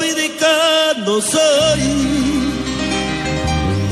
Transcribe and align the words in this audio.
dominicano 0.00 1.20
soy. 1.20 1.80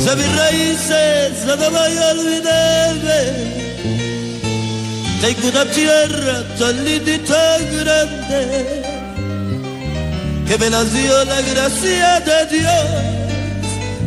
De 0.05 0.17
mis 0.17 0.37
raíces 0.37 1.45
nada 1.47 1.67
a 1.67 2.11
olvidarme. 2.13 3.21
Tengo 5.21 5.49
una 5.49 5.65
tierra 5.67 6.45
tan 6.59 6.85
linda 6.85 7.13
y 7.13 7.19
tan 7.19 7.61
grande 7.81 8.83
que 10.47 10.59
me 10.59 10.71
la 10.71 10.85
dio 10.85 11.25
la 11.25 11.41
gracia 11.43 12.21
de 12.21 12.47
Dios. 12.57 12.89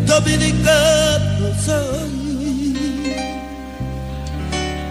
Dominicano 0.06 1.48
soy. 1.66 2.76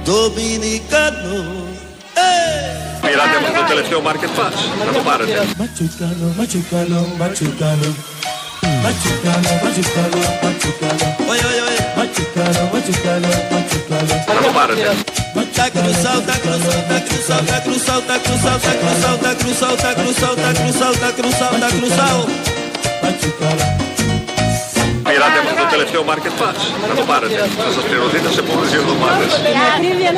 Dominicano. 0.05 1.71
¡Eh! 2.17 2.60
Πήρατε 3.06 3.38
με 3.46 3.50
το 3.58 3.64
τελευταίο 3.72 4.00
Market 4.08 4.32
Pass. 4.38 4.58
Να 4.86 4.92
το 4.98 5.02
πάρετε. 5.08 5.38
Machucano, 5.62 6.28
machucano, 6.40 7.00
machucano. 7.22 7.90
Machucano, 8.84 9.52
machucano, 9.64 10.20
machucano. 10.44 11.06
Oye, 11.32 11.44
oye, 11.50 11.62
oye. 11.70 11.82
Machucano, 11.98 12.62
machucano, 12.74 13.30
machucano. 13.54 14.14
Να 14.36 14.42
το 14.46 14.52
πάρετε. 14.58 14.90
Tá 15.58 15.70
cruzado, 15.72 16.22
tá 16.30 16.38
cruzado, 16.44 16.84
tá 16.92 17.00
cruzado, 17.08 17.46
tá 17.52 17.60
cruzado, 17.66 18.04
tá 18.10 18.18
cruzado, 18.26 18.62
tá 18.62 18.76
cruzado, 18.84 19.20
tá 19.24 19.34
cruzado, 19.42 19.78
tá 19.84 19.92
cruzado, 20.00 20.36
tá 20.44 20.52
cruzado, 20.60 20.98
tá 21.04 21.12
cruzado, 21.18 21.60
tá 21.64 21.70
cruzado. 21.78 22.22
Machucano. 23.04 23.89
Πήρατε 25.11 25.39
με 25.49 25.53
το 25.61 25.67
τελευταίο 25.75 26.03
Market 26.11 26.35
Pass. 26.41 26.59
Να 26.89 26.95
το 26.95 27.05
πάρετε. 27.11 27.41
Θα 27.65 27.71
σας 27.77 27.85
πληρωθεί 27.89 28.19
σε 28.35 28.41
επόμενες 28.45 28.71
δύο 28.73 28.81
εβδομάδες. 28.85 29.31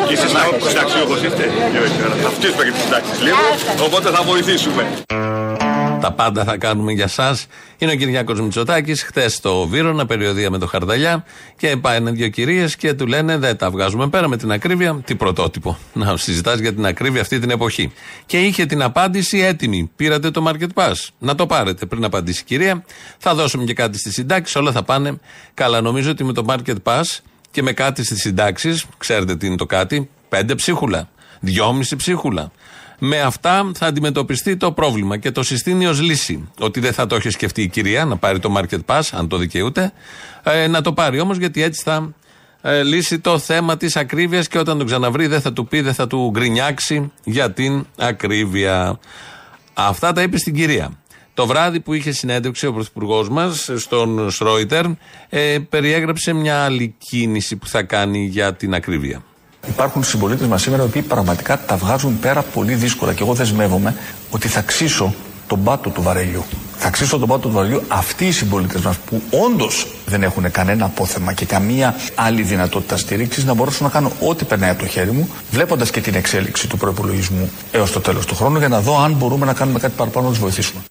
Και 0.08 0.14
εσείς 0.18 0.32
συνταξιούχος 0.68 1.20
είστε. 1.26 1.44
Ε, 1.76 1.78
βέβαια. 1.84 2.16
Θα 2.24 2.30
φτύσουμε 2.36 2.62
και 2.66 2.72
τις 2.76 2.82
συντάξεις 2.82 3.18
λίγο. 3.26 3.42
Οπότε 3.86 4.08
θα 4.16 4.22
βοηθήσουμε. 4.30 4.82
Τα 6.02 6.12
πάντα 6.12 6.44
θα 6.44 6.56
κάνουμε 6.56 6.92
για 6.92 7.04
εσά. 7.04 7.38
Είναι 7.78 7.92
ο 7.92 7.94
Κυριάκος 7.94 8.40
Μητσοτάκης. 8.40 9.02
Χθες 9.02 9.34
στο 9.34 9.66
Βύρονα, 9.66 10.06
περιοδία 10.06 10.50
με 10.50 10.58
το 10.58 10.66
Χαρδαλιά. 10.66 11.24
Και 11.56 11.76
πάνε 11.76 12.10
δύο 12.10 12.28
κυρίες 12.28 12.76
και 12.76 12.94
του 12.94 13.06
λένε: 13.06 13.38
Δεν 13.38 13.56
τα 13.56 13.70
βγάζουμε 13.70 14.08
πέρα 14.08 14.28
με 14.28 14.36
την 14.36 14.52
ακρίβεια. 14.52 15.00
Τι 15.04 15.14
πρωτότυπο. 15.14 15.78
Να 15.92 16.16
συζητάς 16.16 16.58
για 16.58 16.74
την 16.74 16.86
ακρίβεια 16.86 17.20
αυτή 17.20 17.38
την 17.38 17.50
εποχή. 17.50 17.92
Και 18.26 18.40
είχε 18.40 18.66
την 18.66 18.82
απάντηση 18.82 19.38
έτοιμη. 19.38 19.90
Πήρατε 19.96 20.30
το 20.30 20.44
Market 20.48 20.82
Pass. 20.82 20.94
Να 21.18 21.34
το 21.34 21.46
πάρετε 21.46 21.86
πριν 21.86 22.04
απαντήσει 22.04 22.40
η 22.40 22.44
κυρία. 22.44 22.84
Θα 23.18 23.34
δώσουμε 23.34 23.64
και 23.64 23.74
κάτι 23.74 23.98
στις 23.98 24.12
συντάξεις. 24.12 24.56
Όλα 24.56 24.72
θα 24.72 24.82
πάνε 24.82 25.18
καλά. 25.54 25.80
Νομίζω 25.80 26.10
ότι 26.10 26.24
με 26.24 26.32
το 26.32 26.44
Market 26.48 26.76
Pass 26.82 27.02
και 27.50 27.62
με 27.62 27.72
κάτι 27.72 28.04
στις 28.04 28.20
συντάξεις, 28.20 28.84
ξέρετε 28.98 29.36
τι 29.36 29.46
είναι 29.46 29.56
το 29.56 29.66
κάτι, 29.66 30.08
πέντε 30.28 30.54
ψίχουλα. 30.54 31.08
Δυόμιση 31.40 31.96
ψίχουλα. 31.96 32.50
Με 33.04 33.20
αυτά 33.20 33.70
θα 33.74 33.86
αντιμετωπιστεί 33.86 34.56
το 34.56 34.72
πρόβλημα 34.72 35.16
και 35.16 35.30
το 35.30 35.42
συστήνει 35.42 35.86
ως 35.86 36.00
λύση. 36.00 36.48
Ότι 36.58 36.80
δεν 36.80 36.92
θα 36.92 37.06
το 37.06 37.14
έχει 37.14 37.30
σκεφτεί 37.30 37.62
η 37.62 37.68
κυρία 37.68 38.04
να 38.04 38.16
πάρει 38.16 38.38
το 38.38 38.54
Market 38.56 38.78
Pass, 38.86 39.00
αν 39.12 39.28
το 39.28 39.36
δικαιούται. 39.36 39.92
Ε, 40.42 40.66
να 40.66 40.80
το 40.80 40.92
πάρει 40.92 41.20
όμως 41.20 41.36
γιατί 41.36 41.62
έτσι 41.62 41.82
θα 41.82 42.14
ε, 42.62 42.82
λύσει 42.82 43.18
το 43.18 43.38
θέμα 43.38 43.76
της 43.76 43.96
ακρίβειας 43.96 44.48
και 44.48 44.58
όταν 44.58 44.78
τον 44.78 44.86
ξαναβρει 44.86 45.26
δεν 45.26 45.40
θα 45.40 45.52
του 45.52 45.66
πει, 45.66 45.80
δεν 45.80 45.94
θα 45.94 46.06
του 46.06 46.30
γκρινιάξει 46.30 47.12
για 47.24 47.52
την 47.52 47.86
ακρίβεια. 47.98 48.98
Αυτά 49.74 50.12
τα 50.12 50.22
είπε 50.22 50.38
στην 50.38 50.54
κυρία. 50.54 51.00
Το 51.34 51.46
βράδυ 51.46 51.80
που 51.80 51.92
είχε 51.92 52.12
συνέντευξη 52.12 52.66
ο 52.66 52.72
Πρωθυπουργός 52.72 53.28
μας 53.28 53.70
στον 53.76 54.30
Σρόιτερ, 54.30 54.84
ε, 55.28 55.58
περιέγραψε 55.68 56.32
μια 56.32 56.64
άλλη 56.64 56.94
κίνηση 56.98 57.56
που 57.56 57.66
θα 57.66 57.82
κάνει 57.82 58.26
για 58.26 58.54
την 58.54 58.74
ακρίβεια. 58.74 59.22
Υπάρχουν 59.68 60.02
συμπολίτες 60.04 60.46
μας 60.46 60.62
σήμερα 60.62 60.82
οι 60.82 60.86
οποίοι 60.86 61.02
πραγματικά 61.02 61.60
τα 61.66 61.76
βγάζουν 61.76 62.18
πέρα 62.18 62.42
πολύ 62.42 62.74
δύσκολα 62.74 63.12
και 63.12 63.22
εγώ 63.22 63.34
δεσμεύομαι 63.34 63.94
ότι 64.30 64.48
θα 64.48 64.60
ξύσω 64.60 65.14
τον 65.46 65.62
πάτο 65.62 65.90
του 65.90 66.02
βαρελιού. 66.02 66.44
Θα 66.76 66.90
ξύσω 66.90 67.18
τον 67.18 67.28
πάτο 67.28 67.48
του 67.48 67.54
βαρελιού 67.54 67.82
αυτοί 67.88 68.26
οι 68.26 68.32
συμπολίτες 68.32 68.80
μας 68.80 68.96
που 68.96 69.22
όντως 69.30 69.86
δεν 70.06 70.22
έχουν 70.22 70.50
κανένα 70.50 70.84
απόθεμα 70.84 71.32
και 71.32 71.44
καμία 71.44 71.94
άλλη 72.14 72.42
δυνατότητα 72.42 72.96
στήριξης 72.96 73.44
να 73.44 73.54
μπορέσω 73.54 73.84
να 73.84 73.90
κάνω 73.90 74.10
ό,τι 74.20 74.44
περνάει 74.44 74.70
από 74.70 74.80
το 74.80 74.86
χέρι 74.86 75.10
μου, 75.10 75.28
βλέποντας 75.50 75.90
και 75.90 76.00
την 76.00 76.14
εξέλιξη 76.14 76.68
του 76.68 76.76
προπολογισμού 76.76 77.50
έως 77.72 77.92
το 77.92 78.00
τέλος 78.00 78.26
του 78.26 78.34
χρόνου 78.34 78.58
για 78.58 78.68
να 78.68 78.80
δω 78.80 78.98
αν 79.02 79.12
μπορούμε 79.12 79.46
να 79.46 79.52
κάνουμε 79.52 79.78
κάτι 79.78 79.94
παραπάνω 79.96 80.26
να 80.26 80.32
τους 80.32 80.40
βοηθήσουμε. 80.40 80.82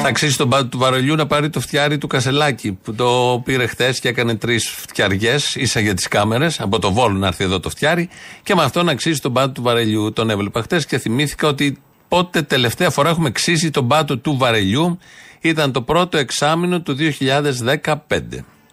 Θα 0.00 0.08
αξίσει 0.08 0.36
τον 0.36 0.48
πάτο 0.48 0.66
του 0.66 0.78
βαρελιού 0.78 1.14
να 1.14 1.26
πάρει 1.26 1.50
το 1.50 1.60
φτιάρι 1.60 1.98
του 1.98 2.06
Κασελάκη 2.06 2.72
που 2.72 2.94
το 2.94 3.40
πήρε 3.44 3.66
χθε 3.66 3.94
και 4.00 4.08
έκανε 4.08 4.34
τρεις 4.34 4.68
φτιαριές, 4.68 5.54
ίσα 5.54 5.80
για 5.80 5.94
τις 5.94 6.08
κάμερες, 6.08 6.60
από 6.60 6.78
το 6.78 6.92
Βόλο 6.92 7.18
να 7.18 7.26
έρθει 7.26 7.44
εδώ 7.44 7.60
το 7.60 7.70
φτιάρι 7.70 8.08
και 8.42 8.54
με 8.54 8.62
αυτό 8.62 8.82
να 8.82 8.92
αξίσει 8.92 9.20
τον 9.20 9.32
πάτο 9.32 9.52
του 9.52 9.62
βαρελιού. 9.62 10.12
Τον 10.12 10.30
έβλεπα 10.30 10.62
χθε 10.62 10.82
και 10.88 10.98
θυμήθηκα 10.98 11.48
ότι 11.48 11.78
πότε 12.08 12.42
τελευταία 12.42 12.90
φορά 12.90 13.08
έχουμε 13.08 13.30
ξύσει 13.30 13.70
τον 13.70 13.88
πάτο 13.88 14.18
του 14.18 14.36
βαρελιού 14.36 14.98
ήταν 15.40 15.72
το 15.72 15.82
πρώτο 15.82 16.18
εξάμεινο 16.18 16.80
του 16.80 16.96
2015. 16.98 17.94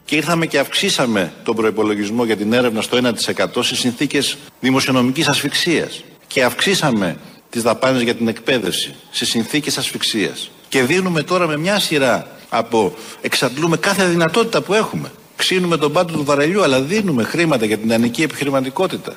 Και 0.06 0.16
ήρθαμε 0.16 0.46
και 0.46 0.60
αυξήσαμε 0.60 1.34
τον 1.44 1.56
προπολογισμό 1.56 2.26
για 2.26 2.38
την 2.38 2.54
έρευνα 2.54 2.82
στο 2.82 2.98
1% 2.98 3.64
σε 3.64 3.76
συνθήκες 3.76 4.38
δημοσιονομικής 4.60 5.28
ασφυξίας. 5.28 6.04
Και 6.28 6.44
αυξήσαμε 6.44 7.18
τις 7.56 7.64
δαπάνες 7.64 8.02
για 8.02 8.16
την 8.16 8.28
εκπαίδευση 8.28 8.96
σε 9.12 9.26
συνθήκες 9.26 9.78
ασφυξίας. 9.78 10.52
Και 10.68 10.84
δίνουμε 10.84 11.24
τώρα 11.24 11.48
με 11.48 11.58
μια 11.58 11.80
σειρά 11.80 12.28
από 12.50 12.94
εξαντλούμε 13.22 13.78
κάθε 13.78 14.06
δυνατότητα 14.06 14.62
που 14.62 14.74
έχουμε. 14.74 15.12
Ξύνουμε 15.36 15.78
τον 15.78 15.92
πάτο 15.92 16.14
του 16.14 16.24
βαρελιού, 16.24 16.64
αλλά 16.64 16.82
δίνουμε 16.82 17.24
χρήματα 17.24 17.66
για 17.66 17.78
την 17.78 17.94
ανική 17.94 18.22
επιχειρηματικότητα. 18.24 19.16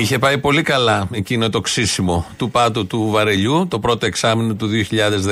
Είχε 0.00 0.18
πάει 0.18 0.38
πολύ 0.38 0.62
καλά 0.62 1.08
εκείνο 1.10 1.50
το 1.50 1.60
ξύσιμο 1.60 2.26
του 2.36 2.50
πάτου 2.50 2.86
του 2.86 3.08
βαρελιού, 3.10 3.66
το 3.68 3.78
πρώτο 3.78 4.06
εξάμεινο 4.06 4.54
του 4.54 4.68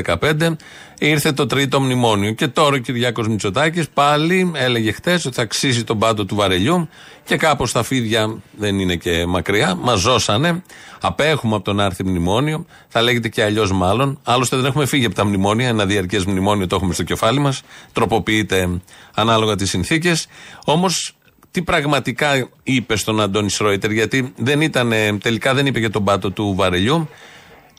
2015. 0.04 0.56
Ήρθε 0.98 1.32
το 1.32 1.46
τρίτο 1.46 1.80
μνημόνιο. 1.80 2.32
Και 2.32 2.48
τώρα 2.48 2.74
ο 2.74 2.78
Κυριάκος 2.78 3.28
Μητσοτάκης 3.28 3.88
πάλι 3.88 4.52
έλεγε 4.54 4.92
χθες 4.92 5.24
ότι 5.24 5.34
θα 5.34 5.44
ξύσει 5.44 5.84
τον 5.84 5.98
πάτο 5.98 6.24
του 6.24 6.34
βαρελιού 6.34 6.88
και 7.24 7.36
κάπως 7.36 7.72
τα 7.72 7.82
φίδια 7.82 8.38
δεν 8.56 8.78
είναι 8.78 8.96
και 8.96 9.26
μακριά. 9.26 9.74
Μας 9.74 10.00
ζώσανε. 10.00 10.62
Απέχουμε 11.00 11.54
από 11.54 11.64
τον 11.64 11.80
άρθι 11.80 12.04
μνημόνιο. 12.04 12.66
Θα 12.88 13.02
λέγεται 13.02 13.28
και 13.28 13.42
αλλιώς 13.42 13.72
μάλλον. 13.72 14.18
Άλλωστε 14.24 14.56
δεν 14.56 14.64
έχουμε 14.64 14.86
φύγει 14.86 15.04
από 15.04 15.14
τα 15.14 15.24
μνημόνια. 15.24 15.68
Ένα 15.68 15.86
διαρκές 15.86 16.24
μνημόνιο 16.24 16.66
το 16.66 16.76
έχουμε 16.76 16.94
στο 16.94 17.02
κεφάλι 17.02 17.38
μας. 17.38 17.62
Τροποποιείται 17.92 18.80
ανάλογα 19.14 19.56
τις 19.56 19.70
συνθήκες. 19.70 20.26
Όμως 20.64 21.17
τι 21.58 21.64
πραγματικά 21.64 22.48
είπε 22.62 22.96
στον 22.96 23.20
Αντώνη 23.20 23.50
Σρόιτερ, 23.50 23.90
γιατί 23.90 24.32
δεν 24.36 24.60
ήταν, 24.60 24.92
τελικά 25.22 25.54
δεν 25.54 25.66
είπε 25.66 25.78
για 25.78 25.90
τον 25.90 26.04
πάτο 26.04 26.30
του 26.30 26.54
βαρελιού, 26.56 27.08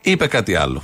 είπε 0.02 0.28
κάτι 0.28 0.56
άλλο. 0.56 0.84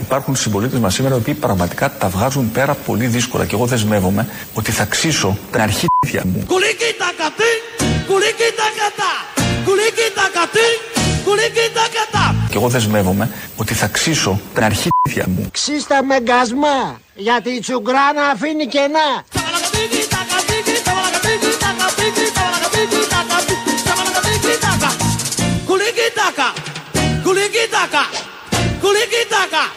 Υπάρχουν 0.00 0.36
συμπολίτες 0.36 0.78
μας 0.78 0.94
σήμερα 0.94 1.14
οι 1.14 1.18
οποίοι 1.18 1.34
πραγματικά 1.34 1.92
τα 1.98 2.08
βγάζουν 2.08 2.52
πέρα 2.52 2.74
πολύ 2.74 3.06
δύσκολα 3.06 3.46
και 3.46 3.54
εγώ 3.54 3.66
δεσμεύομαι 3.66 4.28
ότι 4.54 4.70
θα 4.70 4.84
ξύσω 4.84 5.38
την 5.50 5.60
αρχίδια 5.60 6.22
μου. 6.24 6.46
Και 12.48 12.56
εγώ 12.56 12.68
δεσμεύομαι 12.68 13.30
ότι 13.56 13.74
θα 13.74 13.86
ξύσω 13.86 14.40
την 14.54 14.64
αρχίδια 14.64 15.26
μου. 15.26 15.48
Ξύστα 15.50 16.04
με 16.04 16.20
γκασμά, 16.20 17.00
γιατί 17.14 17.50
η 17.50 17.60
τσουγκράνα 17.60 18.22
αφήνει 18.32 18.66
κενά. 18.66 19.24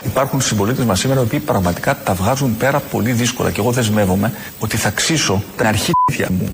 Υπάρχουν 0.01 0.41
συμπολίτες 0.41 0.85
μας 0.85 0.99
σήμερα 0.99 1.19
οι 1.19 1.23
οποίοι 1.23 1.39
πραγματικά 1.39 1.97
τα 2.03 2.13
βγάζουν 2.13 2.57
πέρα 2.57 2.79
πολύ 2.79 3.11
δύσκολα 3.11 3.51
και 3.51 3.59
εγώ 3.59 3.71
δεσμεύομαι 3.71 4.33
ότι 4.59 4.77
θα 4.77 4.89
ξύσω 4.89 5.43
την 5.57 5.67
αρχίδια 5.67 6.29
μου. 6.29 6.49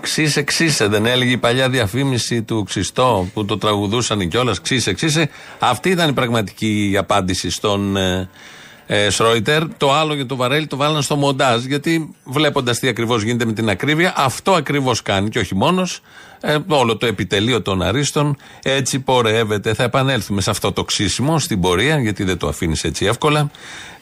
Ξύσε, 0.00 0.42
ξύσε, 0.42 0.86
δεν 0.86 1.06
έλεγε 1.06 1.32
η 1.32 1.38
παλιά 1.38 1.68
διαφήμιση 1.68 2.42
του 2.42 2.62
Ξιστό 2.62 3.28
που 3.34 3.44
το 3.44 3.58
τραγουδούσαν 3.58 4.28
κιόλας. 4.28 4.60
Ξύσε, 4.60 4.92
ξύσε. 4.92 5.30
Αυτή 5.58 5.90
ήταν 5.90 6.08
η 6.08 6.12
πραγματική 6.12 6.96
απάντηση 6.98 7.50
στον 7.50 7.96
ε, 8.92 9.04
ε, 9.04 9.10
Σρόιτερ. 9.10 9.62
Το 9.76 9.92
άλλο 9.92 10.14
για 10.14 10.26
το 10.26 10.36
Βαρέλι 10.36 10.66
το 10.66 10.76
βάλαν 10.76 11.02
στο 11.02 11.16
μοντάζ 11.16 11.64
γιατί 11.64 12.14
βλέποντας 12.24 12.78
τι 12.78 12.88
ακριβώς 12.88 13.22
γίνεται 13.22 13.44
με 13.44 13.52
την 13.52 13.68
ακρίβεια, 13.68 14.14
αυτό 14.16 14.52
ακριβώς 14.52 15.02
κάνει 15.02 15.28
και 15.28 15.38
όχι 15.38 15.54
μόνος. 15.54 16.00
Ε, 16.40 16.56
όλο 16.68 16.96
το 16.96 17.06
επιτελείο 17.06 17.62
των 17.62 17.82
Αρίστων 17.82 18.36
έτσι 18.62 19.00
πορεύεται. 19.00 19.74
Θα 19.74 19.82
επανέλθουμε 19.82 20.40
σε 20.40 20.50
αυτό 20.50 20.72
το 20.72 20.84
ξύσιμο 20.84 21.38
στην 21.38 21.60
πορεία, 21.60 22.00
γιατί 22.00 22.24
δεν 22.24 22.38
το 22.38 22.48
αφήνεις 22.48 22.84
έτσι 22.84 23.04
εύκολα. 23.04 23.50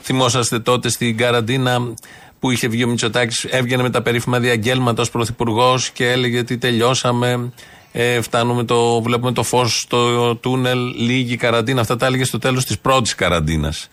Θυμόσαστε 0.02 0.58
τότε 0.58 0.88
στην 0.88 1.16
καραντίνα 1.16 1.94
που 2.40 2.50
είχε 2.50 2.68
βγει 2.68 2.84
ο 2.84 2.88
Μητσοτάκης, 2.88 3.44
έβγαινε 3.44 3.82
με 3.82 3.90
τα 3.90 4.02
περίφημα 4.02 4.38
διαγγέλματα 4.38 5.02
ως 5.02 5.10
πρωθυπουργός 5.10 5.90
και 5.90 6.10
έλεγε 6.10 6.38
ότι 6.38 6.58
τελειώσαμε. 6.58 7.52
Ε, 7.92 8.20
φτάνουμε 8.20 8.64
το, 8.64 9.02
βλέπουμε 9.02 9.32
το 9.32 9.42
φως 9.42 9.80
στο 9.80 10.36
τούνελ, 10.36 10.78
λίγη 10.78 11.36
καραντίνα. 11.36 11.80
Αυτά 11.80 11.96
τα 11.96 12.06
έλεγε 12.06 12.24
στο 12.24 12.38
τέλος 12.38 12.64
της 12.64 12.78
πρώτης 12.78 13.14
καραντίνας. 13.14 13.88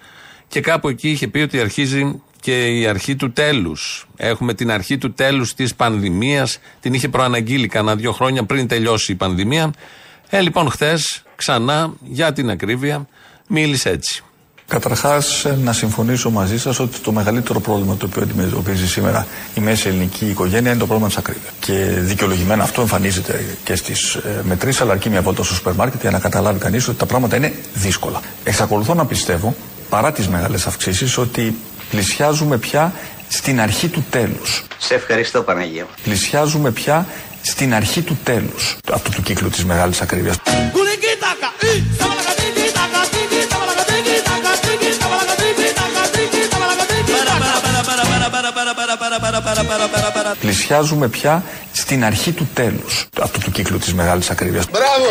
Και 0.47 0.61
κάπου 0.61 0.89
εκεί 0.89 1.09
είχε 1.09 1.27
πει 1.27 1.39
ότι 1.39 1.59
αρχίζει 1.59 2.21
και 2.39 2.79
η 2.79 2.87
αρχή 2.87 3.15
του 3.15 3.31
τέλους. 3.31 4.07
Έχουμε 4.15 4.53
την 4.53 4.71
αρχή 4.71 4.97
του 4.97 5.13
τέλους 5.13 5.53
της 5.53 5.75
πανδημίας. 5.75 6.59
Την 6.79 6.93
είχε 6.93 7.09
προαναγγείλει 7.09 7.67
κανένα 7.67 7.95
δύο 7.95 8.11
χρόνια 8.11 8.43
πριν 8.43 8.67
τελειώσει 8.67 9.11
η 9.11 9.15
πανδημία. 9.15 9.73
Ε, 10.29 10.41
λοιπόν, 10.41 10.69
χθες 10.69 11.23
ξανά 11.35 11.93
για 12.01 12.33
την 12.33 12.49
ακρίβεια 12.49 13.07
μίλησε 13.47 13.89
έτσι. 13.89 14.23
Καταρχάς, 14.67 15.45
να 15.63 15.73
συμφωνήσω 15.73 16.29
μαζί 16.29 16.59
σας 16.59 16.79
ότι 16.79 16.99
το 16.99 17.11
μεγαλύτερο 17.11 17.59
πρόβλημα 17.59 17.97
το 17.97 18.05
οποίο 18.05 18.21
αντιμετωπίζει 18.21 18.87
σήμερα 18.87 19.27
η 19.55 19.59
μέση 19.59 19.87
ελληνική 19.87 20.25
οικογένεια 20.25 20.69
είναι 20.71 20.79
το 20.79 20.85
πρόβλημα 20.85 21.07
της 21.07 21.17
ακρίβειας. 21.17 21.53
Και 21.59 21.73
δικαιολογημένα 21.99 22.63
αυτό 22.63 22.81
εμφανίζεται 22.81 23.45
και 23.63 23.75
στις 23.75 24.15
ε, 24.15 24.41
μετρήσεις, 24.43 24.81
αλλά 24.81 24.91
αρκεί 24.91 25.09
μια 25.09 25.21
βόλτα 25.21 25.43
στο 25.43 25.53
σούπερ 25.53 25.73
μάρκετ 25.73 26.01
για 26.01 26.11
να 26.11 26.19
καταλάβει 26.19 26.59
κανείς 26.59 26.87
ότι 26.87 26.97
τα 26.97 27.05
πράγματα 27.05 27.35
είναι 27.35 27.53
δύσκολα. 27.73 28.21
Εξακολουθώ 28.43 28.93
να 28.93 29.05
πιστεύω, 29.05 29.55
παρά 29.95 30.11
τις 30.11 30.27
μεγάλες 30.27 30.67
αυξήσεις, 30.67 31.17
ότι 31.17 31.55
πλησιάζουμε 31.89 32.57
πια 32.57 32.93
στην 33.27 33.61
αρχή 33.61 33.87
του 33.87 34.05
τέλους. 34.09 34.63
Σε 34.77 34.93
ευχαριστώ 34.93 35.41
Παναγία. 35.41 35.87
Πλησιάζουμε 36.03 36.71
πια 36.71 37.07
στην 37.41 37.73
αρχή 37.73 38.01
του 38.01 38.17
τέλους 38.23 38.77
αυτού 38.93 39.11
του 39.11 39.21
κύκλου 39.21 39.49
της 39.49 39.65
μεγάλης 39.65 40.01
ακρίβειας. 40.01 40.35
Πλησιάζουμε 50.39 51.07
πια 51.07 51.43
στην 51.71 52.05
αρχή 52.05 52.31
του 52.31 52.49
τέλους 52.53 53.07
αυτού 53.21 53.39
του 53.39 53.51
κύκλου 53.51 53.77
της 53.77 53.93
μεγάλης 53.93 54.29
ακρίβειας. 54.29 54.65
Μπράβο! 54.69 55.09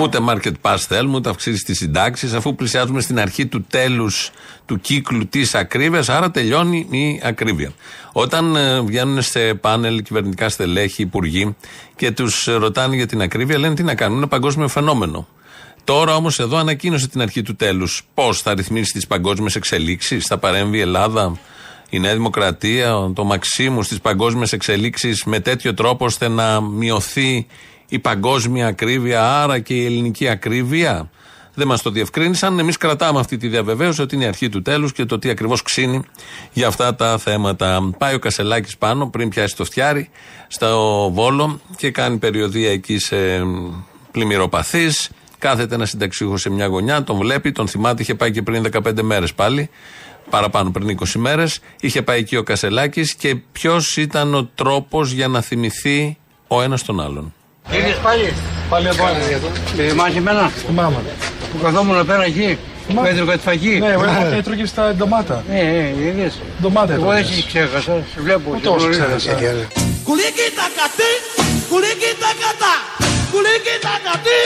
Ούτε 0.00 0.18
market 0.28 0.52
pass 0.62 0.76
θέλουμε, 0.88 1.16
ούτε 1.16 1.28
αυξήσεις 1.28 1.62
τι 1.62 1.74
συντάξεις, 1.74 2.32
αφού 2.32 2.54
πλησιάζουμε 2.54 3.00
στην 3.00 3.20
αρχή 3.20 3.46
του 3.46 3.62
τέλους 3.62 4.30
του 4.66 4.80
κύκλου 4.80 5.28
της 5.28 5.54
ακρίβειας, 5.54 6.08
άρα 6.08 6.30
τελειώνει 6.30 6.86
η 6.90 7.20
ακρίβεια. 7.24 7.72
Όταν 8.12 8.56
ε, 8.56 8.80
βγαίνουν 8.80 9.22
σε 9.22 9.54
πάνελ 9.54 10.02
κυβερνητικά 10.02 10.48
στελέχη, 10.48 11.02
υπουργοί 11.02 11.56
και 11.96 12.10
τους 12.10 12.44
ρωτάνε 12.44 12.96
για 12.96 13.06
την 13.06 13.22
ακρίβεια, 13.22 13.58
λένε 13.58 13.74
τι 13.74 13.82
να 13.82 13.94
κάνουν, 13.94 14.16
είναι 14.16 14.26
παγκόσμιο 14.26 14.68
φαινόμενο. 14.68 15.28
Τώρα 15.84 16.16
όμως 16.16 16.38
εδώ 16.38 16.56
ανακοίνωσε 16.56 17.08
την 17.08 17.20
αρχή 17.20 17.42
του 17.42 17.56
τέλους. 17.56 18.02
Πώς 18.14 18.40
θα 18.40 18.54
ρυθμίσει 18.54 18.92
τις 18.92 19.06
παγκόσμιες 19.06 19.54
εξελίξεις, 19.54 20.26
θα 20.26 20.38
παρέμβει 20.38 20.76
η 20.76 20.80
Ελλάδα, 20.80 21.38
η 21.90 21.98
Νέα 21.98 22.12
Δημοκρατία, 22.12 23.10
το 23.14 23.24
Μαξίμου 23.24 23.82
στις 23.82 24.00
παγκόσμιες 24.00 24.52
εξελίξεις 24.52 25.24
με 25.24 25.40
τέτοιο 25.40 25.74
τρόπο 25.74 26.04
ώστε 26.04 26.28
να 26.28 26.60
μειωθεί 26.60 27.46
η 27.94 27.98
παγκόσμια 27.98 28.66
ακρίβεια, 28.66 29.42
άρα 29.42 29.58
και 29.58 29.74
η 29.74 29.84
ελληνική 29.84 30.28
ακρίβεια. 30.28 31.10
Δεν 31.54 31.66
μας 31.66 31.82
το 31.82 31.90
διευκρίνησαν. 31.90 32.58
Εμείς 32.58 32.76
κρατάμε 32.76 33.20
αυτή 33.20 33.36
τη 33.36 33.48
διαβεβαίωση 33.48 34.02
ότι 34.02 34.14
είναι 34.14 34.24
η 34.24 34.26
αρχή 34.26 34.48
του 34.48 34.62
τέλους 34.62 34.92
και 34.92 35.04
το 35.04 35.18
τι 35.18 35.30
ακριβώς 35.30 35.62
ξύνει 35.62 36.02
για 36.52 36.66
αυτά 36.66 36.94
τα 36.94 37.18
θέματα. 37.18 37.94
Πάει 37.98 38.14
ο 38.14 38.18
Κασελάκης 38.18 38.76
πάνω, 38.76 39.06
πριν 39.06 39.28
πιάσει 39.28 39.56
το 39.56 39.64
φτιάρι, 39.64 40.10
στο 40.48 41.10
Βόλο 41.12 41.60
και 41.76 41.90
κάνει 41.90 42.16
περιοδία 42.16 42.70
εκεί 42.70 42.98
σε 42.98 43.16
πλημμυροπαθεί. 44.10 44.86
Κάθεται 45.38 45.74
ένα 45.74 45.86
συνταξίχο 45.86 46.36
σε 46.36 46.50
μια 46.50 46.66
γωνιά, 46.66 47.04
τον 47.04 47.16
βλέπει, 47.16 47.52
τον 47.52 47.68
θυμάται, 47.68 48.02
είχε 48.02 48.14
πάει 48.14 48.30
και 48.30 48.42
πριν 48.42 48.62
15 48.72 49.02
μέρες 49.02 49.34
πάλι, 49.34 49.70
παραπάνω 50.30 50.70
πριν 50.70 50.98
20 51.00 51.06
μέρες. 51.14 51.58
Είχε 51.80 52.02
πάει 52.02 52.18
εκεί 52.18 52.36
ο 52.36 52.42
Κασελάκης 52.42 53.14
και 53.14 53.34
ποιος 53.34 53.96
ήταν 53.96 54.34
ο 54.34 54.44
τρόπος 54.54 55.10
για 55.10 55.28
να 55.28 55.40
θυμηθεί 55.40 56.18
ο 56.48 56.62
ένας 56.62 56.82
τον 56.82 57.00
άλλον. 57.00 57.32
Είδες 57.70 57.96
πάλι. 58.02 58.32
Πάλι 58.68 58.88
από 58.88 59.04
άλλο. 59.04 59.16
Θυμάσαι 59.88 60.18
εμένα; 60.18 60.50
Θυμάμαι. 60.66 60.96
Που 61.52 61.58
καθόμουν 61.64 61.94
εδώ 61.94 62.04
πέρα 62.04 62.24
εκεί. 62.24 62.58
Που 62.94 63.04
έτρωγα 63.04 63.32
τη 63.32 63.42
φαγή. 63.42 63.78
Ναι, 63.78 63.86
εγώ 63.92 64.04
έτρωγες 64.38 64.68
στα 64.68 64.94
ντομάτα. 64.94 65.44
Ναι, 65.48 65.54
ναι, 65.62 66.08
είδες. 66.08 66.38
Ντομάτα 66.60 66.92
Εγώ 66.92 67.06
δεν 67.08 67.16
έτρωγες. 67.16 67.40
σε 67.40 67.46
ξέχασα. 67.46 67.92
Σε 68.14 68.20
βλέπω. 68.24 68.50
Ούτε 68.50 68.60
σε 68.62 68.68
όσο 68.68 68.86
γνωρίζω. 68.86 69.16
ξέχασα. 69.16 69.66
Κουλίκι 70.04 70.46
τα 70.58 70.66
κατή, 70.78 71.10
κουλίκι 71.70 72.10
τα 72.22 72.30
κατά, 72.42 72.74
κουλίκι 73.32 73.74
τα 73.86 73.94
κατή, 74.06 74.40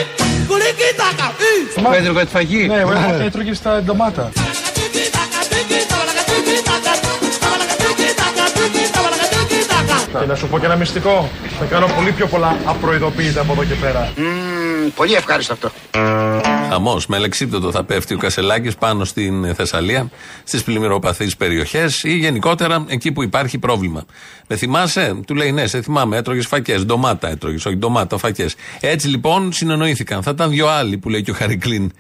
κουλίκι 0.49 0.89
τα 1.01 1.09
κατή. 1.21 1.53
Που 1.83 1.93
έτρωγα 1.93 2.25
τη 2.25 2.31
φαγή. 2.31 2.67
Ναι, 2.67 2.79
εγώ 2.81 2.93
έτρωγες 3.27 3.57
στα 3.57 3.83
ντομάτα. 3.85 4.31
Και 10.13 10.27
να 10.27 10.35
σου 10.35 10.49
πω 10.49 10.59
και 10.59 10.65
ένα 10.65 10.77
μυστικό. 10.77 11.29
Θα 11.59 11.65
κάνω 11.65 11.87
πολύ 11.97 12.13
πιο 12.13 12.27
πολλά 12.27 12.57
απροειδοποίητα 12.65 13.41
από 13.41 13.53
εδώ 13.53 13.65
και 13.65 13.75
πέρα. 13.75 14.13
Μμμ, 14.17 14.89
πολύ 14.95 15.15
ευχάριστο 15.15 15.53
αυτό. 15.53 15.71
Χαμός. 16.71 17.07
Με 17.07 17.19
λεξίπτωτο 17.19 17.71
θα 17.71 17.85
πέφτει 17.85 18.15
ο 18.15 18.19
Κασελάκης 18.19 18.75
πάνω 18.75 19.05
στην 19.05 19.55
Θεσσαλία, 19.55 20.11
στις 20.45 20.63
πλημμυροπαθείς 20.63 21.37
περιοχές 21.37 22.03
ή 22.03 22.17
γενικότερα 22.17 22.85
εκεί 22.89 23.13
που 23.13 23.23
υπάρχει 23.23 23.59
πρόβλημα. 23.59 24.05
Με 24.47 24.57
θυμάσαι, 24.57 25.21
του 25.27 25.35
λέει 25.35 25.53
ναι, 25.53 25.67
σε 25.67 25.83
θυμάμαι, 25.83 26.17
έτρωγες 26.17 26.47
φακές, 26.47 26.85
ντομάτα 26.85 27.29
έτρωγες, 27.29 27.67
όχι 27.67 27.77
ντομάτα, 27.77 28.19
φακές. 28.19 28.55
Έτσι 28.81 29.09
λοιπόν 29.09 29.53
συνεννοήθηκαν. 29.53 30.23
Θα 30.23 30.31
ήταν 30.31 30.51
δύο 30.51 30.69
άλλοι 30.69 30.99
που 30.99 31.09
λέει 31.09 31.23
και 31.23 31.31
ο 31.31 31.35
Χαρικλίν, 31.35 31.93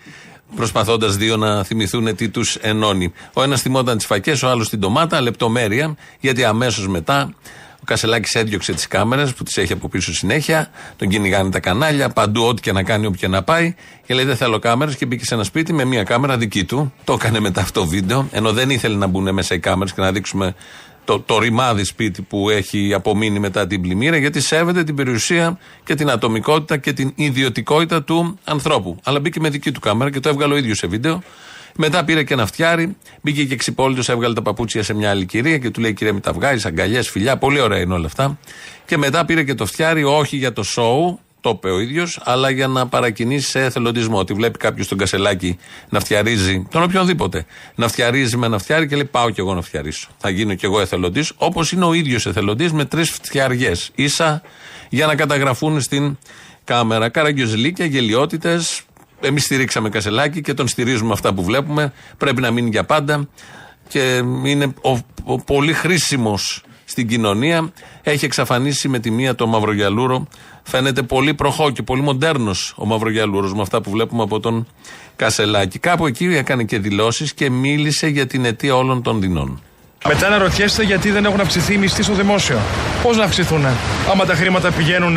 προσπαθώντας 0.57 1.17
δύο 1.17 1.37
να 1.37 1.65
θυμηθούν 1.65 2.17
τι 2.17 2.29
τους 2.29 2.55
ενώνει. 2.55 3.13
Ο 3.33 3.43
ένας 3.43 3.61
θυμόταν 3.61 3.97
τις 3.97 4.07
φακές, 4.07 4.43
ο 4.43 4.49
άλλος 4.49 4.69
την 4.69 4.79
ντομάτα, 4.79 5.21
λεπτομέρεια, 5.21 5.97
γιατί 6.21 6.45
αμέσως 6.45 6.89
μετά 6.89 7.35
ο 7.81 7.85
Κασελάκης 7.85 8.35
έδιωξε 8.35 8.73
τις 8.73 8.89
κάμερες 8.89 9.35
που 9.35 9.43
τις 9.43 9.57
έχει 9.57 9.73
από 9.73 9.89
πίσω 9.89 10.15
συνέχεια, 10.15 10.71
τον 10.97 11.09
κυνηγάνε 11.09 11.51
τα 11.51 11.61
κανάλια, 11.61 12.09
παντού 12.09 12.43
ό,τι 12.47 12.63
και 12.63 12.73
να 12.73 12.83
κάνει, 12.83 13.07
όπου 13.07 13.17
και 13.17 13.29
να 13.29 13.43
πάει. 13.43 13.75
Και 14.07 14.15
λέει: 14.15 14.25
Δεν 14.25 14.37
θέλω 14.37 14.59
κάμερες 14.59 14.97
και 14.97 15.07
μπήκε 15.07 15.25
σε 15.25 15.35
ένα 15.35 15.45
σπίτι 15.45 15.73
με 15.73 15.85
μία 15.85 16.03
κάμερα 16.03 16.37
δική 16.37 16.65
του. 16.65 16.93
Το 17.05 17.13
έκανε 17.13 17.41
μετά 17.41 17.61
αυτό 17.61 17.87
βίντεο, 17.87 18.29
ενώ 18.33 18.53
δεν 18.53 18.71
ήθελε 18.71 18.97
να 18.97 19.07
μπουν 19.07 19.35
μέσα 19.35 19.55
οι 19.55 19.59
κάμερες 19.59 19.93
και 19.93 20.01
να 20.01 20.13
δείξουμε 20.13 20.55
το, 21.09 21.21
το 21.21 21.39
ρημάδι 21.39 21.85
σπίτι 21.85 22.23
που 22.23 22.51
έχει 22.51 22.95
απομείνει 22.95 23.39
μετά 23.39 23.67
την 23.67 23.81
πλημμύρα, 23.81 24.17
γιατί 24.17 24.41
σέβεται 24.41 24.85
την 24.85 24.95
περιουσία 24.95 25.59
και 25.85 25.95
την 25.95 26.11
ατομικότητα 26.11 26.77
και 26.77 26.93
την 26.93 27.13
ιδιωτικότητα 27.15 28.03
του 28.03 28.39
ανθρώπου. 28.45 28.99
Αλλά 29.03 29.21
μπήκε 29.21 29.41
με 29.41 29.49
δική 29.49 29.73
του 29.73 29.81
κάμερα 29.81 30.11
και 30.11 30.21
το 30.21 30.29
έβγαλε 30.29 30.55
ο 30.55 30.57
ίδιος 30.57 30.79
σε 30.79 30.87
βίντεο. 30.87 31.23
Μετά 31.81 32.05
πήρε 32.05 32.23
και 32.23 32.35
ένα 32.35 32.47
φτιάρι, 32.47 32.97
μπήκε 33.21 33.45
και 33.45 33.57
ξυπόλυτος, 33.57 34.09
έβγαλε 34.09 34.35
τα 34.35 34.43
παπούτσια 34.43 34.83
σε 34.83 34.95
μια 34.95 35.11
άλλη 35.11 35.27
κυρία 35.27 35.59
και 35.59 35.71
του 35.71 35.81
λέει: 35.81 35.95
Κυρία, 35.95 36.13
μην 36.13 36.23
τα 36.23 36.33
βγάζεις, 36.33 36.67
αγκαλιές, 36.67 37.09
φιλιά, 37.09 37.37
πολύ 37.37 37.61
ωραία 37.61 37.81
είναι 37.81 37.95
όλα 37.95 38.07
αυτά. 38.07 38.39
Και 38.87 38.97
μετά 38.97 39.25
πήρε 39.25 39.43
και 39.45 39.55
το 39.55 39.67
φτιάρι, 39.67 40.05
όχι 40.05 40.37
για 40.37 40.53
το 40.53 40.63
σοου, 40.63 41.21
το 41.41 41.51
είπε 41.51 41.71
ο 41.71 41.81
ίδιος, 41.81 42.21
αλλά 42.25 42.51
για 42.51 42.67
να 42.67 42.87
παρακινήσει 42.87 43.49
σε 43.49 43.61
εθελοντισμό. 43.61 44.19
Ότι 44.19 44.33
βλέπει 44.33 44.59
κάποιος 44.59 44.89
τον 44.89 44.99
κασελάκι 44.99 45.59
να 45.89 46.01
φτιαρίζει, 46.01 46.67
τον 46.71 46.83
οποιονδήποτε, 46.83 47.47
να 47.75 47.89
φτιαρίζει 47.89 48.37
με 48.37 48.47
ένα 48.47 48.59
φτιάρι 48.59 48.87
και 48.89 48.95
λέει: 48.95 49.05
Πάω 49.05 49.31
κι 49.31 49.41
εγώ 49.41 49.55
να 49.55 49.63
φτιαρίσω. 49.63 50.09
Θα 50.19 50.31
γίνω 50.31 50.55
κι 50.55 50.65
εγώ 50.65 50.81
εθελοντής, 50.81 51.33
όπως 51.37 51.73
είναι 51.73 51.85
ο 51.85 51.93
ίδιος 51.93 52.27
εθελοντής 52.27 52.73
με 52.73 52.85
τρεις 52.85 53.11
φτιαριές. 53.11 53.91
σα 54.05 54.43
για 54.89 55.07
να 55.07 55.15
καταγραφούν 55.15 55.81
στην 55.81 56.17
κάμερα. 56.65 57.09
Καραγκιοζηλίκια, 57.09 57.85
γελιότητες. 57.85 58.83
Εμείς 59.21 59.45
στηρίξαμε 59.45 59.89
Κασελάκη 59.89 60.41
και 60.41 60.55
τον 60.55 60.69
στηρίζουμε 60.69 61.13
αυτά 61.13 61.35
που 61.35 61.43
βλέπουμε. 61.45 61.93
Πρέπει 62.17 62.41
να 62.41 62.51
μείνει 62.51 62.69
για 62.71 62.85
πάντα 62.85 63.29
και 63.89 64.23
είναι 64.45 64.75
ο, 64.83 64.99
ο- 65.25 65.39
πολύ 65.45 65.73
χρήσιμος 65.73 66.63
στην 66.85 67.09
κοινωνία. 67.09 67.73
Έχει 68.03 68.25
εξαφανίσει 68.25 68.89
με 68.89 68.99
τη 68.99 69.11
μία 69.11 69.35
το 69.35 69.47
Μαυρογιαλούρο. 69.47 70.27
Φαίνεται 70.63 71.03
πολύ 71.03 71.35
προχώ 71.35 71.71
και 71.71 71.83
πολύ 71.83 72.03
μοντέρνος 72.03 72.75
ο 72.77 72.87
Μαυρογιαλούρος 72.87 73.55
με 73.55 73.61
αυτά 73.63 73.81
που 73.81 73.91
βλέπουμε 73.91 74.23
από 74.23 74.41
τον 74.41 74.67
Κασελάκη. 75.17 75.79
Κάπου 75.79 76.07
εκεί 76.07 76.25
έκανε 76.25 76.65
και 76.65 76.79
δηλώσεις 76.79 77.35
και 77.35 77.51
μίλησε 77.51 78.07
για 78.09 78.27
την 78.27 78.45
αιτία 78.45 78.77
όλων 78.77 79.03
των 79.03 79.21
δεινών. 79.21 79.63
Μετά 80.07 80.27
αναρωτιέστε 80.27 80.83
γιατί 80.83 81.11
δεν 81.11 81.25
έχουν 81.25 81.41
αυξηθεί 81.41 81.75
οι 81.75 81.77
μισθοί 81.77 82.03
στο 82.03 82.13
δημόσιο. 82.13 82.59
Πώς 83.03 83.17
να 83.17 83.25
αυξηθούν, 83.25 83.67
άμα 84.13 84.25
τα 84.25 84.35
χρήματα 84.35 84.71
πηγαίνουν 84.71 85.17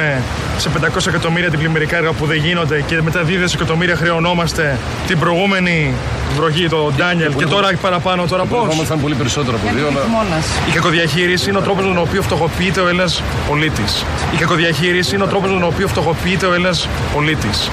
σε 0.58 0.70
500 0.70 1.08
εκατομμύρια 1.08 1.50
την 1.50 1.60
πλημμυρικά 1.60 1.98
έργα 1.98 2.12
που 2.12 2.26
δεν 2.26 2.38
γίνονται 2.38 2.82
και 2.82 3.02
μετά 3.02 3.24
2 3.24 3.26
δισεκατομμύρια 3.26 3.96
χρεωνόμαστε 3.96 4.78
την 5.08 5.20
προηγούμενη 5.20 5.94
βροχή, 6.36 6.70
το 6.70 6.92
Ντάνιελ, 6.96 7.36
και 7.36 7.46
τώρα 7.46 7.72
παραπάνω, 7.82 8.26
τώρα 8.26 8.46
πώς; 8.46 8.76
ήταν 8.76 9.02
πολύ 9.02 9.16
περισσότερο 9.16 9.58
από 9.64 9.76
δύο, 9.76 9.88
αλλά 9.88 10.38
Η 10.70 10.72
κακοδιαχείριση 10.72 11.50
είναι 11.50 11.58
ο 11.58 11.62
τρόπος 11.62 11.86
με 11.86 11.94
τον 11.94 12.02
οποίο 12.02 12.22
φτωχοποιείται 12.22 12.80
ο 12.80 12.88
Έλληνας 12.88 13.24
πολίτης. 13.48 14.06
Η 14.34 14.38
κακοδιαχείριση 14.38 15.16
είναι 15.16 15.24
ο 15.24 15.28
τρόπος 15.28 15.50
με 15.50 15.60
τον 15.60 15.68
οποίο 15.68 15.88
φτωχοποιείται 15.88 16.46
ο 16.46 16.54
Έλληνας 16.54 16.88
πολίτης. 17.14 17.72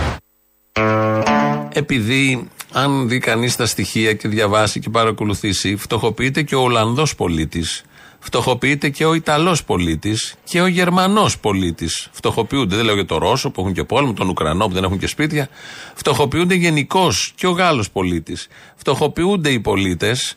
Επειδή 1.73 2.49
αν 2.73 3.09
δει 3.09 3.19
κανείς 3.19 3.57
τα 3.57 3.67
στοιχεία 3.67 4.13
και 4.13 4.29
διαβάσει 4.29 4.81
και 4.81 4.91
παρακολουθήσει, 4.91 5.77
φτωχοποιείται 5.77 6.43
και 6.43 6.55
ο 6.55 6.61
Ολλανδός 6.61 7.15
πολίτης, 7.15 7.83
φτωχοποιείται 8.19 8.89
και 8.89 9.05
ο 9.05 9.15
Ιταλός 9.15 9.65
πολίτης 9.65 10.35
και 10.45 10.61
ο 10.61 10.67
Γερμανός 10.67 11.39
πολίτης. 11.39 12.09
Φτωχοποιούνται, 12.13 12.77
δεν 12.77 12.85
λέω 12.85 12.95
για 12.95 13.05
το 13.05 13.19
Ρώσο 13.19 13.51
που 13.51 13.61
έχουν 13.61 13.73
και 13.73 13.85
πόλεμο, 13.85 14.13
τον 14.13 14.29
Ουκρανό 14.29 14.67
που 14.67 14.75
δεν 14.75 14.85
έχουν 14.85 14.99
και 14.99 15.07
σπίτια. 15.07 15.49
Φτωχοποιούνται 15.95 16.55
γενικώς 16.55 17.33
και 17.35 17.47
ο 17.47 17.51
Γάλλος 17.51 17.91
πολίτης. 17.91 18.49
Φτωχοποιούνται 18.77 19.51
οι 19.51 19.61
πολίτες 19.61 20.37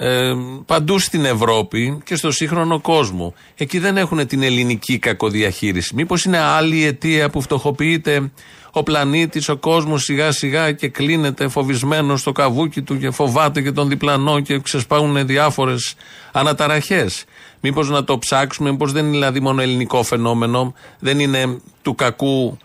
ε, 0.00 0.34
παντού 0.66 0.98
στην 0.98 1.24
Ευρώπη 1.24 2.00
και 2.04 2.16
στο 2.16 2.30
σύγχρονο 2.30 2.80
κόσμο. 2.80 3.34
Εκεί 3.56 3.78
δεν 3.78 3.96
έχουν 3.96 4.26
την 4.26 4.42
ελληνική 4.42 4.98
κακοδιαχείριση. 4.98 5.94
Μήπως 5.94 6.24
είναι 6.24 6.38
άλλη 6.38 6.76
η 6.76 6.84
αιτία 6.84 7.30
που 7.30 7.40
φτωχοποιείται; 7.40 8.30
Ο 8.78 8.82
πλανήτης, 8.82 9.48
ο 9.48 9.56
κόσμος 9.56 10.02
σιγά 10.02 10.32
σιγά 10.32 10.72
και 10.72 10.88
κλείνεται 10.88 11.48
φοβισμένος 11.48 12.20
στο 12.20 12.32
καβούκι 12.32 12.82
του 12.82 12.98
και 12.98 13.10
φοβάται 13.10 13.62
και 13.62 13.72
τον 13.72 13.88
διπλανό 13.88 14.40
και 14.40 14.58
ξεσπάγουν 14.58 15.26
διάφορες 15.26 15.94
αναταραχές. 16.32 17.24
Μήπως 17.60 17.88
να 17.88 18.04
το 18.04 18.18
ψάξουμε, 18.18 18.70
μήπως 18.70 18.92
δεν 18.92 19.04
είναι 19.04 19.12
δηλαδή 19.12 19.40
μόνο 19.40 19.62
ελληνικό 19.62 20.02
φαινόμενο, 20.02 20.74
δεν 20.98 21.20
είναι 21.20 21.60
του 21.82 21.94
κακού 21.94 22.58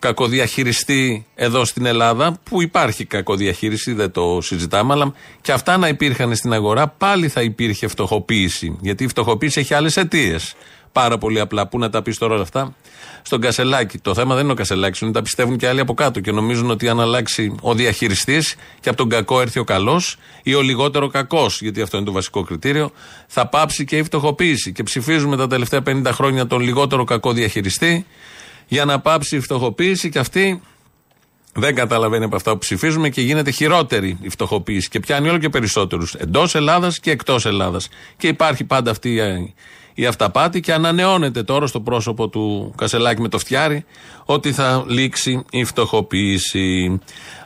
κακοδιαχειριστεί 0.00 1.26
εδώ 1.34 1.64
στην 1.64 1.86
Ελλάδα, 1.86 2.38
που 2.44 2.62
υπάρχει 2.62 3.04
κακοδιαχείριση, 3.04 3.92
δεν 3.92 4.10
το 4.10 4.38
συζητάμε, 4.40 4.92
αλλά 4.92 5.12
και 5.40 5.52
αυτά 5.52 5.76
να 5.76 5.88
υπήρχαν 5.88 6.36
στην 6.36 6.52
αγορά, 6.52 6.88
πάλι 6.88 7.28
θα 7.28 7.42
υπήρχε 7.42 7.86
φτωχοποίηση. 7.86 8.76
Γιατί 8.80 9.04
η 9.04 9.08
φτωχοποίηση 9.08 9.60
έχει 9.60 9.74
άλλες 9.74 9.96
αιτίες. 9.96 10.54
Πάρα 10.92 11.18
πολύ 11.18 11.40
απλά. 11.40 11.66
Πού 11.66 11.78
να 11.78 11.90
τα 11.90 12.02
πεις 12.02 12.18
τώρα 12.18 12.34
όλα 12.34 12.42
αυτά; 12.42 12.74
Στον 13.22 13.40
Κασελάκη. 13.40 13.98
Το 13.98 14.14
θέμα 14.14 14.34
δεν 14.34 14.42
είναι 14.44 14.52
ο 14.52 14.56
Κασελάκης, 14.56 15.00
είναι 15.00 15.12
τα 15.12 15.22
πιστεύουν 15.22 15.56
και 15.56 15.68
άλλοι 15.68 15.80
από 15.80 15.94
κάτω 15.94 16.20
και 16.20 16.32
νομίζουν 16.32 16.70
ότι 16.70 16.88
αν 16.88 17.00
αλλάξει 17.00 17.54
ο 17.60 17.74
διαχειριστής 17.74 18.54
και 18.80 18.88
από 18.88 18.98
τον 18.98 19.08
κακό 19.08 19.40
έρθει 19.40 19.58
ο 19.58 19.64
καλός 19.64 20.16
ή 20.42 20.54
ο 20.54 20.60
λιγότερο 20.60 21.08
κακός, 21.08 21.60
γιατί 21.60 21.82
αυτό 21.82 21.96
είναι 21.96 22.06
το 22.06 22.12
βασικό 22.12 22.42
κριτήριο, 22.42 22.90
θα 23.26 23.46
πάψει 23.46 23.84
και 23.84 23.96
η 23.96 24.02
φτωχοποίηση. 24.02 24.72
Και 24.72 24.82
ψηφίζουμε 24.82 25.36
τα 25.36 25.46
τελευταία 25.46 25.82
50 25.86 26.02
χρόνια 26.12 26.46
τον 26.46 26.60
λιγότερο 26.60 27.04
κακό 27.04 27.32
διαχειριστή 27.32 28.06
για 28.68 28.84
να 28.84 29.00
πάψει 29.00 29.36
η 29.36 29.40
φτωχοποίηση 29.40 30.08
και 30.08 30.18
αυτή 30.18 30.60
δεν 31.52 31.74
καταλαβαίνει 31.74 32.24
από 32.24 32.36
αυτά 32.36 32.52
που 32.52 32.58
ψηφίζουμε 32.58 33.08
και 33.08 33.20
γίνεται 33.20 33.50
χειρότερη 33.50 34.18
η 34.20 34.28
φτωχοποίηση 34.28 34.88
και 34.88 35.00
πιάνει 35.00 35.28
όλο 35.28 35.38
και 35.38 35.48
περισσότερους 35.48 36.14
εντός 36.14 36.54
Ελλάδας 36.54 37.00
και 37.00 37.10
εκτός 37.10 37.46
Ελλάδας. 37.46 37.88
Και 38.16 38.28
υπάρχει 38.28 38.64
πάντα 38.64 38.90
αυτή 38.90 39.20
η- 40.00 40.02
η 40.02 40.06
αυταπάτη 40.06 40.60
και 40.60 40.72
ανανεώνεται 40.72 41.42
τώρα 41.42 41.66
στο 41.66 41.80
πρόσωπο 41.80 42.28
του 42.28 42.74
Κασελάκη 42.76 43.20
με 43.20 43.28
το 43.28 43.38
φτιάρι 43.38 43.84
ότι 44.24 44.52
θα 44.52 44.84
λήξει 44.86 45.44
η 45.50 45.64
φτωχοποίηση. 45.64 46.98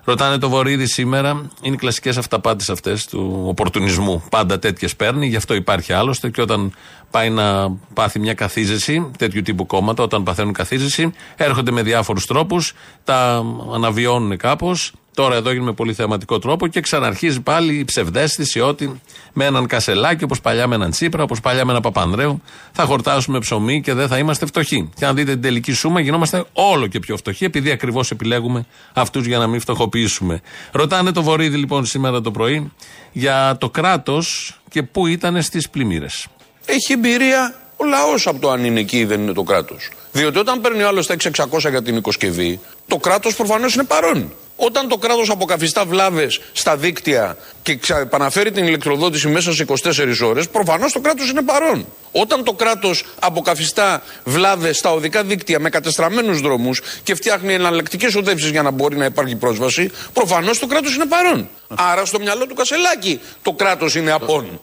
Ρωτάνε 0.04 0.38
το 0.38 0.49
Βορύδη 0.49 0.87
σήμερα, 0.87 1.50
είναι 1.62 1.75
οι 1.75 1.78
κλασικές 1.78 2.16
αυταπάτες 2.16 2.70
αυτές 2.70 3.06
του 3.06 3.42
οπορτουνισμού. 3.46 4.23
Πάντα 4.30 4.58
τέτοιες 4.58 4.96
παίρνει, 4.96 5.26
γι' 5.26 5.37
αυτό 5.37 5.54
υπάρχει 5.54 5.92
άλλωστε 5.92 6.30
και 6.30 6.40
όταν 6.40 6.73
πάει 7.11 7.30
να 7.30 7.70
πάθει 7.94 8.18
μια 8.18 8.34
καθίζεση, 8.34 9.11
τέτοιου 9.18 9.42
τύπου 9.42 9.66
κόμματα, 9.66 10.02
όταν 10.02 10.23
παθαίνουν 10.23 10.52
καθίζεση, 10.52 11.12
έρχονται 11.37 11.70
με 11.70 11.82
διάφορους 11.82 12.26
τρόπους, 12.26 12.75
τα 13.04 13.42
αναβιώνουν 13.75 14.37
κάπως. 14.37 14.92
Τώρα 15.14 15.35
εδώ 15.37 15.50
έγινε 15.50 15.64
με 15.64 15.73
πολύ 15.73 15.94
θεαματικό 15.94 16.38
τρόπο 16.38 16.66
και 16.66 16.80
ξαναρχίζει 16.80 17.40
πάλι 17.40 17.75
η 17.75 17.85
ψευδέστηση 17.85 18.61
ότι 18.61 19.00
με 19.33 19.44
έναν 19.44 19.66
Κασελάκη, 19.66 20.25
όπως 20.25 20.40
παλιά 20.40 20.66
με 20.66 20.75
έναν 20.75 20.90
Τσίπρα, 20.90 21.23
όπως 21.23 21.40
παλιά 21.40 21.64
με 21.64 21.71
έναν 21.71 21.83
Παπανδρέου, 21.83 22.42
θα 22.73 22.85
χορτάσουμε 22.85 23.38
ψωμί 23.38 23.80
και 23.80 23.94
δεν 23.94 24.09
θα 24.09 24.18
είμαστε 24.18 24.47
φτωχοί. 24.47 24.90
Και 24.97 25.06
αν 25.06 25.14
δείτε 25.14 25.33
την 25.33 25.40
τελική 25.40 25.73
σούμα, 25.73 26.00
γινόμαστε 26.00 26.44
όλο 26.52 26.87
και 26.87 26.99
πιο 26.99 27.16
φτωχοί, 27.16 27.44
επειδή 27.44 27.71
ακριβώς 27.71 28.11
επιλέγουμε 28.11 28.66
αυτούς 28.92 29.26
για 29.26 29.38
να 29.38 29.47
μην 29.47 29.61
φτωχοποιήσουμε. 29.61 30.40
Ρωτάνε 30.73 31.12
το 31.12 31.23
Βορύδι 31.23 31.56
λοιπόν 31.56 31.85
σήμερα 31.85 32.21
το 32.21 32.30
πρωί 32.30 32.73
για 33.12 33.56
το 33.61 33.71
κράτος 33.71 34.59
και 34.71 34.83
πού 34.83 35.06
ήταν 35.06 35.42
στις 35.42 35.68
πλημμύρες. 35.71 36.26
Έχει 36.64 36.92
εμπειρία 36.92 37.54
ο 37.76 37.85
λαός 37.85 38.26
από 38.26 38.40
το 38.40 38.50
αν 38.50 38.64
είναι 38.64 38.80
εκεί 38.80 38.99
ή 38.99 39.04
δεν 39.04 39.21
είναι 39.21 39.33
το 39.33 39.42
κράτος. 39.42 39.90
Διότι 40.12 40.38
όταν 40.38 40.61
παίρνει 40.61 40.83
ο 40.83 40.88
άλλος 40.88 41.06
τα 41.06 41.14
600 41.14 41.71
για 41.71 41.83
την 41.83 41.97
οικοσκευή, 41.97 42.61
το 42.87 42.97
κράτος 42.97 43.35
προφανώς 43.35 43.75
είναι 43.75 43.85
παρόν. 43.85 44.33
Όταν 44.56 44.88
το 44.88 44.96
κράτος 44.96 45.30
αποκαθιστά 45.30 45.84
βλάβες 45.84 46.40
στα 46.52 46.76
δίκτυα 46.76 47.37
και 47.62 47.75
ξα- 47.76 47.99
επαναφέρει 47.99 48.50
την 48.50 48.66
ηλεκτροδότηση 48.66 49.28
μέσα 49.28 49.52
σε 49.52 49.62
24 49.62 50.23
ώρες, 50.25 50.49
προφανώς 50.49 50.92
το 50.92 51.00
κράτος 51.00 51.30
είναι 51.30 51.42
παρόν. 51.42 51.87
Όταν 52.12 52.44
το 52.44 52.52
κράτος 52.52 53.04
αποκαθιστά 53.20 54.02
βλάβες 54.25 54.76
στα 54.78 54.92
οδικά 54.92 55.23
δίκτυα 55.25 55.61
με 55.61 55.68
κατεστραμμένους 55.68 56.40
δρόμους 56.40 56.80
και 57.02 57.14
φτιάχνει 57.14 57.52
εναλλακτικές 57.54 58.14
οδεύσεις 58.14 58.50
για 58.50 58.62
να 58.62 58.70
μπορεί 58.70 58.96
να 58.96 59.04
υπάρχει 59.04 59.37
πρόσβαση, 59.37 59.90
προφανώς 60.12 60.58
το 60.58 60.66
κράτος 60.66 60.94
είναι 60.94 61.06
παρόν. 61.06 61.49
Άρα 61.75 62.04
στο 62.04 62.18
μυαλό 62.18 62.46
του 62.46 62.54
Κασελάκη 62.54 63.20
το 63.42 63.52
κράτος 63.52 63.94
είναι 63.94 64.11
απόν. 64.12 64.61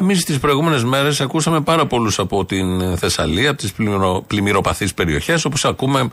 Εμείς 0.00 0.24
τις 0.24 0.38
προηγούμενες 0.38 0.84
μέρες 0.84 1.20
ακούσαμε 1.20 1.60
πάρα 1.60 1.86
πολλούς 1.86 2.18
από 2.18 2.44
την 2.44 2.96
Θεσσαλία, 2.98 3.50
από 3.50 3.58
τις 3.58 3.72
πλημμυρο, 3.72 4.24
πλημμυροπαθείς 4.26 4.94
περιοχές, 4.94 5.44
όπως 5.44 5.64
ακούμε 5.64 6.08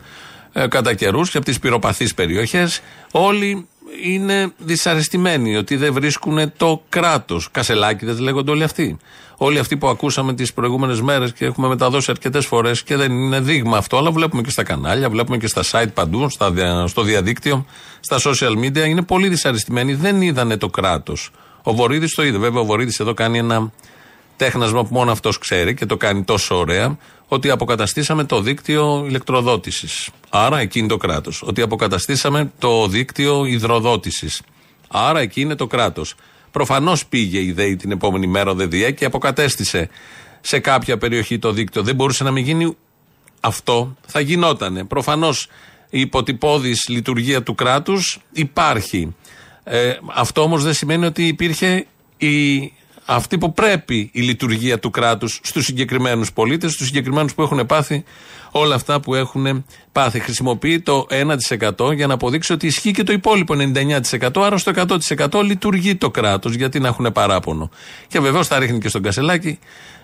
ε, 0.56 0.66
κατά 0.66 0.94
καιρούς 0.94 1.30
και 1.30 1.36
από 1.36 1.46
τις 1.46 1.58
πυροπαθείς 1.58 2.14
περιοχές. 2.14 2.80
Όλοι 3.10 3.66
είναι 4.04 4.52
δυσαρεστημένοι 4.58 5.56
ότι 5.56 5.76
δεν 5.76 5.92
βρίσκουν 5.92 6.52
το 6.56 6.82
κράτος. 6.88 7.48
Κασελάκηδες 7.50 8.18
λέγονται 8.18 8.50
όλοι 8.50 8.62
αυτοί. 8.62 8.96
Όλοι 9.36 9.58
αυτοί 9.58 9.76
που 9.76 9.88
ακούσαμε 9.88 10.34
τις 10.34 10.52
προηγούμενες 10.52 11.00
μέρες 11.00 11.32
και 11.32 11.44
έχουμε 11.44 11.68
μεταδώσει 11.68 12.10
αρκετές 12.10 12.46
φορές 12.46 12.82
και 12.82 12.96
δεν 12.96 13.12
είναι 13.12 13.40
δείγμα 13.40 13.76
αυτό, 13.76 13.96
αλλά 13.96 14.10
βλέπουμε 14.10 14.42
και 14.42 14.50
στα 14.50 14.62
κανάλια, 14.62 15.10
βλέπουμε 15.10 15.36
και 15.36 15.46
στα 15.46 15.62
site 15.70 15.92
παντού, 15.94 16.28
στα, 16.30 16.50
δια- 16.50 16.86
στο 16.86 17.02
διαδίκτυο, 17.02 17.66
στα 18.00 18.18
social 18.24 18.58
media. 18.64 18.86
Είναι 18.86 19.02
πολύ 19.02 19.28
δυσαρεστημένοι. 19.28 19.94
Δεν 19.94 20.22
είδανε 20.22 20.56
το 20.56 20.68
κράτος. 20.68 21.30
Ο 21.62 21.74
Βορύδης 21.74 22.14
το 22.14 22.22
είδε. 22.24 22.38
Βέβαια, 22.38 22.60
ο 22.60 22.64
Βορύδης 22.64 23.00
εδώ 23.00 23.14
κάνει 23.14 23.38
ένα 23.38 23.72
τέχνασμα 24.36 24.84
που 24.84 24.94
μόνο 24.94 25.12
αυτός 25.12 25.38
ξέρει 25.38 25.74
και 25.74 25.86
το 25.86 25.96
κάνει 25.96 26.22
τόσο 26.22 26.58
ωραία, 26.58 26.98
ότι 27.28 27.50
αποκαταστήσαμε 27.50 28.24
το 28.24 28.40
δίκτυο 28.40 29.04
ηλεκτροδότησης. 29.06 30.10
Άρα 30.28 30.58
εκεί 30.58 30.78
είναι 30.78 30.88
το 30.88 30.96
κράτος. 30.96 31.42
Ότι 31.42 31.62
αποκαταστήσαμε 31.62 32.52
το 32.58 32.88
δίκτυο 32.88 33.44
υδροδότησης. 33.44 34.42
Άρα 34.88 35.20
εκεί 35.20 35.40
είναι 35.40 35.54
το 35.54 35.66
κράτος. 35.66 36.14
Προφανώς 36.50 37.06
πήγε 37.06 37.40
η 37.40 37.52
ΔΕΗ 37.52 37.76
την 37.76 37.90
επόμενη 37.90 38.26
μέρα 38.26 38.50
ο 38.50 38.54
ΔΔΕ 38.54 38.90
και 38.90 39.04
αποκατέστησε 39.04 39.88
σε 40.40 40.58
κάποια 40.58 40.98
περιοχή 40.98 41.38
το 41.38 41.52
δίκτυο. 41.52 41.82
Δεν 41.82 41.94
μπορούσε 41.94 42.24
να 42.24 42.30
μην 42.30 42.44
γίνει 42.44 42.76
αυτό. 43.40 43.96
Θα 44.06 44.20
γινότανε. 44.20 44.84
Προφανώς 44.84 45.48
η 45.90 46.00
υποτυπώδης 46.00 46.88
λειτουργία 46.88 47.42
του 47.42 47.54
κράτους 47.54 48.20
υπάρχει. 48.32 49.14
Ε, 49.64 49.92
αυτό 50.14 50.42
όμως 50.42 50.62
δεν 50.62 50.74
σημαίνει 50.74 51.06
ότι 51.06 51.26
υπήρχε 51.26 51.86
η, 52.16 52.72
αυτή 53.04 53.38
που 53.38 53.52
πρέπει 53.52 54.10
η 54.12 54.20
λειτουργία 54.20 54.78
του 54.78 54.90
κράτους 54.90 55.40
στους 55.42 55.64
συγκεκριμένους 55.64 56.32
πολίτες, 56.32 56.72
στους 56.72 56.86
συγκεκριμένους 56.86 57.34
που 57.34 57.42
έχουν 57.42 57.66
πάθει 57.66 58.04
όλα 58.50 58.74
αυτά 58.74 59.00
που 59.00 59.14
έχουν 59.14 59.64
πάθει. 59.92 60.20
Χρησιμοποιεί 60.20 60.80
το 60.80 61.06
1% 61.78 61.94
για 61.94 62.06
να 62.06 62.14
αποδείξει 62.14 62.52
ότι 62.52 62.66
ισχύει 62.66 62.90
και 62.90 63.02
το 63.02 63.12
υπόλοιπο 63.12 63.54
99%. 64.20 64.42
Άρα 64.42 64.58
στο 64.58 64.72
100% 65.30 65.42
λειτουργεί 65.44 65.94
το 65.94 66.10
κράτος. 66.10 66.54
Γιατί 66.54 66.80
να 66.80 66.88
έχουν 66.88 67.12
παράπονο. 67.12 67.70
Και 68.08 68.20
βεβαίως 68.20 68.46
θα 68.46 68.58
ρίχνει 68.58 68.78
και 68.78 68.88
στον 68.88 69.02
Κασελάκη 69.02 69.58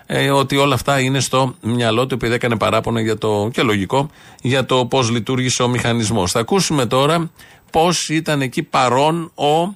ε, 0.05 0.29
ότι 0.29 0.57
όλα 0.57 0.73
αυτά 0.73 0.99
είναι 0.99 1.19
στο 1.19 1.55
μυαλό 1.61 2.07
του 2.07 2.13
επειδή 2.13 2.33
έκανε 2.33 2.57
παράπονο 2.57 2.99
για 2.99 3.17
το, 3.17 3.49
και 3.53 3.61
λογικό 3.61 4.09
για 4.41 4.65
το 4.65 4.85
πώς 4.85 5.09
λειτουργήσε 5.09 5.63
ο 5.63 5.67
μηχανισμός. 5.67 6.31
Θα 6.31 6.39
ακούσουμε 6.39 6.85
τώρα 6.85 7.31
πώς 7.71 8.09
ήταν 8.09 8.41
εκεί 8.41 8.63
παρόν 8.63 9.31
ο 9.35 9.75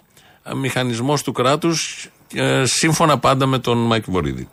μηχανισμός 0.56 1.24
του 1.24 1.32
κράτους 1.32 2.10
σύμφωνα 2.64 3.18
πάντα 3.20 3.46
με 3.46 3.60
τον 3.60 3.78
Μάκη 3.78 4.12
Βορύδη. 4.12 4.50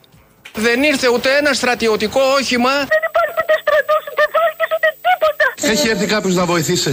Δεν 0.54 0.82
ήρθε 0.82 1.08
ούτε 1.08 1.28
ένα 1.36 1.52
στρατιωτικό 1.52 2.20
όχημα. 2.38 2.74
Δεν 2.94 3.02
υπάρχει 3.10 3.34
ούτε 3.42 3.54
στρατός, 3.64 4.02
ούτε 4.10 4.24
βάρκες, 4.34 4.68
ούτε 4.76 4.88
τίποτα. 5.06 5.46
Έχει 5.72 5.88
έρθει 5.88 6.06
κάποιος 6.14 6.34
να 6.34 6.44
βοηθήσει. 6.52 6.92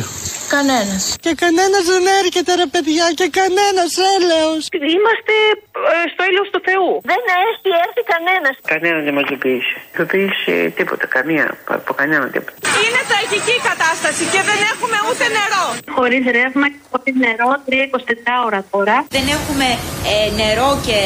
Κανένας. 0.56 1.04
Και 1.24 1.34
κανένας 1.44 1.84
δεν 1.92 2.04
έρχεται 2.22 2.52
ρε 2.62 2.68
παιδιά 2.74 3.06
και 3.20 3.28
κανένας 3.40 3.92
έλεος. 4.16 4.62
Είμαστε 4.96 5.34
ε, 5.54 5.69
στο 6.14 6.22
έλεος 6.30 6.48
του 6.54 6.62
Θεού. 6.68 6.90
Δεν 7.12 7.22
έχει 7.48 7.70
έρθει 7.86 8.02
κανένας. 8.14 8.56
Κανένας 8.74 9.02
δεν 9.08 9.14
μας 9.18 9.26
ειδοποίησε. 9.28 9.76
Ειδοποίησε 9.94 10.54
τίποτα, 10.78 11.06
καμία, 11.16 11.46
από 11.80 11.92
κανένα 12.00 12.26
τίποτα. 12.36 12.58
Είναι 12.86 13.02
τραγική 13.12 13.54
η 13.62 13.64
κατάσταση 13.72 14.24
και 14.34 14.42
δεν 14.50 14.60
έχουμε 14.72 14.98
ούτε 15.10 15.26
νερό. 15.38 15.66
Χωρίς 15.98 16.24
ρεύμα 16.38 16.66
και 16.74 16.82
χωρίς 16.92 17.16
νερό, 17.26 17.50
3-24 17.68 18.48
ώρα 18.48 18.60
τώρα. 18.74 18.96
Δεν 19.16 19.26
έχουμε 19.38 19.68
ε, 20.14 20.16
νερό 20.42 20.70
και 20.88 21.00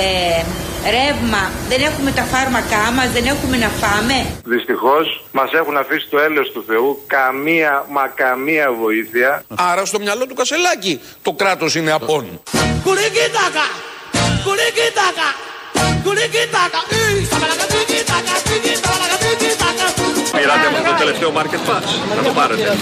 ρεύμα, 0.96 1.52
δεν 1.70 1.82
έχουμε 1.90 2.12
τα 2.12 2.24
φάρμακά 2.24 2.92
μας, 2.96 3.10
δεν 3.12 3.26
έχουμε 3.26 3.58
να 3.58 3.68
φάμε. 3.68 4.18
Δυστυχώς 4.46 5.26
μας 5.32 5.52
έχουν 5.54 5.78
αφήσει 5.78 6.08
το 6.10 6.20
έλεος 6.20 6.52
του 6.52 6.64
Θεού 6.68 7.04
καμία 7.08 7.86
μα 7.90 8.08
καμία 8.08 8.72
βοήθεια. 8.72 9.44
Άρα 9.56 9.86
στο 9.86 10.00
μυαλό 10.00 10.26
του 10.28 10.36
Κασελάκη 10.36 11.02
το 11.22 11.32
κράτος 11.32 11.76
είναι 11.76 11.92
απόν. 11.92 12.42
Κουρικίτακα! 12.84 13.93
Κουρικίτακα! 14.46 15.28
Κουρικίτακα! 16.04 16.80
Σαμπαλακατικίτακα! 17.30 18.34
Τικίτακα! 18.48 19.16
Τικίτακα! 19.24 19.86
Πήρατε 20.38 20.68
αυτό 20.68 20.82
το 20.90 20.96
τελευταίο 20.98 21.32
market 21.38 21.62
pass. 21.70 22.16
Να 22.16 22.24
το 22.24 22.30
πάρετε. 22.30 22.78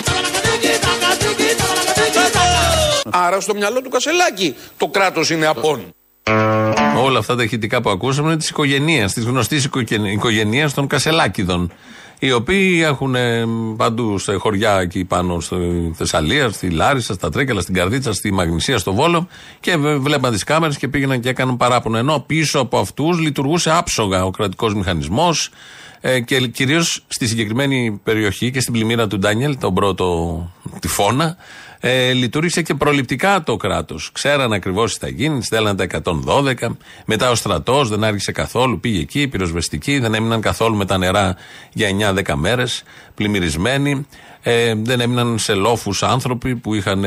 Άρα 3.10 3.40
στο 3.40 3.54
μυαλό 3.54 3.82
του 3.82 3.90
Κασελάκη 3.90 4.56
το 4.78 4.88
κράτος 4.88 5.30
είναι 5.30 5.46
απόν. 5.46 5.94
Όλα 6.98 7.20
αυτά 7.20 7.36
τα 7.36 7.44
ηχητικά 7.44 7.82
που 7.82 7.90
ακούσαμε 7.90 8.28
είναι 8.28 8.38
της 8.38 8.50
οικογένειας, 8.50 9.14
της 9.14 9.24
γνωστής 9.24 9.70
οικογένειας 10.14 10.74
των 10.74 10.88
Κασελάκηδων. 10.88 11.72
Οι 12.24 12.32
οποίοι 12.32 12.82
έχουν 12.84 13.16
ε, 13.16 13.46
παντού 13.78 14.18
σε 14.18 14.34
χωριά 14.34 14.80
εκεί 14.80 15.06
πάνω 15.06 15.40
στη 15.40 15.92
Θεσσαλία, 15.96 16.50
στη 16.50 16.70
Λάρισα, 16.70 17.14
στα 17.14 17.30
Τρίκαλα, 17.30 17.62
στην 17.62 17.74
Καρδίτσα, 17.74 18.14
στη 18.14 18.32
Μαγνησία, 18.34 18.78
στο 18.78 18.94
Βόλο 18.94 19.28
και 19.60 19.78
βε- 19.78 19.98
βλέπαν 19.98 20.32
τις 20.32 20.44
κάμερες 20.44 20.78
και 20.78 20.88
πήγαιναν 20.88 21.20
και 21.20 21.30
έκαναν 21.30 21.58
παράπονο. 21.58 21.98
Ενώ 21.98 22.24
πίσω 22.28 22.60
από 22.60 22.80
αυτούς 22.80 23.20
λειτουργούσε 23.20 23.72
άψογα 23.72 24.26
ο 24.26 24.32
κρατικός 24.32 24.74
μηχανισμός 24.74 25.50
ε, 26.02 26.20
και 26.20 26.48
κυρίως 26.48 27.04
στη 27.08 27.28
συγκεκριμένη 27.28 28.00
περιοχή 28.04 28.52
και 28.52 28.60
στην 28.60 28.74
πλημμύρα 28.74 29.08
του 29.08 29.20
Ντάνιελ, 29.20 29.58
τον 29.58 29.74
πρώτο 29.74 30.50
τυφώνα, 30.80 31.38
ε, 31.80 32.12
λειτουργήσε 32.12 32.62
και 32.62 32.74
προληπτικά 32.74 33.44
το 33.44 33.58
κράτος. 33.58 34.12
Ξέραν 34.12 34.54
ακριβώς 34.54 34.94
τι 34.94 35.00
θα 35.00 35.08
γίνει, 35.08 35.44
στέλναν 35.44 35.76
τα 35.76 35.84
112. 35.84 36.78
Μετά 37.06 37.30
ο 37.30 37.36
στρατός 37.36 37.90
δεν 37.90 38.04
άργησε 38.04 38.32
καθόλου, 38.32 38.80
πήγε 38.80 39.00
εκεί, 39.00 39.28
πυροσβεστικοί, 39.28 40.00
δεν 40.00 40.14
έμειναν 40.14 40.42
καθόλου 40.42 40.76
με 40.76 40.86
τα 40.86 40.98
νερά 40.98 41.36
για 41.74 41.88
9-10 41.88 42.36
μέρες, 42.36 42.84
πλημμυρισμένοι. 43.16 44.08
Ε, 44.44 44.74
δεν 44.76 45.00
έμειναν 45.00 45.40
σε 45.40 45.54
λόφους 45.54 46.04
άνθρωποι 46.04 46.56
που 46.56 46.74
είχαν 46.74 47.04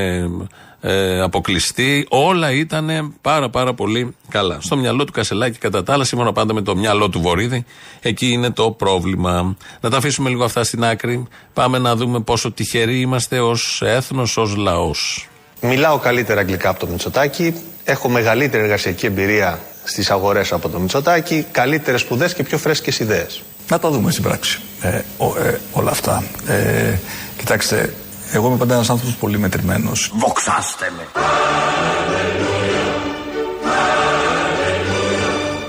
ε, 0.86 1.20
αποκλειστεί. 1.20 2.06
Όλα 2.08 2.52
ήταν 2.52 3.14
πάρα 3.20 3.50
πάρα 3.50 3.74
πολύ 3.74 4.14
καλά. 4.28 4.58
Στο 4.60 4.76
μυαλό 4.76 5.04
του 5.04 5.12
Κασελάκη, 5.12 5.58
κατά 5.58 5.82
τα 5.82 5.92
άλλα, 5.92 6.04
σύμφωνα 6.04 6.32
πάντα 6.32 6.54
με 6.54 6.62
το 6.62 6.76
μυαλό 6.76 7.08
του 7.08 7.20
Βορύδη, 7.20 7.64
εκεί 8.00 8.26
είναι 8.26 8.50
το 8.50 8.70
πρόβλημα. 8.70 9.56
Να 9.80 9.90
τα 9.90 9.96
αφήσουμε 9.96 10.28
λίγο 10.28 10.44
αυτά 10.44 10.64
στην 10.64 10.84
άκρη. 10.84 11.26
Πάμε 11.52 11.78
να 11.78 11.96
δούμε 11.96 12.20
πόσο 12.20 12.52
τυχεροί 12.52 13.00
είμαστε 13.00 13.40
ως 13.40 13.82
έθνος, 13.84 14.36
ως 14.36 14.56
λαός. 14.56 15.28
Μιλάω 15.60 15.98
καλύτερα 15.98 16.40
αγγλικά 16.40 16.68
από 16.68 16.80
το 16.80 16.86
Μητσοτάκι. 16.86 17.54
Έχω 17.84 18.08
μεγαλύτερη 18.08 18.62
εργασιακή 18.62 19.06
εμπειρία 19.06 19.60
στις 19.84 20.10
αγορές 20.10 20.52
από 20.52 20.68
το 20.68 20.78
Μητσοτάκι. 20.78 21.46
Καλύτερες 21.50 22.00
σπουδές 22.00 22.34
και 22.34 22.42
πιο 22.42 22.58
φρέσκες 22.58 22.98
ιδέες. 22.98 23.42
Να 23.68 23.78
τα 23.78 23.90
δούμε 23.90 24.10
στην 24.10 24.22
πράξη 24.22 24.60
ε, 24.80 25.00
ο, 25.16 25.38
ε, 25.38 25.60
όλα 25.72 25.90
αυτά. 25.90 26.24
Ε, 26.46 26.98
κοιτάξτε, 27.38 27.94
εγώ 28.34 28.48
είμαι 28.48 28.56
πάντα 28.56 28.74
ένας 28.74 28.90
άνθρωπος 28.90 29.14
πολύ 29.14 29.38
μετρημένος. 29.38 30.10
Βοξάστε 30.14 30.92
με. 30.96 31.20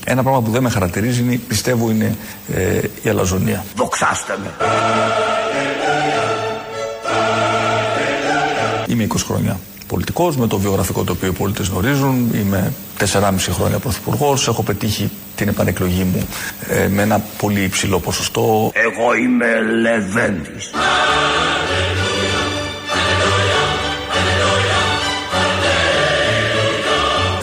Ένα 0.06 0.24
πράγμα 0.24 0.42
που 0.42 0.52
δεν 0.52 0.64
με 0.64 0.70
χαρακτηρίζει 0.70 1.22
είναι, 1.22 1.36
πιστεύω 1.48 1.90
είναι 1.90 2.18
ε, 2.54 2.80
η 3.02 3.10
αλαζονία. 3.10 3.66
Βοξάστε 3.76 4.38
με. 4.44 4.52
Είμαι 8.88 9.08
20 9.14 9.16
χρόνια 9.26 9.60
πολιτικός, 9.88 10.38
με 10.38 10.48
το 10.48 10.58
βιογραφικό 10.58 11.04
το 11.04 11.12
οποίο 11.12 11.28
οι 11.28 11.32
πολίτες 11.32 11.68
γνωρίζουν. 11.68 12.32
Είμαι 12.34 12.74
4,5 13.00 13.32
χρόνια 13.52 13.80
πρωθυπουργός. 13.80 14.48
Έχω 14.48 14.64
πετύχει 14.64 15.12
την 15.36 15.48
επανεκλογή 15.48 16.04
μου 16.04 16.28
ε, 16.70 16.88
με 16.88 17.02
ένα 17.02 17.22
πολύ 17.38 17.62
υψηλό 17.64 18.00
ποσοστό. 18.00 18.72
Εγώ 18.74 19.16
είμαι 19.16 19.62
Λεβέντης. 19.82 20.72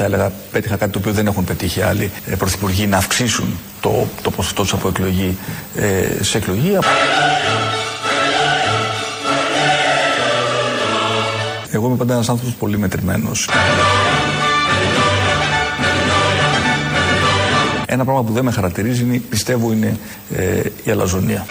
Θα 0.04 0.08
έλεγα, 0.08 0.32
πέτυχα 0.52 0.76
κάτι 0.76 0.92
το 0.92 0.98
οποίο 0.98 1.12
δεν 1.12 1.26
έχουν 1.26 1.44
πετύχει 1.44 1.82
άλλοι 1.82 2.10
ε, 2.26 2.34
πρωθυπουργοί 2.34 2.86
να 2.86 2.96
αυξήσουν 2.96 3.58
το, 3.80 4.06
το 4.22 4.30
ποσοστό 4.30 4.62
τους 4.62 4.72
από 4.72 4.88
εκλογή 4.88 5.36
ε, 5.76 6.22
σε 6.22 6.38
εκλογή. 6.38 6.78
Εγώ 11.70 11.86
είμαι 11.86 11.96
πάντα 11.96 12.12
ένας 12.14 12.28
άνθρωπος 12.28 12.54
πολύ 12.54 12.78
μετρημένος. 12.78 13.48
Ένα 17.86 18.04
πράγμα 18.04 18.24
που 18.24 18.32
δεν 18.32 18.44
με 18.44 18.50
χαρακτηρίζει 18.50 19.02
είναι, 19.02 19.18
πιστεύω 19.18 19.72
είναι 19.72 19.98
ε, 20.36 20.60
η 20.84 20.90
αλαζονία. 20.90 21.46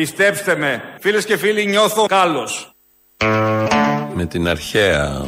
Πιστέψτε 0.00 0.56
με, 0.56 0.82
φίλες 1.00 1.24
και 1.24 1.36
φίλοι, 1.36 1.66
νιώθω 1.66 2.06
κάλος. 2.06 2.74
Με 4.14 4.26
την 4.28 4.48
αρχαία 4.48 5.26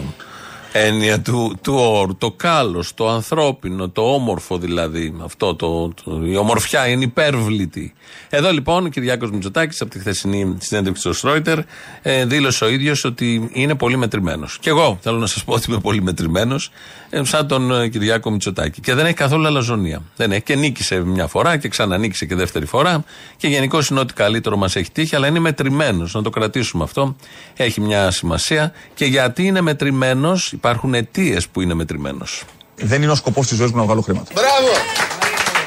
έννοια 0.73 1.21
του, 1.21 1.59
του 1.63 1.75
όρου. 1.75 2.17
Το 2.17 2.31
κάλος, 2.31 2.95
το 2.95 3.09
ανθρώπινο, 3.09 3.89
το 3.89 4.03
όμορφο 4.03 4.59
δηλαδή. 4.59 5.15
Αυτό 5.25 5.55
το, 5.55 5.89
το, 6.05 6.21
η 6.25 6.37
ομορφιά 6.37 6.89
είναι 6.89 7.05
υπέρβλητη. 7.05 7.95
Εδώ 8.29 8.53
λοιπόν 8.53 8.85
ο 8.85 8.89
Κυριάκος 8.89 9.31
Μητσοτάκης 9.31 9.81
από 9.81 9.91
τη 9.91 9.99
χθεσινή 9.99 10.57
συνέντευξη 10.61 11.03
στο 11.03 11.13
Στρόιτερ 11.13 11.59
ε, 12.03 12.25
δήλωσε 12.25 12.65
ο 12.65 12.69
ίδιος 12.69 13.05
ότι 13.05 13.51
είναι 13.53 13.75
πολύ 13.75 13.97
μετρημένος. 13.97 14.59
Και 14.61 14.69
εγώ 14.69 14.99
θέλω 15.01 15.19
να 15.19 15.27
σας 15.27 15.45
πω 15.45 15.55
ότι 15.55 15.65
είμαι 15.69 15.81
πολύ 15.81 16.03
μετρημένος, 16.03 16.71
ε, 17.11 17.25
σαν 17.25 17.47
τον 17.47 17.81
ε, 17.81 17.89
Κυριάκο 17.89 18.31
Μητσοτάκη. 18.31 18.81
Και 18.81 18.95
δεν 18.95 19.07
έχει 19.07 19.15
καθόλου 19.15 19.47
αλαζονία. 19.47 20.03
Δεν 20.17 20.33
έχει. 20.33 20.43
Και 20.43 20.55
νίκησε 20.55 21.05
μια 21.05 21.27
φορά 21.27 21.57
και 21.57 21.69
ξανανίκησε 21.69 22.27
και 22.27 22.35
δεύτερη 22.35 22.67
φορά. 22.67 23.05
Και 23.37 23.49
γενικώ 23.49 23.79
είναι 23.91 24.01
ότι 24.01 24.13
καλύτερο 24.15 24.57
μας 24.57 24.77
έχει 24.77 24.91
τύχει, 24.91 25.17
αλλά 25.17 25.27
είναι 25.27 25.39
μετρημένος. 25.39 26.15
Να 26.15 26.23
το 26.23 26.31
κρατήσουμε 26.31 26.85
αυτό. 26.85 27.17
Έχει 27.57 27.81
μια 27.81 28.11
σημασία. 28.11 28.73
Και 28.95 29.05
γιατί 29.05 29.47
είναι 29.47 29.61
μετρημένος, 29.61 30.55
υπάρχουν 30.63 30.95
αιτίες 30.95 31.49
που 31.49 31.61
είναι 31.61 31.75
μετρημένος. 31.75 32.43
Δεν 32.77 33.03
είναι 33.03 33.11
ο 33.11 33.15
σκοπός 33.15 33.47
της 33.47 33.57
ζωής 33.57 33.71
μου 33.71 33.77
να 33.77 33.83
βγάλω 33.85 34.01
χρήματα. 34.01 34.33
Μπράβο! 34.35 34.73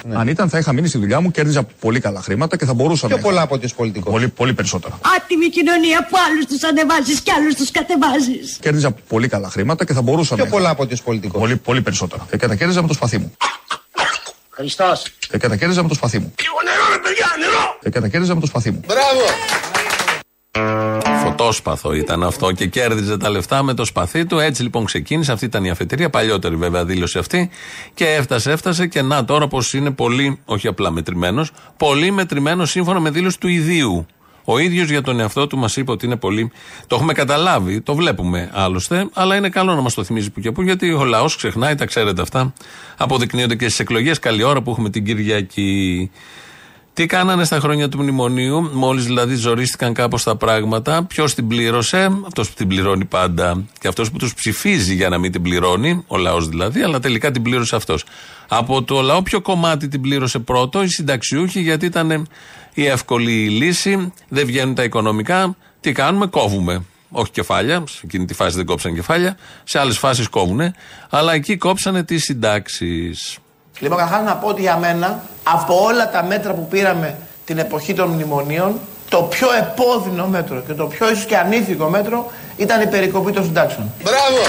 Ναι. 0.08 0.16
Αν 0.18 0.28
ήταν, 0.28 0.50
θα 0.50 0.58
είχα 0.58 0.74
μείνει 0.74 0.88
στη 0.88 0.98
δουλειά 0.98 1.20
μου, 1.22 1.32
κέρδιζα 1.32 1.64
πολύ 1.64 2.00
καλά 2.00 2.22
χρήματα 2.22 2.58
και 2.58 2.66
θα 2.66 2.74
μπορούσα 2.74 3.08
Πιο 3.08 3.16
να. 3.16 3.22
πολλά 3.22 3.42
από 3.42 3.54
ότι 3.56 3.66
είσαι 3.66 3.74
πολιτικό. 3.76 4.10
Πολύ, 4.12 4.28
πολύ 4.28 4.54
περισσότερα. 4.54 5.00
Άτιμη 5.18 5.50
κοινωνία 5.50 6.08
που 6.10 6.16
άλλους 6.28 6.46
τους 6.46 6.64
ανεβάζεις 6.64 7.20
και 7.20 7.32
άλλους 7.38 7.56
τους 7.56 7.72
κατεβάζεις. 7.72 8.58
Κέρδιζα 8.62 8.92
πολύ 8.92 9.28
καλά 9.28 9.50
χρήματα 9.50 9.86
και 9.86 9.94
θα 9.94 10.02
μπορούσα 10.02 10.36
Πιο 10.36 10.46
να. 10.46 10.52
πολλά 10.52 10.70
από 10.70 10.84
ότι 10.84 10.94
είσαι 10.94 11.04
πολιτικό. 11.04 11.40
Πολύ, 11.40 11.56
πολύ 11.56 11.82
περισσότερα. 11.82 12.28
Και 12.30 12.38
τα 12.38 12.56
κέρδιζα 12.56 12.82
με 12.82 12.88
το 12.88 12.94
σπαθί 12.94 13.18
μου. 13.18 13.32
Χριστός. 14.50 15.04
Και 15.30 15.38
τα 15.38 15.56
κέρδιζα 15.56 15.82
με 15.82 15.88
το 15.88 15.94
σπαθί 15.96 16.20
μου. 16.20 16.34
Λίγο 16.42 16.56
νερό, 16.64 16.94
ρε 16.96 17.00
παιδιά, 17.02 17.26
νερό! 17.40 17.78
Και 17.82 18.00
τα 18.00 18.08
κέρδιζα 18.08 18.34
με 18.36 18.40
το 18.42 18.48
σπαθί 18.48 18.72
μου. 18.72 18.82
Μπράβο! 18.88 19.24
Φωτόσπαθο 21.46 21.94
ήταν 21.94 22.24
αυτό 22.24 22.52
και 22.52 22.68
κέρδιζε 22.68 23.18
τα 23.18 23.30
λεφτά 23.30 23.64
με 23.64 23.74
το 23.74 23.86
σπαθί 23.86 24.26
του. 24.26 24.40
Έτσι 24.40 24.64
λοιπόν 24.64 24.86
ξεκίνησε. 24.86 25.32
Αυτή 25.32 25.46
ήταν 25.46 25.64
η 25.64 25.70
αφετηρία. 25.70 26.10
Παλιότερη 26.10 26.56
βέβαια 26.56 26.86
δήλωση 26.86 27.18
αυτή. 27.18 27.50
Και 27.94 28.06
έφτασε, 28.06 28.52
έφτασε. 28.52 28.88
Και 28.88 29.02
να 29.02 29.26
τώρα 29.26 29.48
πως 29.48 29.74
είναι 29.74 29.92
πολύ, 29.92 30.40
όχι 30.46 30.68
απλά 30.68 30.92
μετρημένος, 30.92 31.52
πολύ 31.78 32.12
μετρημένος 32.12 32.70
σύμφωνα 32.70 33.00
με 33.00 33.10
δήλωση 33.10 33.40
του 33.40 33.48
ιδίου. 33.48 34.06
Ο 34.44 34.60
ίδιος 34.60 34.90
για 34.90 35.02
τον 35.02 35.20
εαυτό 35.20 35.48
του 35.48 35.58
μας 35.58 35.76
είπε 35.76 35.92
ότι 35.92 36.06
είναι 36.06 36.16
πολύ. 36.16 36.52
Το 36.88 36.96
έχουμε 36.96 37.14
καταλάβει, 37.14 37.82
το 37.82 37.96
βλέπουμε 37.96 38.50
άλλωστε, 38.54 39.10
αλλά 39.14 39.36
είναι 39.36 39.50
καλό 39.50 39.76
να 39.76 39.82
μας 39.82 39.94
το 39.94 40.04
θυμίζει 40.04 40.32
που 40.32 40.40
και 40.40 40.52
που, 40.52 40.62
γιατί 40.62 40.92
ο 40.92 41.04
λαός 41.04 41.36
ξεχνάει, 41.36 41.76
τα 41.76 41.86
ξέρετε 41.86 42.22
αυτά. 42.22 42.54
Αποδεικνύονται 42.98 43.56
και 43.56 43.66
στις 43.66 43.80
εκλογές. 43.80 44.20
Καλή 44.20 44.44
ώρα 44.44 44.62
που 44.62 44.72
έχουμε 44.72 44.90
την 44.90 45.06
Κυριακή. 45.06 46.12
Τι 46.96 47.06
κάνανε 47.06 47.44
στα 47.44 47.60
χρόνια 47.60 47.90
του 47.90 48.02
μνημονίου, 48.02 48.70
μόλις 48.74 49.06
δηλαδή 49.06 49.36
ζορίστηκαν 49.36 49.94
κάπως 49.94 50.24
τα 50.24 50.36
πράγματα, 50.36 51.04
ποιος 51.04 51.34
την 51.34 51.48
πλήρωσε, 51.48 52.12
αυτός 52.26 52.50
που 52.50 52.56
την 52.56 52.68
πληρώνει 52.68 53.06
πάντα 53.06 53.64
και 53.80 53.88
αυτός 53.88 54.12
που 54.12 54.18
τους 54.18 54.34
ψηφίζει 54.34 54.96
για 54.96 55.10
να 55.10 55.18
μην 55.18 55.32
την 55.32 55.42
πληρώνει, 55.42 56.04
ο 56.08 56.18
λαός 56.18 56.48
δηλαδή, 56.48 56.82
αλλά 56.82 57.00
τελικά 57.00 57.32
την 57.32 57.42
πλήρωσε 57.42 57.76
αυτός. 57.76 58.06
Από 58.48 58.84
το 58.84 59.02
λαό, 59.02 59.22
ποιο 59.22 59.42
κομμάτι 59.42 59.88
την 59.88 60.02
πλήρωσε 60.02 60.40
πρώτο, 60.40 60.84
οι 60.84 60.88
συνταξιούχοι, 60.88 61.62
γιατί 61.62 61.86
ήταν 61.86 62.28
η 62.74 62.86
εύκολη 62.86 63.50
λύση, 63.50 64.14
δεν 64.30 64.46
βγαίνουν 64.46 64.76
τα 64.76 64.84
οικονομικά, 64.84 65.56
τι 65.80 65.92
κάνουμε, 65.92 66.26
κόβουμε. 66.26 66.86
Όχι 67.10 67.32
κεφάλια, 67.32 67.84
σε 67.88 68.02
εκείνη 68.04 68.26
τη 68.26 68.34
φάση 68.34 68.56
δεν 68.56 68.66
κόψαν 68.66 68.94
κεφάλια, 68.94 69.38
σε 69.64 69.80
άλλες 69.80 69.98
φάσεις 69.98 70.28
κόβουνε, 70.28 70.74
αλλά 71.10 71.34
εκεί 71.34 71.58
κόψανε 71.58 72.04
τις 72.04 72.24
συντάξεις. 72.24 73.38
Λοιπόν, 73.80 73.98
καταρχάς 73.98 74.26
να 74.26 74.36
πω 74.36 74.48
ότι 74.48 74.62
για 74.62 74.78
μένα, 74.78 75.24
από 75.44 75.84
όλα 75.84 76.10
τα 76.10 76.24
μέτρα 76.24 76.54
που 76.54 76.68
πήραμε 76.68 77.16
την 77.46 77.58
εποχή 77.58 77.94
των 77.94 78.10
μνημονίων, 78.10 78.80
το 79.10 79.22
πιο 79.22 79.48
επώδυνο 79.60 80.28
μέτρο 80.28 80.64
και 80.68 80.74
το 80.74 80.86
πιο 80.86 81.12
ίσως 81.12 81.26
και 81.26 81.38
ανήθικο 81.38 81.86
μέτρο 81.90 82.32
ήταν 82.58 82.82
η 82.82 82.88
περικοπή 82.88 83.32
των 83.32 83.44
συντάξεων. 83.44 83.92
Μπράβο! 84.04 84.44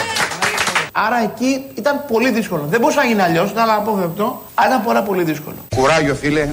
Άρα 0.92 1.22
εκεί 1.22 1.64
ήταν 1.74 2.04
πολύ 2.12 2.30
δύσκολο. 2.30 2.66
Δεν 2.68 2.80
μπορούσε 2.80 2.98
να 2.98 3.04
γίνει 3.04 3.22
αλλιώς, 3.22 3.50
ήταν 3.50 3.70
αποφευκτό, 3.70 4.42
αλλά 4.54 4.68
ήταν 4.68 4.84
πάρα 4.84 5.02
πολύ 5.02 5.22
δύσκολο. 5.22 5.56
Κουράγιο, 5.76 6.14
φίλε. 6.14 6.48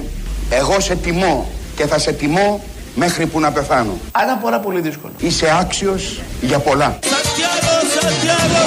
Εγώ 0.50 0.80
σε 0.80 0.94
τιμώ 0.94 1.46
και 1.76 1.86
θα 1.86 1.98
σε 1.98 2.12
τιμώ 2.12 2.60
μέχρι 2.94 3.26
που 3.26 3.40
να 3.40 3.52
πεθάνω. 3.52 3.92
Αλλά 4.12 4.24
ήταν 4.24 4.40
πάρα 4.42 4.58
πολύ 4.58 4.80
δύσκολο. 4.80 5.12
Είσαι 5.18 5.56
άξιος 5.60 6.20
για 6.40 6.58
πολλά. 6.58 6.98
Santiago, 7.00 7.74
Santiago, 7.96 8.60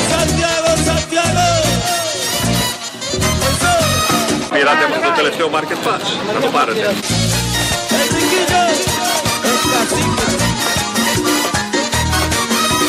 Santiago, 0.88 1.97
Santiago. 4.48 4.54
Πήρατε 4.54 5.08
το 5.08 5.12
τελευταίο 5.16 5.50
Market 5.54 5.88
Pass. 5.88 6.34
Να 6.34 6.40
το 6.40 6.48
πάρετε. 6.48 6.80
El 6.80 8.08
chiquillo, 8.16 8.62
el 9.50 9.58
cacique. 9.72 10.28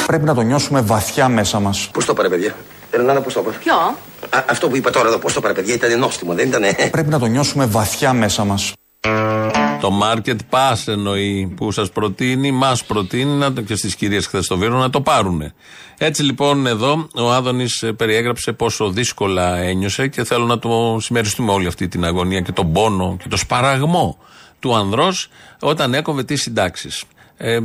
Πρέπει 0.07 0.25
να 0.25 0.35
το 0.35 0.40
νιώσουμε 0.40 0.81
βαθιά 0.81 1.29
μέσα 1.29 1.61
μας. 1.61 1.88
Πώς 1.92 2.05
το 2.05 2.14
πάρε, 2.14 2.29
παιδιά; 2.29 2.55
Ελένα, 2.90 3.21
πώς 3.21 3.33
το 3.33 3.40
πάρε. 3.40 3.57
Ποιο; 3.57 3.75
Α, 4.31 4.44
αυτό 4.51 4.68
που 4.68 4.77
είπα 4.77 4.90
τώρα 4.90 5.09
εδώ, 5.09 5.18
πώς 5.18 5.33
το 5.33 5.40
πάρε, 5.40 5.55
παιδιά, 5.55 5.75
ήταν 5.75 5.99
νόστιμο, 5.99 6.35
δεν 6.35 6.49
ήταν. 6.49 6.62
Πρέπει 6.90 7.09
να 7.09 7.18
το 7.18 7.27
νιώσουμε 7.27 7.66
βαθιά 7.66 8.12
μέσα 8.12 8.44
μας. 8.44 8.73
Το 9.81 10.01
market 10.03 10.37
pass 10.51 10.77
εννοεί 10.87 11.53
που 11.57 11.73
σας 11.73 11.91
προτείνει, 11.91 12.51
μας 12.51 12.85
προτείνει 12.85 13.33
να 13.33 13.53
το, 13.53 13.62
και 13.62 13.75
στις 13.75 13.95
κυρίες 13.97 14.27
χθες 14.27 14.45
στο 14.45 14.57
Βύρο 14.57 14.79
να 14.79 14.91
το 14.91 15.01
πάρουν. 15.01 15.53
Έτσι 15.99 16.23
λοιπόν 16.23 16.67
εδώ 16.67 17.09
ο 17.14 17.33
Άδωνης 17.33 17.85
περιέγραψε 17.97 18.53
πόσο 18.53 18.91
δύσκολα 18.91 19.57
ένιωσε 19.57 20.09
και 20.09 20.25
θέλω 20.25 20.45
να 20.45 20.59
το 20.59 20.99
συμμεριστούμε 21.01 21.53
όλη 21.53 21.67
αυτή 21.67 21.88
την 21.88 22.05
αγωνία 22.05 22.41
και 22.41 22.53
τον 22.53 22.73
πόνο 22.73 23.17
και 23.23 23.29
το 23.29 23.37
σπαραγμό 23.37 24.19
του 24.61 24.75
ανδρός 24.75 25.29
όταν 25.61 25.95
έκοβε 25.95 26.25
τις 26.25 26.43
συντάξεις. 26.43 27.05
Ε, 27.40 27.59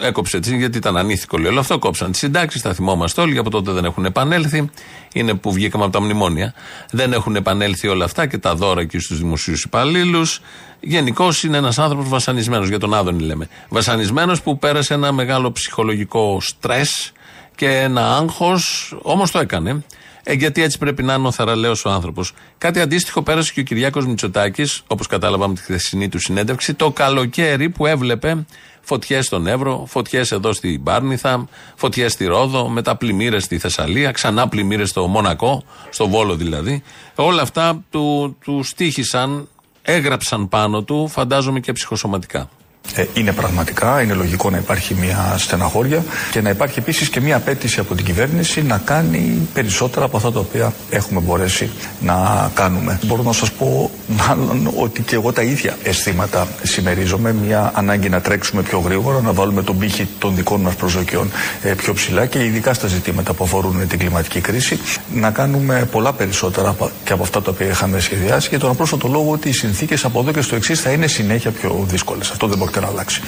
έκοψε 0.00 0.36
έτσι 0.36 0.56
γιατί 0.56 0.78
ήταν 0.78 0.96
ανήθικο 0.96 1.38
λέει 1.38 1.50
όλο 1.50 1.60
αυτό. 1.60 1.78
Κόψαν 1.78 2.10
τις 2.10 2.20
συντάξεις, 2.20 2.62
τα 2.62 2.74
θυμόμαστε 2.74 3.20
όλοι. 3.20 3.38
Από 3.38 3.50
τότε 3.50 3.72
δεν 3.72 3.84
έχουν 3.84 4.04
επανέλθει. 4.04 4.70
Είναι 5.12 5.34
που 5.34 5.52
βγήκαμε 5.52 5.84
από 5.84 5.92
τα 5.92 6.00
μνημόνια. 6.00 6.54
Δεν 6.90 7.12
έχουν 7.12 7.36
επανέλθει 7.36 7.88
όλα 7.88 8.04
αυτά 8.04 8.26
και 8.26 8.38
τα 8.38 8.54
δώρα 8.54 8.80
εκεί 8.80 8.98
στους 8.98 9.18
δημοσίους 9.18 9.62
υπαλλήλους. 9.64 10.40
Γενικώς 10.80 11.42
είναι 11.42 11.56
ένας 11.56 11.78
άνθρωπος 11.78 12.08
βασανισμένος, 12.08 12.68
για 12.68 12.78
τον 12.78 12.94
Άδωνη 12.94 13.22
λέμε. 13.22 13.48
Βασανισμένος 13.68 14.42
που 14.42 14.58
πέρασε 14.58 14.94
ένα 14.94 15.12
μεγάλο 15.12 15.52
ψυχολογικό 15.52 16.38
στρες 16.40 17.12
και 17.54 17.68
ένα 17.68 18.16
άγχος, 18.16 18.94
όμως 19.02 19.30
το 19.30 19.38
έκανε. 19.38 19.84
Ε, 20.22 20.32
γιατί 20.32 20.62
έτσι 20.62 20.78
πρέπει 20.78 21.02
να 21.02 21.14
είναι 21.14 21.26
ο 21.26 21.30
θαραλέος 21.30 21.84
ο 21.84 21.90
άνθρωπος. 21.90 22.32
Κάτι 22.58 22.80
αντίστοιχο 22.80 23.22
πέρασε 23.22 23.52
και 23.52 23.60
ο 23.60 23.62
Κυριάκος 23.62 24.06
Μητσοτάκης, 24.06 24.82
όπως 24.86 25.06
κατάλαβα 25.06 25.48
με 25.48 25.54
τη 25.54 25.60
χθεσινή 25.60 26.08
του 26.08 26.18
συνέντευξη, 26.18 26.74
το 26.74 26.90
καλοκαίρι 26.90 27.68
που 27.70 27.86
έβλεπε 27.86 28.46
φωτιές 28.88 29.26
στον 29.26 29.46
Εύρο, 29.46 29.84
φωτιές 29.88 30.32
εδώ 30.32 30.52
στην 30.52 30.82
Πάρνηθα, 30.82 31.48
φωτιές 31.74 32.12
στη 32.12 32.24
Ρόδο, 32.24 32.68
μετά 32.68 32.96
πλημμύρες 32.96 33.44
στη 33.44 33.58
Θεσσαλία, 33.58 34.10
ξανά 34.10 34.48
πλημμύρες 34.48 34.88
στο 34.88 35.06
Μονακό, 35.06 35.64
στο 35.90 36.08
Βόλο 36.08 36.36
δηλαδή. 36.36 36.82
Όλα 37.14 37.42
αυτά 37.42 37.84
του, 37.90 38.36
του 38.44 38.62
στήχησαν, 38.62 39.48
έγραψαν 39.82 40.48
πάνω 40.48 40.82
του, 40.82 41.08
φαντάζομαι 41.08 41.60
και 41.60 41.72
ψυχοσωματικά. 41.72 42.48
Ε, 42.94 43.04
είναι 43.14 43.32
πραγματικά, 43.32 44.02
είναι 44.02 44.14
λογικό 44.14 44.50
να 44.50 44.56
υπάρχει 44.56 44.94
μια 44.94 45.34
στεναχώρια 45.38 46.04
και 46.30 46.40
να 46.40 46.50
υπάρχει 46.50 46.78
επίσης 46.78 47.08
και 47.08 47.20
μια 47.20 47.36
απέτηση 47.36 47.80
από 47.80 47.94
την 47.94 48.04
κυβέρνηση 48.04 48.62
να 48.62 48.78
κάνει 48.84 49.48
περισσότερα 49.54 50.04
από 50.04 50.16
αυτά 50.16 50.32
τα 50.32 50.40
οποία 50.40 50.72
έχουμε 50.90 51.20
μπορέσει 51.20 51.70
να 52.00 52.50
κάνουμε. 52.54 52.98
Μπορώ 53.04 53.22
να 53.22 53.32
σας 53.32 53.52
πω 53.52 53.90
μάλλον 54.06 54.70
ότι 54.76 55.02
και 55.02 55.14
εγώ 55.14 55.32
τα 55.32 55.42
ίδια 55.42 55.76
αισθήματα 55.82 56.48
συμμερίζομαι. 56.62 57.32
Μια 57.32 57.72
ανάγκη 57.74 58.08
να 58.08 58.20
τρέξουμε 58.20 58.62
πιο 58.62 58.78
γρήγορα, 58.78 59.20
να 59.20 59.32
βάλουμε 59.32 59.62
τον 59.62 59.78
πύχη 59.78 60.08
των 60.18 60.34
δικών 60.34 60.60
μας 60.60 60.74
προσδοκιών 60.74 61.30
ε, 61.62 61.72
πιο 61.74 61.92
ψηλά 61.92 62.26
και 62.26 62.44
ειδικά 62.44 62.74
στα 62.74 62.86
ζητήματα 62.86 63.32
που 63.32 63.44
αφορούν 63.44 63.88
την 63.88 63.98
κλιματική 63.98 64.40
κρίση, 64.40 64.78
να 65.14 65.30
κάνουμε 65.30 65.88
πολλά 65.90 66.12
περισσότερα 66.12 66.76
και 67.04 67.12
από 67.12 67.22
αυτά 67.22 67.42
τα 67.42 67.50
οποία 67.50 67.66
είχαμε 67.66 68.00
σχεδιάσει 68.00 68.48
για 68.48 68.58
τον 68.58 68.70
απλό 68.70 68.86
λόγο 69.04 69.30
ότι 69.30 69.48
οι 69.48 69.52
συνθήκες 69.52 70.04
από 70.04 70.20
εδώ 70.20 70.32
και 70.32 70.40
στο 70.40 70.56
εξής 70.56 70.80
θα 70.80 70.90
είναι 70.90 71.06
συνέχεια 71.06 71.50
πιο 71.50 71.84
δύσκολες. 71.88 72.30
Αυτό 72.30 72.46
δεν 72.46 72.58
πρόκειται 72.70 72.80
να 72.80 72.86
αλλάξει. 72.86 73.22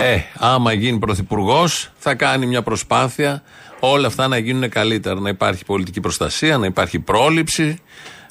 Ε, 0.00 0.20
άμα 0.38 0.72
γίνει 0.72 0.98
πρωθυπουργός, 0.98 1.90
θα 1.98 2.14
κάνει 2.14 2.46
μια 2.46 2.62
προσπάθεια 2.62 3.42
όλα 3.80 4.06
αυτά 4.06 4.28
να 4.28 4.38
γίνουν 4.38 4.68
καλύτερα. 4.68 5.20
Να 5.20 5.28
υπάρχει 5.28 5.64
πολιτική 5.64 6.00
προστασία, 6.00 6.58
να 6.58 6.66
υπάρχει 6.66 6.98
πρόληψη, 6.98 7.80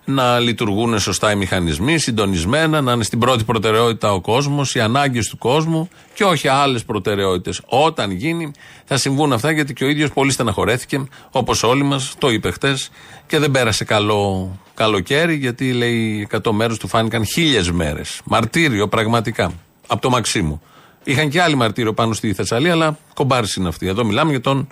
να 0.06 0.40
λειτουργούν 0.40 1.00
σωστά 1.00 1.32
οι 1.32 1.36
μηχανισμοί, 1.36 1.98
συντονισμένα, 1.98 2.82
να 2.82 2.92
είναι 2.92 3.04
στην 3.04 3.20
πρώτη 3.20 3.44
προτεραιότητα 3.44 4.14
ο 4.14 4.22
κόσμος, 4.22 4.76
οι 4.76 4.80
ανάγκες 4.80 5.28
του 5.28 5.38
κόσμου 5.38 5.90
και 6.14 6.24
όχι 6.24 6.48
άλλες 6.48 6.84
προτεραιότητες. 6.84 7.62
Όταν 7.66 8.12
γίνει, 8.12 8.52
θα 8.86 8.98
συμβούν 8.98 9.34
αυτά 9.34 9.52
γιατί 9.52 9.74
και 9.74 9.84
ο 9.84 9.88
ίδιος 9.88 10.12
πολύ 10.12 10.32
στεναχωρέθηκε, 10.32 11.08
όπως 11.32 11.64
όλοι 11.64 11.84
μας, 11.84 12.14
το 12.18 12.30
είπε 12.30 12.52
χτες, 12.52 12.90
και 13.28 13.40
δεν 13.40 13.52
πέρασε 13.52 13.84
καλό 13.84 14.58
καλοκαίρι, 14.74 15.36
γιατί 15.36 15.72
λέει 15.72 16.28
100 16.32 16.52
μέρε 16.52 16.76
του 16.76 16.88
φάνηκαν 16.88 17.26
χίλιες 17.26 17.72
μέρες. 17.72 18.22
Μαρτύριο 18.26 18.88
πραγματικά 18.88 19.52
από 19.88 20.02
το 20.02 20.10
Μαξίμου. 20.10 20.62
Είχαν 21.04 21.30
και 21.30 21.42
άλλοι 21.42 21.56
μαρτύριο 21.56 21.94
πάνω 21.94 22.14
στη 22.14 22.34
Θεσσαλία, 22.34 22.72
αλλά 22.72 22.98
κομπάρι 23.14 23.48
είναι 23.58 23.68
αυτή. 23.68 23.88
Εδώ 23.88 24.06
μιλάμε 24.06 24.32
για 24.32 24.42
τον 24.42 24.68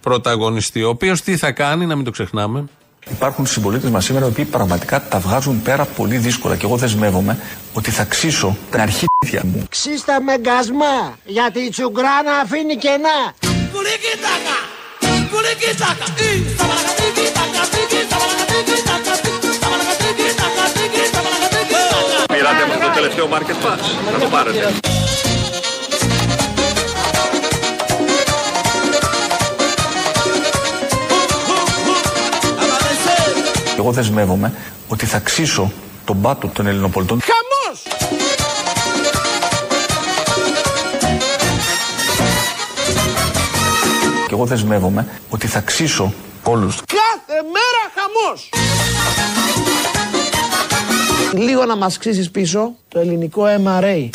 πρωταγωνιστή, 0.00 0.82
ο 0.82 0.88
οποίος 0.88 1.20
τι 1.20 1.36
θα 1.36 1.52
κάνει, 1.52 1.86
να 1.86 1.96
μην 1.96 2.04
το 2.04 2.10
ξεχνάμε. 2.10 2.64
Υπάρχουν 3.10 3.46
συμπολίτες 3.46 3.90
μας 3.90 4.04
σήμερα 4.04 4.26
οι 4.26 4.28
οποίοι 4.28 4.44
πραγματικά 4.44 5.08
τα 5.08 5.18
βγάζουν 5.18 5.62
πέρα 5.62 5.84
πολύ 5.84 6.16
δύσκολα 6.16 6.56
και 6.56 6.66
εγώ 6.66 6.76
δεσμεύομαι 6.76 7.38
ότι 7.72 7.90
θα 7.90 8.04
ξύσω 8.04 8.56
την 8.70 8.80
αρχίδια 8.80 9.42
μου. 9.44 9.66
Ξύστα 9.68 10.22
με 10.22 10.38
γκασμά, 10.38 11.16
γιατί 11.24 11.60
η 11.60 11.68
τσουγκράνα 11.68 12.32
αφήνει 12.42 12.76
κενά. 12.76 13.34
Πήρατε 22.42 22.62
αυτό 22.62 22.78
το 22.86 22.92
τελευταίο 22.94 23.28
market 23.32 23.66
pass. 23.66 24.12
Να 24.12 24.18
το 24.18 24.26
πάρετε. 24.26 24.72
Εγώ 33.78 33.90
δεσμεύομαι 33.92 34.52
ότι 34.88 35.06
θα 35.06 35.18
ξύσω 35.18 35.72
τον 36.04 36.20
πάτο 36.20 36.48
των 36.48 36.66
Ελληνοπολιτών. 36.66 37.20
Χαμός! 37.22 37.82
Και 44.26 44.34
εγώ 44.34 44.44
δεσμεύομαι 44.44 45.08
ότι 45.28 45.46
θα 45.46 45.60
ξύσω 45.60 46.12
όλους. 46.42 46.76
Κάθε 46.86 47.42
μέρα 47.42 47.82
χαμός! 47.94 48.48
Λίγο 51.36 51.64
να 51.64 51.76
μας 51.76 51.98
ξύσεις 51.98 52.30
πίσω 52.30 52.74
το 52.88 53.00
ελληνικό 53.00 53.44
MRA. 53.64 54.08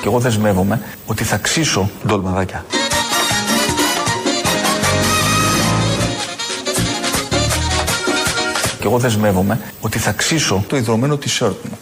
Και 0.00 0.08
εγώ 0.08 0.18
δεσμεύομαι 0.18 0.80
ότι 1.06 1.24
θα 1.24 1.36
ξύσω 1.36 1.90
ντολμαδάκια. 2.06 2.64
Και 8.78 8.84
εγώ 8.84 8.98
δεσμεύομαι 8.98 9.60
ότι 9.80 9.98
θα 9.98 10.12
ξύσω 10.12 10.64
το 10.68 10.76
ιδρωμένο 10.76 11.14
t-shirt 11.14 11.54
μου. 11.70 11.78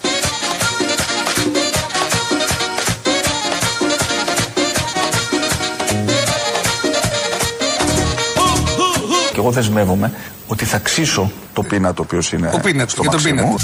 Και 9.33 9.41
εγώ 9.41 9.51
δεσμεύομαι 9.51 10.13
ότι 10.55 10.65
θα 10.65 10.79
ξύσω 10.79 11.31
το 11.53 11.63
πίνα 11.63 11.95
το 11.95 12.03
οποίος 12.03 12.33
είναι 12.33 12.51
Ο 12.55 12.61
πίνατ, 12.61 12.91
στο 12.91 13.03
και 13.03 13.09
τον 13.09 13.15
μαξί 13.21 13.31
πίνατ. 13.31 13.47
μου. 13.47 13.57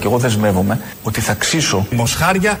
Και 0.00 0.08
εγώ 0.08 0.18
δεσμεύομαι 0.18 0.80
ότι 1.02 1.20
θα 1.20 1.34
ξύσω 1.34 1.86
Μοσχάρια. 1.90 2.60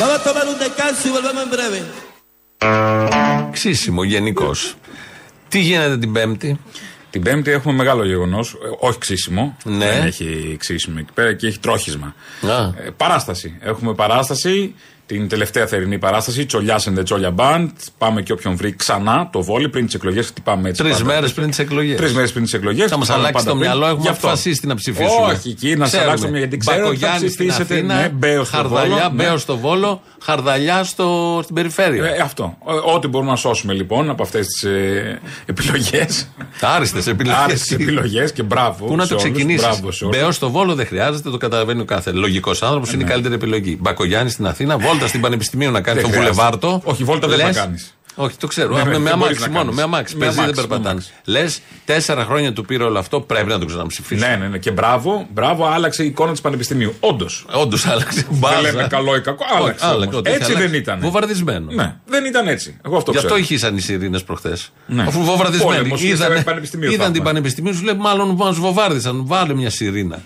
Vamos 0.00 0.16
a 0.18 0.22
tomar 0.28 0.46
un 0.52 0.58
descanso 0.66 1.02
y 1.08 1.10
volvemos 1.16 1.42
en 1.46 1.50
breve. 1.54 1.80
Ξύσιμο 3.52 4.02
γενικώς. 4.04 4.74
Τι 5.48 5.58
γίνεται 5.58 5.98
την 5.98 6.12
Πέμπτη; 6.12 6.58
Την 7.12 7.22
Πέμπτη 7.22 7.50
έχουμε 7.50 7.74
μεγάλο 7.74 8.04
γεγονός. 8.04 8.56
Όχι 8.78 8.98
ξύσιμο. 8.98 9.56
Ναι. 9.64 9.86
Δεν 9.86 10.06
έχει 10.06 10.56
ξύσιμο 10.58 10.96
εκεί 10.98 11.12
πέρα 11.14 11.34
και 11.34 11.46
έχει 11.46 11.58
τρόχισμα. 11.58 12.14
Α. 12.50 12.62
Ε, 12.62 12.90
παράσταση. 12.96 13.58
Έχουμε 13.60 13.94
παράσταση. 13.94 14.74
Την 15.06 15.28
τελευταία 15.28 15.66
θερινή 15.66 15.98
παράσταση. 15.98 16.46
Τσολιά 16.46 16.78
and 16.78 16.98
the 16.98 17.04
Τσόλια 17.04 17.34
Band. 17.36 17.68
Πάμε 17.98 18.22
και 18.22 18.32
όποιον 18.32 18.56
βρει 18.56 18.74
ξανά 18.76 19.28
το 19.32 19.42
βόλι 19.42 19.68
πριν 19.68 19.84
τις 19.86 19.94
εκλογές. 19.94 20.26
Χτυπάμε 20.26 20.68
έτσι. 20.68 20.82
Τρεις 20.82 20.92
πάντα. 20.92 21.04
μέρες 21.04 21.32
πριν 21.32 21.48
τις 21.48 21.58
εκλογές. 21.58 21.96
Τρεις 21.96 22.12
μέρες 22.14 22.32
πριν 22.32 22.44
τις 22.44 22.52
εκλογές. 22.52 22.90
Θα 22.90 22.96
μας 22.96 23.10
αλλάξει 23.10 23.44
το 23.46 23.56
μυαλό, 23.56 23.86
έχουμε 23.86 24.08
αποφασίσει 24.08 24.66
να 24.66 24.74
ψηφίσουμε. 24.74 25.32
Όχι, 25.32 25.48
εκεί 25.48 25.68
να 25.76 25.78
σας 25.84 25.88
Ξέρουμε. 25.88 26.08
αλλάξω 26.10 26.28
μια 26.28 26.38
γιατί 26.38 26.56
ξέρω 26.56 26.86
ότι 26.86 26.96
θα 26.96 27.06
Μπακογιάννη 27.06 27.28
στην 27.28 27.46
ψηφίσετε. 27.48 27.74
Αθήνα, 27.74 27.94
Ναι, 27.94 28.08
Μπέο 28.08 28.44
στο 28.44 28.56
Χαρδαλιά, 28.56 28.94
Βόλο, 28.96 29.08
ναι. 29.14 29.22
Μπέο 29.22 29.36
στο 29.38 29.56
Βόλο, 29.58 30.02
Χαρδαλιά 30.22 30.84
στο, 30.84 31.40
στην 31.42 31.54
περιφέρεια. 31.54 32.04
Ε, 32.04 32.18
αυτό. 32.20 32.56
Ό- 32.58 32.92
Ό,τι 32.94 33.06
μπορούμε 33.08 33.30
να 33.30 33.36
σώσουμε 33.36 33.72
λοιπόν 33.72 34.10
από 34.10 34.22
αυτές 34.22 34.46
τις 34.46 34.62
ε, 34.62 35.20
επιλογές. 35.46 36.28
Άριστες 36.60 37.06
επιλογές. 37.06 37.38
Άριστες 37.40 37.70
επιλογές 37.70 38.32
και 38.32 38.42
μπράβο. 38.42 38.86
Πού 38.86 38.96
να 38.96 39.02
σε 39.02 39.08
το 39.08 39.14
όλους, 39.20 39.30
ξεκινήσεις; 39.32 39.66
μπράβο 39.66 39.92
σε 39.92 40.04
όλους. 40.04 40.16
Μπέο 40.18 40.30
στο 40.32 40.50
Βόλο 40.50 40.74
δεν 40.74 40.86
χρειάζεται, 40.86 41.30
το 41.30 41.36
καταλαβαίνει 41.36 41.80
ο 41.80 41.84
κάθε 41.84 42.10
λογικός 42.12 42.62
άνθρωπος. 42.62 42.88
Ναι. 42.88 42.94
Είναι 42.94 43.04
η 43.04 43.06
καλύτερη 43.06 43.34
επιλογή. 43.34 43.78
Μπακογιάννη 43.80 44.30
στην 44.30 44.46
Αθήνα, 44.46 44.76
βόλτα 44.92 45.06
στην 45.06 45.20
Πανεπιστημίου 45.20 45.70
να 45.70 45.80
κάνει 45.80 46.00
Δεν 46.00 46.10
το 46.10 46.12
χρειάζεται. 46.16 46.34
βουλεβάρτο. 46.34 46.80
Όχι, 46.84 47.04
βόλτα 47.04 47.28
δεν 47.28 47.36
Λες- 47.38 47.56
θα 47.56 47.62
κάνεις. 47.62 47.94
Όχι, 48.14 48.36
το 48.36 48.46
ξέρω. 48.46 48.68
Ναι, 48.76 48.84
με, 48.84 48.90
ναι, 48.90 48.98
με 48.98 49.08
δεν 49.10 49.18
μπορείς 49.18 49.36
αμάξι 49.36 49.40
να 49.40 49.48
μόνο. 49.48 49.58
κάνεις. 49.62 49.76
Με 49.76 49.82
αμάξι. 49.82 50.16
Με 50.16 50.24
Πεζί 50.24 50.34
δεν 50.36 50.44
αμάξι, 50.44 50.60
με 50.60 50.66
περπατάνε. 50.68 50.90
αμάξι. 50.90 51.12
Λες, 51.24 51.60
τέσσερα 51.84 52.24
χρόνια 52.24 52.52
του 52.52 52.64
πήρε 52.64 52.84
όλο 52.84 52.98
αυτό, 52.98 53.20
πρέπει 53.20 53.48
να 53.48 53.58
το 53.58 53.64
ξαναψηφίσει. 53.66 54.20
Ναι, 54.26 54.36
ναι, 54.36 54.46
ναι. 54.48 54.58
Και 54.58 54.70
μπράβο, 54.70 55.26
μπράβο, 55.32 55.66
άλλαξε 55.66 56.02
η 56.02 56.06
εικόνα 56.06 56.30
της 56.30 56.40
Πανεπιστημίου. 56.40 56.94
Όντως. 57.00 57.44
Όντως 57.52 57.86
άλλαξε. 57.86 58.26
Δεν 58.30 58.38
Μπάζα. 58.38 58.60
λέμε 58.60 58.86
καλό 58.90 59.16
ή 59.16 59.20
κακό. 59.20 59.44
Όχι, 59.52 59.60
Άλλαξε. 59.62 59.86
άλλαξε, 59.86 60.04
όμως. 60.08 60.14
ό,τι 60.18 60.28
έχει 60.30 60.38
Έτσι 60.38 60.50
αλλάξει. 60.52 60.70
δεν 60.70 60.80
ήταν. 60.80 60.98
Βομβαρδισμένο. 61.00 61.66
Ναι, 61.72 61.94
δεν 62.06 62.24
ήταν 62.24 62.48
έτσι. 62.48 62.76
Εγώ 62.84 62.96
αυτό 62.96 63.10
Γι' 63.10 63.16
αυτό 63.16 63.28
ξέρω. 63.30 63.42
ηχήσαν 63.44 63.76
οι 63.76 63.80
σιρήνες 63.80 64.22
προχθές. 64.24 64.72
Ναι. 64.86 65.02
Αφού 65.02 65.24
βομβαρδισμένοι. 65.24 65.76
Πόλεμος, 65.76 66.02
Είδαν, 66.02 66.32
στο 66.32 66.42
Πανεπιστημίο 66.44 66.88
θα 66.88 66.94
είδαν 66.94 67.06
την 67.06 67.14
έχουμε. 67.20 67.32
Πανεπιστημίου, 67.32 67.74
σου 67.74 67.82
λέει 67.84 67.94
μάλλον 67.94 68.28
μας 68.34 68.56
βομβάρδισαν. 68.56 69.26
Βάλε 69.26 69.54
μια 69.54 69.70
σιρήνα. 69.70 70.18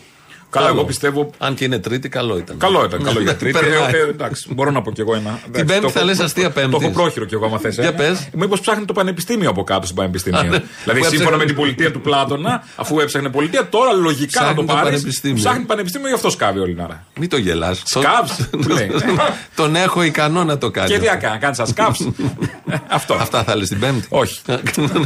Καλά, 0.57 0.67
Καλό. 0.69 0.79
εγώ 0.79 0.87
πιστεύω. 0.87 1.31
Αν 1.39 1.55
και 1.55 1.65
είναι 1.65 1.79
τρίτη, 1.79 2.09
καλό 2.09 2.37
ήταν. 2.39 2.59
Καλό 2.59 2.85
ήταν, 2.85 3.03
καλό 3.03 3.19
Ναι, 3.19 3.25
για 3.25 3.37
τρίτη. 3.37 3.59
περνάει. 3.59 3.93
Ε, 3.93 3.97
ε, 3.97 4.09
εντάξει, 4.09 4.55
μπορώ 4.55 4.71
να 4.71 4.83
πω 4.83 4.91
κι 4.93 5.01
εγώ 5.01 5.15
ένα. 5.15 5.39
Εντάξει, 5.47 5.65
Πέμπτη 5.65 5.81
το 5.81 5.89
θα 5.89 5.99
έχω- 5.99 6.09
λες 6.09 6.21
αστεία 6.21 6.45
Το 6.45 6.51
Πέμπτης. 6.51 6.83
έχω 6.83 6.91
πρόχειρο 6.91 7.25
κι 7.25 7.35
εγώ, 7.35 7.47
άμα 7.47 7.59
θες. 7.59 7.75
Για 7.75 7.95
πες. 7.95 8.29
Μήπως 8.33 8.61
ψάχνει 8.61 8.85
το 8.85 8.93
πανεπιστήμιο 8.93 9.51
από 9.51 9.65
κάτω 9.65 9.87
στην 9.87 9.97
Α, 9.99 10.01
πανεπιστήμιο. 10.01 10.41
ναι. 10.43 10.47
δηλαδή, 10.49 10.65
Που 10.85 10.91
έψαχνε- 10.91 11.11
σύμφωνα 11.17 11.37
με 11.37 11.45
την 11.45 11.55
πολιτεία 11.55 11.93
του 11.93 12.01
Πλάτωνα, 12.01 12.65
αφού 12.77 13.01
έψαχνε 13.01 13.29
πολιτεία, 13.29 13.69
τώρα 13.69 13.93
λογικά 13.93 14.27
Ψάχνει 14.41 14.49
να 14.49 14.55
το 14.55 14.61
το 14.67 14.73
πάρεις. 14.73 14.91
πανεπιστήμιο. 14.91 15.37
Ψάχνει 15.43 15.65
πανεπιστήμιο, 15.65 16.09
γι' 16.09 16.15
αυτό 16.15 16.31
σκάβει 16.31 16.59
όλη 16.59 16.75
την 16.75 16.83
ώρα. 16.85 17.05
Μην 17.19 17.29
το 17.29 17.37
γελάς. 17.37 17.83
Σκάβς, 17.85 18.49
που 18.51 18.69
λέει. 18.77 18.91
Τον 19.55 19.77
έχω 19.77 20.03
ικανό 20.03 20.45
να 20.45 20.59
το 20.59 20.71
κάνει. 20.71 20.89
Και 20.89 20.99
τι 20.99 21.07
να 21.07 21.17
κάνεις, 21.17 21.57
σαν 21.57 21.67
σκάψ. 21.67 22.09
Αυτό. 22.89 23.15
Αυτά 23.15 23.45
θα 23.45 23.57
λες 23.57 23.69
την 23.69 23.79
Πέμπτη. 23.79 24.07
Όχι. 24.09 24.41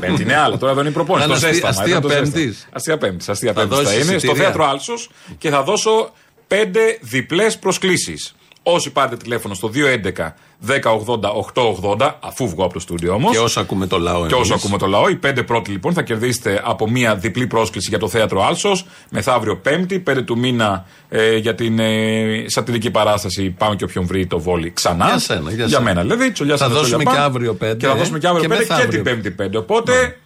Πέμπτη 0.00 0.22
είναι 0.22 0.36
άλλο. 0.36 0.58
Τώρα 0.58 0.74
δεν 0.74 0.84
είναι 0.84 0.92
προπόνηση. 0.92 1.28
Θα 1.28 1.34
Το 1.34 1.38
είναι 1.38 1.48
αστεία- 1.48 1.52
ζέσταμα. 1.52 1.70
αστεία 1.80 1.96
ήταν 1.96 2.02
το 2.02 2.08
ζέσταμα. 2.08 2.30
Πέμπτης. 2.32 2.66
Αστεία 2.72 2.98
Πέμπτης. 2.98 3.28
Αστεία 3.28 3.52
Θα 3.52 3.60
Πέμπτης 3.60 3.76
θα 3.76 3.82
δώσεις 3.82 3.96
είναι 3.98 4.04
στο 4.06 4.14
εισιτήρια. 4.16 4.42
θέατρο 4.42 4.64
Άλσος 4.68 5.10
και 5.40 5.50
θα 5.50 5.62
δώσω 5.62 6.10
πέντε 6.46 6.98
διπλές 7.00 7.58
προσκλήσεις. 7.58 8.34
Όσοι 8.62 8.90
πάρετε 8.90 9.16
τηλέφωνο 9.16 9.54
στο 9.54 9.70
211 9.74 10.34
1080 10.66 11.30
880, 11.54 12.10
αφού 12.20 12.48
βγω 12.48 12.64
από 12.64 12.72
το 12.72 12.78
στούντιο 12.80 13.14
όμως. 13.14 13.32
Και 13.32 13.38
όσο 13.38 13.60
ακούμε 13.60 13.86
το 13.86 13.98
λαό, 13.98 14.26
Και 14.26 14.34
όσο 14.34 14.52
εμείς. 14.52 14.64
ακούμε 14.64 14.78
το 14.78 14.86
λαό, 14.86 15.08
οι 15.08 15.16
πέντε 15.16 15.42
πρώτοι 15.42 15.70
λοιπόν 15.70 15.92
θα 15.92 16.02
κερδίσετε 16.02 16.60
από 16.64 16.90
μία 16.90 17.14
διπλή 17.16 17.46
πρόσκληση 17.46 17.88
για 17.88 17.98
το 17.98 18.08
θέατρο 18.08 18.44
Άλσος. 18.46 18.86
Μεθαύριο 19.10 19.56
Πέμπτη, 19.56 20.02
5 20.10 20.24
του 20.24 20.38
μήνα 20.38 20.86
ε, 21.08 21.36
για 21.36 21.54
την 21.54 21.78
ε, 21.78 22.44
σατυρική 22.46 22.90
παράσταση. 22.90 23.50
Πάμε 23.50 23.76
και 23.76 23.84
όποιον 23.84 24.06
βρει 24.06 24.26
το 24.26 24.38
βόλι 24.40 24.70
ξανά. 24.70 25.06
Για 25.06 25.18
σένα, 25.18 25.50
για 25.52 25.68
σένα. 25.68 25.80
μένα 25.80 26.00
δηλαδή. 26.00 26.32
Τσολιά 26.32 26.56
Θα 26.56 26.64
σαν 26.64 26.72
δώσουμε 26.72 26.88
τσολιά 26.88 27.10
και 27.12 27.16
παν. 27.18 27.26
αύριο 27.26 27.54
πέντε, 27.54 27.74
Και 27.76 27.86
θα 27.86 27.92
ε, 27.92 27.96
δώσουμε 27.98 28.18
και 28.18 28.26
αύριο 28.26 28.42
και 28.42 28.48
πέντε 28.48 28.64
και 28.64 28.68
μεθαύριο. 28.72 29.02
την 29.02 29.12
Πέμπτη 29.12 29.30
πέντε. 29.30 29.58
Οπότε 29.58 30.18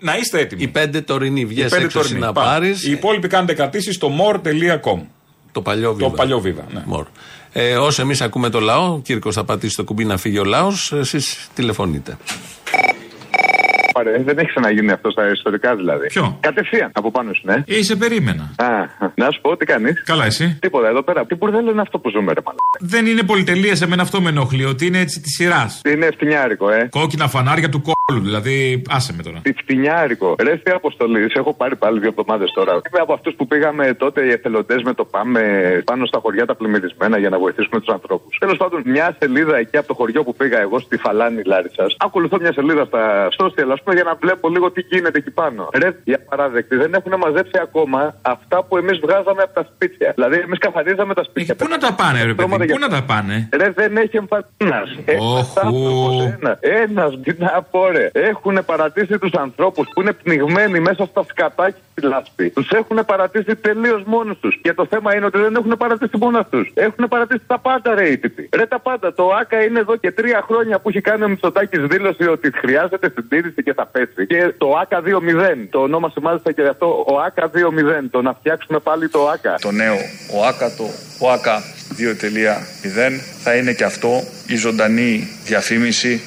να 0.00 0.16
είστε 0.16 0.40
έτοιμοι. 0.40 0.62
Οι 0.62 0.68
πέντε 0.68 1.00
τωρινοί 1.00 1.40
Οι 1.40 1.44
βγες 1.44 1.70
πέντε 1.70 1.84
έξω 1.84 2.00
τωρινοί. 2.00 2.18
να 2.20 2.32
Πάμε. 2.32 2.48
πάρει. 2.48 2.68
Οι 2.68 2.90
υπόλοιποι 2.90 3.28
κάνετε 3.28 3.54
κρατήσεις 3.54 3.94
στο 3.94 4.10
more.com. 4.20 4.98
Το 5.52 5.62
παλιό 5.62 5.94
βίβα. 5.94 6.08
Το 6.08 6.14
παλιό 6.14 6.40
βίβα. 6.40 6.64
Ναι. 6.72 6.82
Μωρ. 6.86 7.06
Ε, 7.52 7.76
όσο 7.76 8.02
εμείς 8.02 8.20
ακούμε 8.20 8.48
το 8.50 8.60
λαό, 8.60 8.92
ο 8.92 9.00
Κύρκος 9.04 9.34
θα 9.34 9.44
πατήσει 9.44 9.76
το 9.76 9.84
κουμπί 9.84 10.04
να 10.04 10.16
φύγει 10.16 10.38
ο 10.38 10.44
λαός, 10.44 10.92
εσείς 10.92 11.48
τηλεφωνείτε. 11.54 12.16
Πάρε, 13.92 14.22
δεν 14.24 14.38
έχει 14.38 14.48
ξαναγίνει 14.48 14.90
αυτό 14.92 15.10
στα 15.10 15.30
ιστορικά 15.30 15.76
δηλαδή. 15.76 16.06
Ποιο; 16.06 16.36
Κατευθείαν 16.40 16.90
από 16.94 17.10
πάνω 17.10 17.32
σου, 17.32 17.42
ναι. 17.44 17.62
Ε, 17.66 17.82
σε 17.82 17.96
περίμενα. 17.96 18.54
Α, 18.56 18.66
να 19.14 19.30
σου 19.30 19.40
πω 19.40 19.56
τι 19.56 19.64
κάνεις; 19.64 20.02
Καλά, 20.04 20.24
εσύ; 20.24 20.56
Τίποτα 20.60 20.88
εδώ 20.88 21.02
πέρα. 21.02 21.26
Τι 21.26 21.34
μπουρδέλο 21.34 21.70
είναι 21.70 21.80
αυτό 21.80 21.98
που 21.98 22.10
ζούμε, 22.10 22.32
ρε 22.32 22.40
μαλάκα; 22.44 22.60
Δεν 22.78 23.06
είναι 23.06 23.22
πολυτελεία, 23.22 23.76
σε 23.76 23.86
μένα 23.86 24.02
αυτό 24.02 24.20
με 24.20 24.28
ενοχλεί, 24.28 24.64
ότι 24.64 24.86
είναι 24.86 24.98
έτσι 24.98 25.20
της 25.20 25.34
σειράς. 25.34 25.80
Είναι 25.86 26.08
φτηνιάρικο, 26.12 26.70
ε. 26.70 26.88
Κόκκινα 26.90 27.28
φανάρια 27.28 27.68
του 27.68 27.80
κόλλου, 28.10 28.22
δηλαδή 28.24 28.82
άσε 28.88 29.12
με 29.16 29.22
τώρα. 29.22 29.38
Τι 29.42 29.52
φτηνιάρικο. 29.52 30.34
Ρε 30.42 30.56
τι 30.56 30.70
αποστολής. 30.70 31.32
Σε 31.32 31.38
έχω 31.38 31.54
πάρει 31.54 31.76
πάλι 31.76 31.98
δύο 31.98 32.08
εβδομάδες 32.08 32.50
τώρα. 32.54 32.72
Είμαι 32.72 33.00
από 33.00 33.12
αυτούς 33.12 33.34
που 33.34 33.46
πήγαμε 33.46 33.94
τότε 33.94 34.24
οι 34.26 34.30
εθελοντές 34.30 34.82
με 34.82 34.94
το 34.94 35.04
πάμε 35.04 35.40
πάνω 35.84 36.06
στα 36.06 36.18
χωριά 36.22 36.46
τα 36.46 36.54
πλημμυρισμένα 36.54 37.18
για 37.18 37.28
να 37.28 37.38
βοηθήσουμε 37.38 37.80
τους 37.80 37.88
ανθρώπους. 37.94 38.38
Τέλος 38.38 38.56
πάντων, 38.56 38.82
μια 38.84 39.16
σελίδα 39.18 39.56
εκεί 39.56 39.76
από 39.76 39.86
το 39.86 39.94
χωριό 39.94 40.24
που 40.24 40.34
πήγα 40.34 40.60
εγώ 40.60 40.78
στη 40.80 40.96
Φαλάνη 40.96 41.42
Λάρισα. 41.44 41.86
Ακολουθώ 41.98 42.36
μια 42.40 42.52
σελίδα 42.52 42.84
στα 42.84 43.28
social, 43.38 43.68
ας 43.72 43.82
πούμε, 43.82 43.94
για 43.94 44.04
να 44.04 44.14
βλέπω 44.14 44.48
λίγο 44.48 44.70
τι 44.70 44.80
γίνεται 44.90 45.18
εκεί 45.18 45.30
πάνω. 45.30 45.68
Ρε, 45.74 45.88
για 46.04 46.18
παράδεκτη, 46.28 46.76
δεν 46.76 46.94
έχουν 46.94 47.12
μαζέψει 47.18 47.58
ακόμα 47.62 48.14
αυτά 48.22 48.64
που 48.64 48.76
εμείς 48.76 48.98
βγάζαμε 48.98 49.42
από 49.42 49.54
τα 49.54 49.66
σπίτια. 49.74 50.12
Δηλαδή, 50.14 50.36
εμείς 50.36 50.58
καθαρίζαμε 50.58 51.14
τα 51.14 51.24
σπίτια. 51.24 51.54
Πού 51.54 51.66
να 51.68 51.78
τα 51.78 51.92
πάνε, 51.94 52.18
ρε 52.18 52.24
παιδί, 52.24 52.32
Στρώματα 52.32 52.64
πού 52.64 52.70
για- 52.78 52.86
να 52.88 52.88
τα 52.88 53.02
πάνε; 53.04 53.48
Ρε 53.56 53.70
δεν 53.70 53.96
έχει 53.96 54.16
εμφανίνα. 54.16 54.78
Ένας. 55.04 56.58
Ένας. 56.60 57.10
Τι 57.22 57.32
να 57.38 57.62
πω, 57.70 57.88
ρε. 57.92 57.99
Έχουν 58.12 58.64
παρατήσει 58.66 59.18
τους 59.18 59.32
ανθρώπους 59.32 59.86
που 59.94 60.00
είναι 60.00 60.12
πνιγμένοι 60.12 60.80
μέσα 60.80 61.06
στα 61.06 61.24
σκατάκια 61.28 61.82
στη 61.92 62.06
λάσπη. 62.06 62.50
Τους 62.50 62.70
έχουν 62.70 63.04
παρατήσει 63.06 63.56
τελείως 63.56 64.02
μόνους 64.06 64.38
τους. 64.38 64.58
Και 64.62 64.72
το 64.72 64.86
θέμα 64.90 65.16
είναι 65.16 65.26
ότι 65.26 65.38
δεν 65.38 65.54
έχουν 65.54 65.74
παρατήσει 65.78 66.16
μόνο 66.16 66.44
τους. 66.50 66.70
Έχουν 66.74 67.08
παρατήσει 67.08 67.42
τα 67.46 67.58
πάντα, 67.58 67.94
ρε 67.94 68.08
οι 68.08 68.18
τύποι. 68.18 68.48
Ρε 68.52 68.66
τα 68.66 68.80
πάντα. 68.80 69.14
Το 69.14 69.30
ΑΚΑ 69.40 69.62
είναι 69.62 69.78
εδώ 69.78 69.96
και 69.96 70.10
τρία 70.10 70.44
χρόνια 70.48 70.78
που 70.78 70.88
έχει 70.88 71.00
κάνει 71.00 71.22
ο 71.24 71.28
Μητσοτάκης 71.28 71.80
δήλωση 71.86 72.26
ότι 72.26 72.50
χρειάζεται 72.54 73.12
συντήρηση 73.14 73.62
και 73.62 73.72
θα 73.72 73.86
πέσει. 73.86 74.26
Και 74.26 74.54
το 74.58 74.76
ΑΚΑ 74.80 75.02
2.0. 75.04 75.68
Το 75.70 75.78
ονόμασε 75.80 76.20
μάλιστα 76.20 76.52
και 76.52 76.62
αυτό 76.62 77.04
ο 77.08 77.20
ΑΚΑ 77.20 77.50
2.0. 77.54 77.60
Το 78.10 78.22
να 78.22 78.32
φτιάξουμε 78.32 78.78
πάλι 78.78 79.08
το 79.08 79.28
ΑΚΑ. 79.28 79.54
Το 79.60 79.70
νέο 79.70 79.96
ΟΑΚΑ, 80.34 80.70
το 80.76 80.84
ΟΑΚΑ 81.18 81.62
2.0 81.98 83.20
θα 83.42 83.56
είναι 83.56 83.72
και 83.72 83.84
αυτό 83.84 84.10
η 84.46 84.56
ζωντανή 84.56 85.28
διαφήμιση 85.44 86.20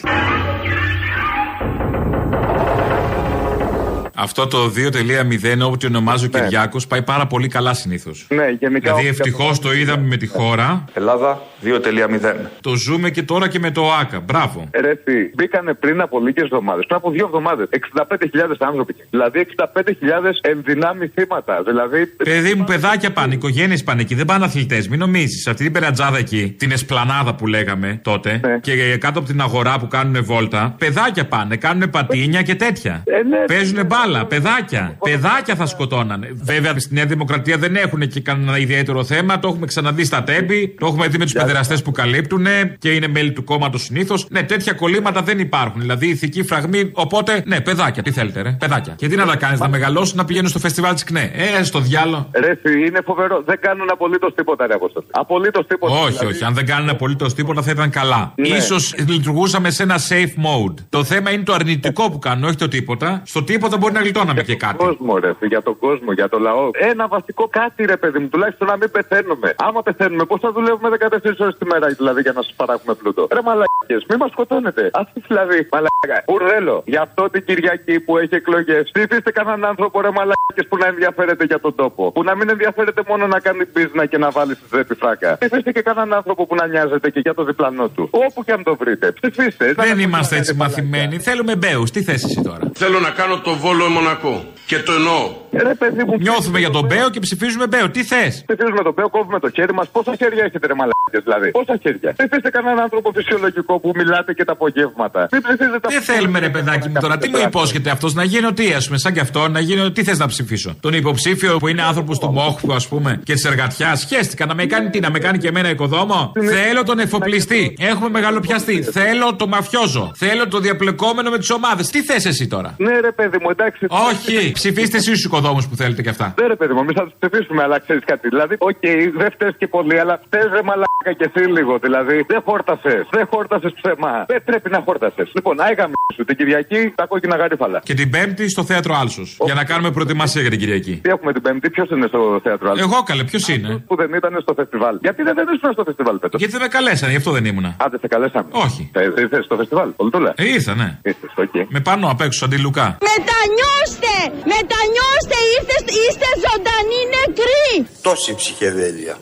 Αυτό 4.24 4.48
το 4.48 4.74
2.0 4.76 5.66
όπου 5.66 5.78
το 5.78 5.88
ονομάζει 5.88 6.26
ο 6.26 6.28
Κυριάκος 6.28 6.88
πάει 6.88 7.02
πάρα 7.02 7.28
πολύ 7.28 7.48
καλά 7.48 7.74
συνήθως. 7.74 8.28
Ναι, 8.30 8.50
γενικά. 8.60 8.94
Δηλαδή 8.94 9.08
ευτυχώς 9.08 9.60
το 9.60 9.74
είδαμε 9.74 10.08
με 10.08 10.18
τη 10.18 10.28
χώρα. 10.28 10.86
Ελλάδα 10.94 11.42
2.0. 11.66 12.36
Το 12.62 12.76
ζούμε 12.76 13.10
και 13.10 13.24
τώρα 13.24 13.48
και 13.48 13.60
με 13.60 13.72
το 13.72 13.82
ΟΑΚΑ. 13.82 14.20
Μπράβο. 14.20 14.70
Ρε, 14.82 14.90
εσύ, 14.90 15.32
μπήκανε 15.36 15.74
πριν 15.74 16.02
από 16.02 16.20
λίγες 16.20 16.44
εβδομάδες, 16.44 16.86
πριν 16.86 16.98
από 16.98 17.12
δύο 17.12 17.26
εβδομάδες, 17.26 17.68
65.000 17.72 18.56
άνθρωποι. 18.60 18.96
Δηλαδή 19.10 19.40
65.000 19.40 20.40
ενδυνάμει 20.42 21.08
θύματα. 21.08 21.64
Δηλαδή. 21.68 22.06
Παιδί 22.06 22.54
μου, 22.54 22.64
παιδάκια 22.64 23.12
πάνε, 23.12 23.34
οικογένειες 23.34 23.84
πάνε 23.84 24.02
εκεί, 24.02 24.16
δεν 24.16 24.26
πάνε 24.26 24.46
αθλητές. 24.46 24.88
Μην 24.88 25.00
νομίζεις. 25.00 25.48
Αυτή 25.48 25.64
την 25.64 25.74
περατζάδα 25.74 26.18
εκεί, 26.18 26.56
την 26.60 26.72
εσπλανάδα 26.72 27.36
που 27.36 27.48
λέγαμε 27.48 28.00
τότε, 28.04 28.40
Ναι. 28.44 28.58
και 28.58 28.98
κάτω 28.98 29.20
από 29.20 29.28
την 29.28 29.42
αγορά 29.42 29.80
που 29.80 29.88
κάνουν 29.88 30.24
βόλτα, 30.24 30.76
παιδάκια 30.78 31.26
πάνε, 31.28 31.56
κάνουν 31.56 31.90
πατίνια 31.90 32.42
και 32.42 32.56
τέτοια. 32.56 33.04
Ε, 33.06 33.24
ναι. 33.24 33.38
Παίζουν 33.46 33.86
μπάλα, 33.86 34.26
παιδάκια. 34.26 34.98
Παιδάκια 35.04 35.56
θα 35.56 35.66
σκοτώνανε. 35.66 36.30
Βέβαια 36.34 36.80
στη 36.80 36.94
Νέα 36.94 37.06
Δημοκρατία 37.06 37.58
δεν 37.58 37.76
έχουν 37.76 38.08
και 38.08 38.20
κανένα 38.22 38.58
ιδιαίτερο 38.58 39.04
θέμα, 39.04 39.40
το 39.40 39.48
έχουμε 39.48 39.66
ξαναδεί 39.66 40.04
στα 40.06 40.24
τέμπη, 40.24 40.76
το 40.80 40.86
έχουμε 40.86 41.08
δει 41.08 41.18
με 41.18 41.24
τους 41.24 41.34
παιδεραστέ 41.54 41.84
που 41.84 41.92
καλύπτουν 41.92 42.46
και 42.80 42.90
είναι 42.90 43.08
μέλη 43.08 43.32
του 43.32 43.44
κόμματος 43.44 43.82
συνήθως. 43.82 44.28
Ναι, 44.30 44.44
τέτοια 44.44 44.74
κολλήματα 44.74 45.22
δεν 45.22 45.40
υπάρχουν. 45.40 45.82
Δηλαδή 45.82 46.08
ηθική 46.08 46.44
φραγμή, 46.44 46.92
οπότε 46.94 47.44
ναι, 47.46 47.62
παιδάκια, 47.62 48.04
τι 48.04 48.12
θέλετε, 48.12 48.42
ρε. 48.42 48.56
Παιδάκια. 48.60 48.94
Και 48.98 49.08
τι 49.08 49.16
να 49.16 49.26
τα 49.26 49.36
κάνεις, 49.36 49.60
να 49.60 49.68
μεγαλώσουν 49.68 50.18
να 50.18 50.26
πηγαίνουν 50.26 50.50
στο 50.50 50.60
φεστιβάλ 50.60 50.94
της 50.94 51.04
ΚΝΕ. 51.04 51.32
Ε, 51.60 51.64
στο 51.64 51.80
διάλο. 51.80 52.30
Ρε, 52.34 52.50
εσύ, 52.52 52.86
είναι 52.86 53.00
φοβερό. 53.06 53.44
Δεν 53.46 53.58
κάνουν 53.60 53.88
απολύτως 53.92 54.34
τίποτα, 54.36 54.68
ρε 54.68 54.74
Αποστολή. 54.74 55.06
Απολύτως 55.12 55.68
τίποτα. 55.68 55.94
Όχι, 55.94 56.12
Δηλαδή, 56.12 56.26
όχι. 56.26 56.44
Αν 56.44 56.54
δεν 56.54 56.66
κάνουν 56.66 56.90
απολύτως 56.90 57.34
τίποτα 57.34 57.62
θα 57.62 57.72
ήταν 57.72 57.90
καλά. 57.90 58.34
Ναι. 58.36 58.48
Ίσως 58.48 58.96
λειτουργούσαμε 59.08 59.70
σε 59.70 59.84
ένα 59.84 59.96
safe 60.10 60.36
mode. 60.46 60.74
Το 60.90 61.04
θέμα 61.04 61.32
είναι 61.32 61.44
το 61.44 61.54
αρνητικό 61.54 62.12
που 62.12 62.20
κάνουν, 62.20 62.44
όχι 62.44 62.56
το 62.56 62.68
τίποτα. 62.68 63.22
Στο 63.26 63.44
τίποτα 63.44 63.78
μπορεί 63.78 63.94
να 63.94 64.00
γλιτώναμε 64.00 64.44
και 64.44 64.56
κάτι. 64.56 64.76
κόσμο, 64.78 65.18
ρε, 65.18 65.32
για 65.42 65.62
τον 65.62 65.78
κόσμο, 65.80 66.12
για 66.12 66.30
το 66.30 66.40
λαό. 66.40 66.70
Ένα 66.92 67.08
βασικό 67.08 67.48
κάτι, 67.48 67.86
ρε 67.86 67.98
παιδί 67.98 68.20
μου, 68.20 68.28
τουλάχιστον 68.28 68.68
να 68.68 68.78
μην 68.78 68.92
πεθαίνουμε. 68.92 69.54
Άμα 69.58 69.82
πεθαίνουμε, 69.82 70.26
πώς 70.26 70.40
θα 70.40 70.52
δουλεύουμε 70.52 70.90
14 70.90 71.43
ώρε 71.44 71.54
τη 71.62 71.66
μέρα 71.66 71.88
δηλαδή 72.00 72.22
για 72.22 72.34
να 72.38 72.42
σας 72.42 72.54
παράγουμε 72.60 72.94
πλούτο; 72.94 73.22
Ρε 73.32 73.42
μαλακίε, 73.48 73.98
μη 74.10 74.16
μας 74.22 74.32
σκοτώνετε. 74.36 74.84
Αυτή 74.94 75.24
δηλαδή, 75.28 75.58
μαλακά. 75.72 76.18
Ουρδέλο, 76.34 76.78
γι' 76.86 77.02
αυτό 77.06 77.30
την 77.30 77.46
Κυριακή 77.46 78.00
που 78.00 78.18
έχει 78.18 78.36
εκλογές, 78.36 78.84
ψηφίστε 78.94 79.32
κανέναν 79.32 79.66
άνθρωπο, 79.66 80.02
ρε 80.02 80.12
μαλακίε 80.18 80.64
που 80.70 80.78
να 80.78 80.88
ενδιαφέρεται 80.88 81.44
για 81.52 81.60
τον 81.60 81.76
τόπο. 81.76 82.12
Που 82.12 82.24
να 82.24 82.36
μην 82.36 82.50
ενδιαφέρεται 82.50 83.02
μόνο 83.08 83.28
να 83.28 83.40
κάνει 83.40 83.64
μπίζνα 83.74 84.06
και 84.06 84.18
να 84.18 84.30
βάλει 84.30 84.54
στη 84.56 84.66
ζέπη 84.76 84.96
φράκα. 84.96 85.38
Ψηφίστε 85.40 85.72
και 85.72 85.82
κανέναν 85.82 86.14
άνθρωπο 86.14 86.46
που 86.48 86.56
να 86.56 86.68
νοιάζεται 86.68 87.10
και 87.10 87.20
για 87.20 87.34
το 87.34 87.44
διπλανό 87.44 87.88
του. 87.88 88.08
Όπου 88.12 88.44
και 88.44 88.52
αν 88.52 88.64
το 88.64 88.76
βρείτε. 88.76 89.12
Ψηφίστε. 89.22 89.74
Δεν 89.74 90.00
είμαστε 90.00 90.38
έτσι 90.38 90.54
μαθημένοι. 90.54 91.20
Θέλουμε 91.20 91.56
μπέου. 91.56 91.84
Τι 91.84 92.04
θέση 92.04 92.26
εσύ 92.30 92.42
τώρα; 92.44 92.72
Θέλω 92.74 93.00
να 93.00 93.10
κάνω 93.10 93.40
το 93.40 93.56
βόλο 93.56 93.88
Μονακό. 93.90 94.44
Και 94.66 94.80
το 94.80 94.92
εννοώ. 94.92 95.22
Ρε 95.52 95.76
παιδί 95.76 96.04
μου, 96.04 96.18
Νιώθουμε 96.20 96.60
για 96.60 96.70
τον 96.70 96.86
μπέο 96.86 97.10
και 97.10 97.20
ψηφίζουμε 97.20 97.68
μπέο. 97.68 97.90
Τι 97.90 98.04
θες; 98.04 98.44
Ψηφίζουμε 98.48 98.84
το 98.84 98.94
πέο, 98.94 99.10
κόβουμε 99.10 99.40
το 99.40 99.50
χέρι 99.50 99.74
μας. 99.74 99.88
Πόσα 99.90 100.16
χέρια 100.16 100.44
έχετε, 100.44 100.68
ρε 100.68 100.74
μαλάκες, 100.74 101.24
δηλαδή. 101.34 101.52
Πόσα 101.52 101.80
χέρια. 101.82 102.14
Ψηφίστε 102.18 102.50
κανέναν 102.50 102.80
άνθρωπο 102.80 103.12
φυσιολογικό 103.16 103.80
που 103.80 103.92
μιλάτε 103.96 104.34
και 104.34 104.44
τα 104.44 104.52
απογεύματα. 104.52 105.28
Μην 105.32 105.42
ψηφίζετε 105.42 105.88
Τι 105.88 105.94
θέλουμε, 105.94 106.40
ρε 106.40 106.50
παιδάκι 106.50 106.88
μου 106.90 106.96
τώρα, 107.00 107.18
τι 107.18 107.30
μου 107.30 107.38
υπόσχεται 107.48 107.90
αυτός 107.90 108.14
να 108.14 108.24
γίνω 108.24 108.54
τι, 108.54 108.74
ας 108.74 108.86
πούμε, 108.86 108.98
σαν 108.98 109.14
κι 109.14 109.20
αυτό, 109.20 109.48
να 109.48 109.60
γίνω 109.60 109.92
τι 109.92 110.04
θες 110.04 110.20
να 110.20 110.28
ψηφίσω. 110.28 110.76
Τον 110.80 110.94
υποψήφιο 110.94 111.58
που 111.58 111.68
είναι 111.68 111.82
άνθρωπος 111.82 112.20
του 112.20 112.32
Μόχου, 112.32 112.74
ας 112.74 112.88
πούμε, 112.88 113.22
και 113.24 113.34
της 113.34 113.46
εργατιάς. 113.46 114.00
Σχέστηκα 114.00 114.46
να 114.46 114.56
με 114.56 114.66
κάνει 114.66 114.90
τι, 114.90 115.00
να 115.00 115.10
με 115.10 115.20
κάνει 115.20 115.38
και 115.38 115.48
εμένα 115.48 115.70
οικοδόμο. 115.70 116.32
Θέλω 116.40 116.84
τον 116.84 117.00
εφοπλιστή. 117.00 117.76
Έχουμε 117.80 118.10
μεγαλοπιαστή. 118.10 118.82
Θέλω 118.82 119.36
το 119.36 119.48
μαφιόζο. 119.48 120.12
Θέλω 120.16 120.48
το 120.48 120.60
διαπλεκόμενο 120.60 121.30
με 121.30 121.38
τις 121.38 121.50
ομάδες. 121.50 121.90
Τι 121.90 122.04
θες 122.04 122.26
εσύ 122.26 122.48
τώρα; 122.48 122.76
Ναι, 122.78 123.00
ρε 123.00 123.12
παιδί 123.12 123.38
μου, 123.42 123.50
εντάξει. 123.50 123.86
Όχι, 123.90 124.52
ψηφίστε 124.52 124.98
εσείς 124.98 125.12
τους 125.12 125.24
οικοδόμους 125.24 125.68
που 125.68 125.76
θέλετε 125.76 126.02
κι 126.02 126.10
αυτά. 126.10 126.34
Ναι, 126.42 126.48
ρε 126.48 126.56
παιδί 126.56 126.74
μου, 126.74 126.80
εμείς 126.80 126.96
θα 126.96 127.04
τους 127.04 127.14
ψηφίσουμε, 127.20 127.64
αλλά 127.64 127.80
ξέρεις 127.80 128.04
κάτι. 128.06 128.28
Δηλαδή, 128.28 128.56
οκ, 128.60 128.84
δεν 129.18 129.32
φταίει 129.32 129.54
και 129.58 129.68
πολύ, 129.68 130.00
αλλά 130.00 130.22
φταίει 130.26 130.42
ρε 130.42 130.64
μαλάκα 130.64 131.13
και 131.20 131.30
εσύ 131.34 131.44
λίγο. 131.58 131.74
Δηλαδή, 131.86 132.26
δεν 132.28 132.42
χόρτασες. 132.46 133.04
Δεν 133.12 133.26
χόρτασες 133.32 133.72
ψεμά. 133.82 134.26
Δεν 134.28 134.44
πρέπει 134.44 134.70
να 134.70 134.80
χόρτασες. 134.86 135.28
Λοιπόν, 135.36 135.56
άγαμε 135.62 135.94
σου 136.16 136.24
την 136.26 136.36
Κυριακή 136.38 136.82
τα 136.96 137.06
κόκκινα 137.06 137.36
γαρίφαλα. 137.36 137.80
Και 137.84 137.94
την 137.94 138.10
Πέμπτη 138.10 138.50
στο 138.50 138.64
θέατρο 138.64 138.94
Άλσος. 139.02 139.38
Για 139.46 139.54
να 139.54 139.64
κάνουμε 139.66 139.92
προετοιμασία 139.92 140.42
για 140.42 140.50
την 140.50 140.60
Κυριακή. 140.60 141.00
Τι 141.04 141.10
έχουμε 141.10 141.34
την 141.34 141.42
Πέμπτη, 141.42 141.70
ποιος 141.70 141.90
είναι 141.90 142.08
στο 142.08 142.40
θέατρο 142.44 142.70
Άλσος. 142.70 142.80
Εγώ 142.80 143.04
καλέ, 143.04 143.24
ποιος 143.24 143.48
είναι; 143.48 143.84
Που 143.88 143.96
δεν 143.96 144.14
ήταν 144.14 144.34
στο 144.42 144.54
φεστιβάλ. 144.54 144.96
Γιατί 145.02 145.24
δεν, 145.24 145.34
δεν 145.36 145.46
ήσουν 145.56 145.72
στο 145.74 145.84
φεστιβάλ, 145.84 146.16
Πέτρο. 146.18 146.38
Γιατί 146.38 146.54
δεν 146.54 146.62
με 146.62 146.68
καλέσανε, 146.68 147.12
γι' 147.12 147.18
αυτό 147.18 147.32
δεν 147.32 147.46
ήμουνα. 147.46 147.76
Άντε, 147.86 147.98
σε 147.98 148.08
καλέσαμε. 148.08 148.50
Όχι. 148.52 148.90
Ε, 148.94 149.04
Ήρθε 149.24 149.42
στο 149.42 149.56
φεστιβάλ, 149.56 149.90
Πολτούλα. 149.90 150.34
Ε, 150.38 150.48
ήρθα, 150.48 150.76
ναι. 150.76 150.90
Ήρθες, 151.04 151.32
οκ. 151.36 151.56
Με 151.70 151.80
πάνω 151.80 152.10
απ' 152.10 152.22
έξω, 152.22 152.40
σαν 152.40 152.50
τη 152.50 152.58
Λουκά. 152.62 152.98
Μετανιώστε! 153.12 154.14
Μετανιώστε! 154.54 155.38
Είστε, 155.54 155.76
είστε 156.06 156.28
ζωντανοί 156.46 157.00
νεκροί! 157.16 157.88
Τόση 158.02 158.36
ψυχεδέλεια. 158.36 159.16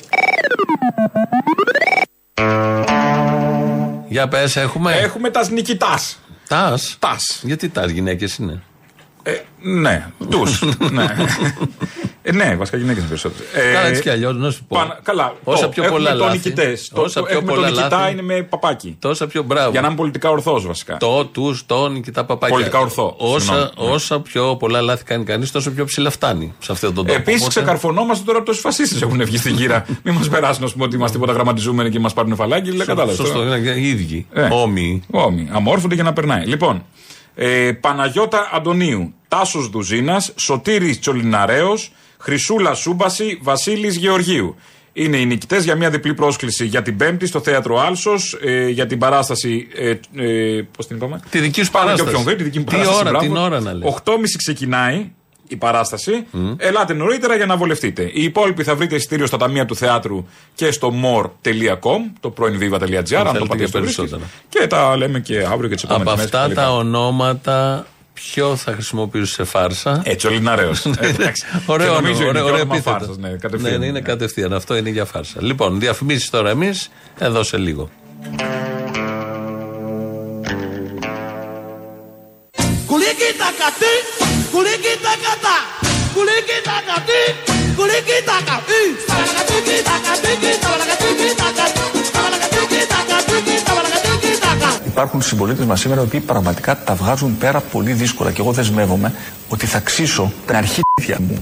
Για 4.08 4.28
πες, 4.28 4.56
έχουμε. 4.56 4.92
Έχουμε 4.94 5.30
τας 5.30 5.50
νικητάς. 5.50 6.20
Τας. 6.48 6.96
Τας. 7.00 7.42
Γιατί 7.44 7.70
τας 7.70 7.90
γυναίκες 7.92 8.36
είναι. 8.36 8.62
Ε, 9.24 9.32
ναι, 9.62 10.06
τους. 10.30 10.64
ναι. 10.92 11.06
Ε, 12.24 12.32
ναι, 12.32 12.56
βασικά 12.56 12.78
γυναίκες 12.78 13.00
είναι 13.00 13.08
περισσότερε. 13.08 13.44
Ε, 13.70 13.74
Καλά, 13.74 13.88
έτσι 13.88 14.02
κι 14.02 14.10
αλλιώς, 14.10 14.36
να 14.36 14.52
σου 14.52 14.64
πω. 14.68 14.78
Πανα- 14.80 15.00
καλά, 15.04 15.34
Όσα 15.44 15.62
το, 15.64 15.70
πιο 15.70 15.84
έχουμε 15.84 15.98
πολλά 15.98 16.10
τον 16.12 16.20
λάθη. 16.20 16.32
νικητές. 16.38 16.90
Το, 16.94 17.02
Όσα 17.02 17.20
το, 17.20 17.26
πιο 17.26 17.36
έχουμε 17.38 17.52
πολλά 17.54 17.68
τον 17.68 17.76
νικητά 17.78 17.98
λάθη. 18.00 18.12
είναι 18.12 18.22
με 18.22 18.42
παπάκι. 18.42 18.96
Τόσα 19.00 19.28
πιο 19.28 19.44
μπράβο. 19.44 19.72
Για 19.72 19.82
να 19.82 19.88
είμαι 19.88 19.96
πολιτικά 19.96 20.30
ορθός 20.30 20.66
βασικά. 20.68 20.98
Το, 20.98 21.26
τους, 21.26 21.66
τον 21.66 22.02
και 22.02 22.12
τα 22.12 22.26
παπάκια. 22.26 22.56
Πολιτικά 22.56 22.80
ορθό, 22.80 23.16
Όσα, 23.18 23.40
συγγνώμη. 23.40 23.70
Ναι. 23.78 23.94
όσα 23.94 24.20
πιο 24.20 24.56
πολλά 24.56 24.82
λάθη 24.82 25.04
κάνει 25.04 25.24
κανείς, 25.24 25.52
τόσο 25.52 25.72
πιο 25.72 25.86
ψηλά 25.86 26.10
φτάνει 26.10 26.54
σε 26.60 26.72
αυτόν 26.72 26.94
τον 26.94 27.06
τόπο. 27.06 27.20
Επίσης, 27.20 27.42
Οπότε- 27.42 27.60
ξεκαρφωνόμαστε 27.62 28.24
τώρα 28.26 28.38
από 28.38 28.48
τόσους 28.48 28.62
φασίστες 28.62 29.02
έχουν 29.02 29.24
βγει 29.26 29.38
στην 29.38 29.56
γύρα. 29.56 29.86
Μην 30.04 30.14
μας 30.14 30.30
περάσουν, 30.30 30.64
ας 30.64 30.72
πούμε, 30.74 30.86
ότι 30.86 30.96
είμαστε 30.96 31.18
τίποτα 31.18 31.34
γραμματιζούμενοι 31.34 31.90
και 31.90 32.00
μας 32.00 32.14
πάρουν 32.14 32.36
φαλάκι. 32.36 32.70
Δεν 32.72 32.80
κατάλαβες. 32.86 33.16
Σωστό, 33.16 33.44
είναι 33.44 33.58
οι 33.72 33.88
ίδιοι. 33.90 34.28
Όμοιοι. 34.52 35.04
Όμοιοι. 35.12 35.50
Αμόρφονται 35.52 35.96
για 35.96 36.04
να 36.04 36.14
περνάει. 36.14 36.46
Λοιπόν, 36.46 36.84
ε, 37.36 37.72
Παναγιώτα 37.72 38.50
Αντωνίου, 38.54 39.14
Τάσος 39.28 39.70
Δουζίνας, 39.70 40.32
Σωτήρης 40.36 41.00
Τσολιναρέο, 41.00 41.74
Χρυσούλα 42.18 42.74
Σούμπαση, 42.74 43.40
Βασίλης 43.42 43.96
Γεωργίου. 43.96 44.56
Είναι 44.94 45.18
οι 45.18 45.26
νικητές 45.26 45.64
για 45.64 45.76
μια 45.76 45.90
διπλή 45.90 46.14
πρόσκληση 46.14 46.66
για 46.66 46.82
την 46.82 46.98
Πέμπτη 46.98 47.26
στο 47.26 47.40
θέατρο 47.40 47.80
Άλσος 47.80 48.38
ε, 48.44 48.68
για 48.68 48.86
την 48.86 48.98
παράσταση. 49.00 49.68
Ε, 49.76 49.90
ε, 50.26 50.62
Πώς 50.78 50.88
την 50.88 50.96
είπαμε; 50.96 51.22
Τη 51.30 51.40
δική 51.40 51.64
σου 51.64 51.72
Πάμε 51.72 51.86
και 51.86 51.92
παράσταση. 51.92 52.10
όποιον 52.10 52.24
βρει, 52.24 52.36
τη 52.36 52.44
δική 52.44 52.58
μου 52.60 52.64
Τι 52.66 52.72
παράσταση. 52.72 53.00
ώρα, 53.00 53.10
μπράβο. 53.10 53.26
την 53.26 53.36
ώρα 53.38 53.60
να 53.60 53.74
λες. 53.74 54.02
8.30 54.06 54.14
ξεκινάει 54.38 55.12
η 55.48 55.56
παράσταση. 55.56 56.26
Ελάτε 56.58 56.94
νωρίτερα 56.94 57.36
για 57.36 57.46
να 57.46 57.58
βολευτείτε. 57.58 58.02
Οι 58.14 58.24
υπόλοιποι 58.24 58.64
θα 58.64 58.76
βρείτε 58.76 58.96
εισιτήριο 58.96 59.26
στα 59.26 59.38
ταμεία 59.38 59.66
του 59.66 59.76
θεάτρου 59.76 60.26
και 60.56 60.72
στο 60.72 60.94
more.com, 61.04 62.00
το 62.20 62.30
πρώην 62.30 62.60
viva.gr, 62.62 63.14
αν 63.14 63.24
το 63.24 63.32
θέλετε 63.32 63.46
πατήσετε 63.48 63.56
και 63.56 63.72
το 63.72 63.80
βρίσκεις. 63.80 63.96
περισσότερα. 63.96 64.22
Και 64.50 64.68
τα 64.68 64.98
λέμε 64.98 65.20
και 65.20 65.38
αύριο 65.52 65.70
και 65.70 65.76
τις 65.76 65.84
επόμενε 65.84 66.10
Από 66.12 66.18
μέρε. 66.20 66.24
αυτά 66.24 66.54
τα 66.54 66.74
ονόματα, 66.76 67.86
ποιο 68.14 68.56
θα 68.56 68.72
χρησιμοποιούσε 68.72 69.34
σε 69.34 69.44
φάρσα; 69.44 70.02
Έτσι, 70.06 70.28
ο 70.28 70.30
Λιναρέο. 70.30 70.72
Ωραίο, 71.66 71.88
Και 71.96 72.02
νομίζω 72.02 72.28
ωραίο, 72.28 72.30
είναι 72.30 72.42
ωραίο, 72.42 72.56
και 72.56 72.62
όνομα 72.62 72.74
επίθετο. 72.76 72.90
φάρσας, 72.98 73.18
ναι, 73.18 73.30
κατευθείαν. 73.30 73.72
Ναι, 73.72 73.78
ναι, 73.78 73.86
είναι 73.86 74.02
κατευθείαν. 74.02 74.54
Αυτό 74.54 74.76
είναι 74.78 74.90
για 74.90 75.06
φάρσα. 75.06 75.38
Λοιπόν, 75.42 75.80
διαφημίσεις 75.80 76.30
τώρα 76.30 76.50
εμείς, 76.50 76.90
εδώ 77.20 77.44
σε 77.44 77.58
λίγο. 77.58 77.90
Kuliki 83.02 83.30
takati, 83.44 83.94
kuliki 84.54 84.94
takata, 85.06 85.56
kuliki 86.16 86.58
takati, 86.70 87.22
kuliki 87.78 88.18
takati. 88.30 88.80
Sabalakatiki 89.08 89.76
takatiki, 89.90 90.52
sabalakatiki 90.64 91.30
takati, 91.42 91.82
sabalakatiki 92.14 92.82
takatiki, 92.94 93.56
sabalakatiki 93.66 94.32
takati. 94.46 94.86
Υπάρχουν 94.86 95.22
συμπολίτες 95.22 95.66
μας 95.66 95.80
σήμερα 95.80 96.02
οι 96.02 96.04
οποίοι 96.04 96.20
πραγματικά 96.20 96.84
τα 96.84 96.96
βγάζουν 96.96 97.38
πέρα 97.38 97.60
πολύ 97.60 97.94
δύσκολα 97.94 98.32
και 98.32 98.42
εγώ 98.42 98.52
δεσμεύομαι 98.52 99.14
ότι 99.48 99.66
θα 99.66 99.80
ξύσω 99.80 100.32
την 100.46 100.56
αρχίδια 100.56 101.18
μου. 101.20 101.40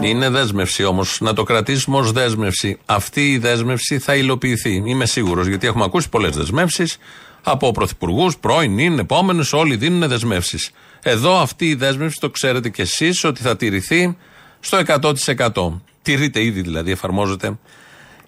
Είναι 0.00 0.28
δέσμευση 0.28 0.84
όμως. 0.84 1.18
Να 1.20 1.32
το 1.32 1.42
κρατήσουμε 1.42 1.96
ως 1.96 2.12
δέσμευση. 2.12 2.78
Αυτή 2.86 3.32
η 3.32 3.38
δέσμευση 3.38 3.98
θα 3.98 4.14
υλοποιηθεί. 4.14 4.82
Είμαι 4.86 5.06
σίγουρος. 5.06 5.46
Γιατί 5.46 5.66
έχουμε 5.66 5.84
ακούσει 5.84 6.08
πολλές 6.08 6.36
δεσμεύσεις 6.36 6.98
από 7.42 7.70
πρωθυπουργούς, 7.70 8.36
πρώην, 8.36 8.78
είναι, 8.78 9.00
επόμενους. 9.00 9.52
Όλοι 9.52 9.76
δίνουν 9.76 10.08
δεσμεύσεις. 10.08 10.70
Εδώ 11.02 11.40
αυτή 11.40 11.68
η 11.68 11.74
δέσμευση 11.74 12.20
το 12.20 12.30
ξέρετε 12.30 12.68
κι 12.68 12.80
εσείς 12.80 13.24
ότι 13.24 13.42
θα 13.42 13.56
τηρηθεί 13.56 14.16
στο 14.60 14.78
100%. 14.78 15.80
Τηρείται 16.02 16.42
ήδη 16.42 16.60
δηλαδή, 16.60 16.90
εφαρμόζεται 16.90 17.58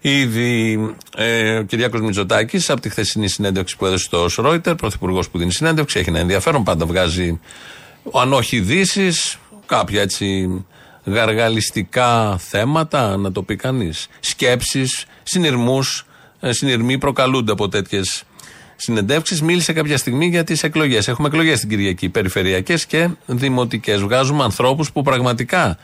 Ήδη 0.04 0.80
ε, 1.16 1.58
ο 1.58 1.62
Κυριάκος 1.62 2.00
Μητσοτάκης 2.00 2.70
από 2.70 2.80
τη 2.80 2.88
χθεσινή 2.88 3.28
συνέντευξη 3.28 3.76
που 3.76 3.86
έδωσε 3.86 4.04
στο 4.04 4.42
Ρόιτερ, 4.42 4.74
πρωθυπουργός 4.74 5.28
που 5.28 5.38
δίνει 5.38 5.52
συνέντευξη, 5.52 5.98
έχει 5.98 6.08
ένα 6.08 6.18
ενδιαφέρον, 6.18 6.62
πάντα 6.62 6.86
βγάζει, 6.86 7.40
αν 8.12 8.32
όχι 8.32 8.56
ειδήσεις, 8.56 9.38
κάποια 9.66 10.02
έτσι 10.02 10.48
γαργαλιστικά 11.04 12.38
θέματα, 12.38 13.16
να 13.16 13.32
το 13.32 13.42
πει 13.42 13.56
κανείς. 13.56 14.08
Σκέψεις, 14.20 15.06
συνειρμούς. 15.22 16.06
Ε, 16.40 16.52
συνειρμοί 16.52 16.98
προκαλούνται 16.98 17.52
από 17.52 17.68
τέτοιες 17.68 18.24
συνεντεύξεις. 18.76 19.42
Μίλησε 19.42 19.72
κάποια 19.72 19.96
στιγμή 19.96 20.26
για 20.26 20.44
τις 20.44 20.62
εκλογές. 20.62 21.08
Έχουμε 21.08 21.28
εκλογές 21.28 21.60
την 21.60 21.68
Κυριακή, 21.68 22.08
περιφερειακές 22.08 22.86
και 22.86 23.08
δημοτικές. 23.26 24.00
Βγάζουμε 24.00 24.42
ανθρώπους 24.42 24.92
που 24.92 25.02
πραγματικά 25.02 25.78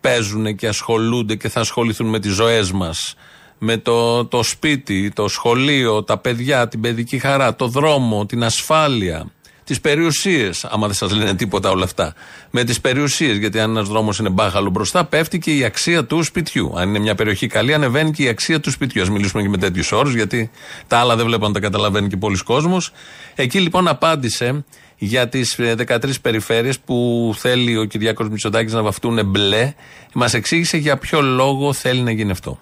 παίζουν 0.00 0.56
και 0.56 0.68
ασχολούνται 0.68 1.34
και 1.34 1.48
θα 1.48 1.60
ασχοληθούν 1.60 2.06
με 2.06 2.18
τις 2.20 2.32
ζωές 2.32 2.72
μας 2.72 3.14
με 3.58 3.76
το, 3.76 4.24
το 4.24 4.42
σπίτι, 4.42 5.10
το 5.10 5.28
σχολείο, 5.28 6.04
τα 6.04 6.18
παιδιά, 6.18 6.68
την 6.68 6.80
παιδική 6.80 7.18
χαρά, 7.18 7.54
το 7.54 7.68
δρόμο, 7.68 8.26
την 8.26 8.44
ασφάλεια, 8.44 9.30
τις 9.68 9.80
περιουσίες, 9.80 10.64
άμα 10.64 10.86
δεν 10.86 10.96
σας 10.96 11.12
λένε 11.12 11.34
τίποτα 11.34 11.70
όλα 11.70 11.84
αυτά, 11.84 12.14
με 12.50 12.64
τις 12.64 12.80
περιουσίες, 12.80 13.36
γιατί 13.36 13.60
αν 13.60 13.70
ένας 13.70 13.88
δρόμος 13.88 14.18
είναι 14.18 14.28
μπάχαλο 14.28 14.70
μπροστά, 14.70 15.04
πέφτει 15.04 15.38
και 15.38 15.56
η 15.56 15.64
αξία 15.64 16.04
του 16.04 16.22
σπιτιού. 16.22 16.72
Αν 16.76 16.88
είναι 16.88 16.98
μια 16.98 17.14
περιοχή 17.14 17.46
καλή, 17.46 17.74
ανεβαίνει 17.74 18.10
και 18.10 18.22
η 18.22 18.28
αξία 18.28 18.60
του 18.60 18.70
σπιτιού. 18.70 19.02
Ας 19.02 19.10
μιλήσουμε 19.10 19.42
και 19.42 19.48
με 19.48 19.58
τέτοιους 19.58 19.92
όρους, 19.92 20.14
γιατί 20.14 20.50
τα 20.86 20.98
άλλα 20.98 21.16
δεν 21.16 21.26
βλέπω 21.26 21.46
να 21.46 21.52
τα 21.52 21.60
καταλαβαίνει 21.60 22.08
και 22.08 22.16
πολλοί 22.16 22.38
κόσμος. 22.38 22.92
Εκεί 23.34 23.60
λοιπόν 23.60 23.88
απάντησε 23.88 24.64
για 24.96 25.28
τις 25.28 25.58
13 25.58 26.20
περιφέρειες 26.22 26.78
που 26.78 27.32
θέλει 27.36 27.76
ο 27.76 27.84
Κυριάκος 27.84 28.28
Μητσοτάκης 28.28 28.72
να 28.72 28.82
βαφτούν 28.82 29.26
μπλε. 29.26 29.74
Μας 30.12 30.34
εξήγησε 30.34 30.76
για 30.76 30.96
ποιο 30.96 31.20
λόγο 31.20 31.72
θέλει 31.72 32.00
να 32.00 32.10
γίνει 32.10 32.30
αυτό. 32.30 32.58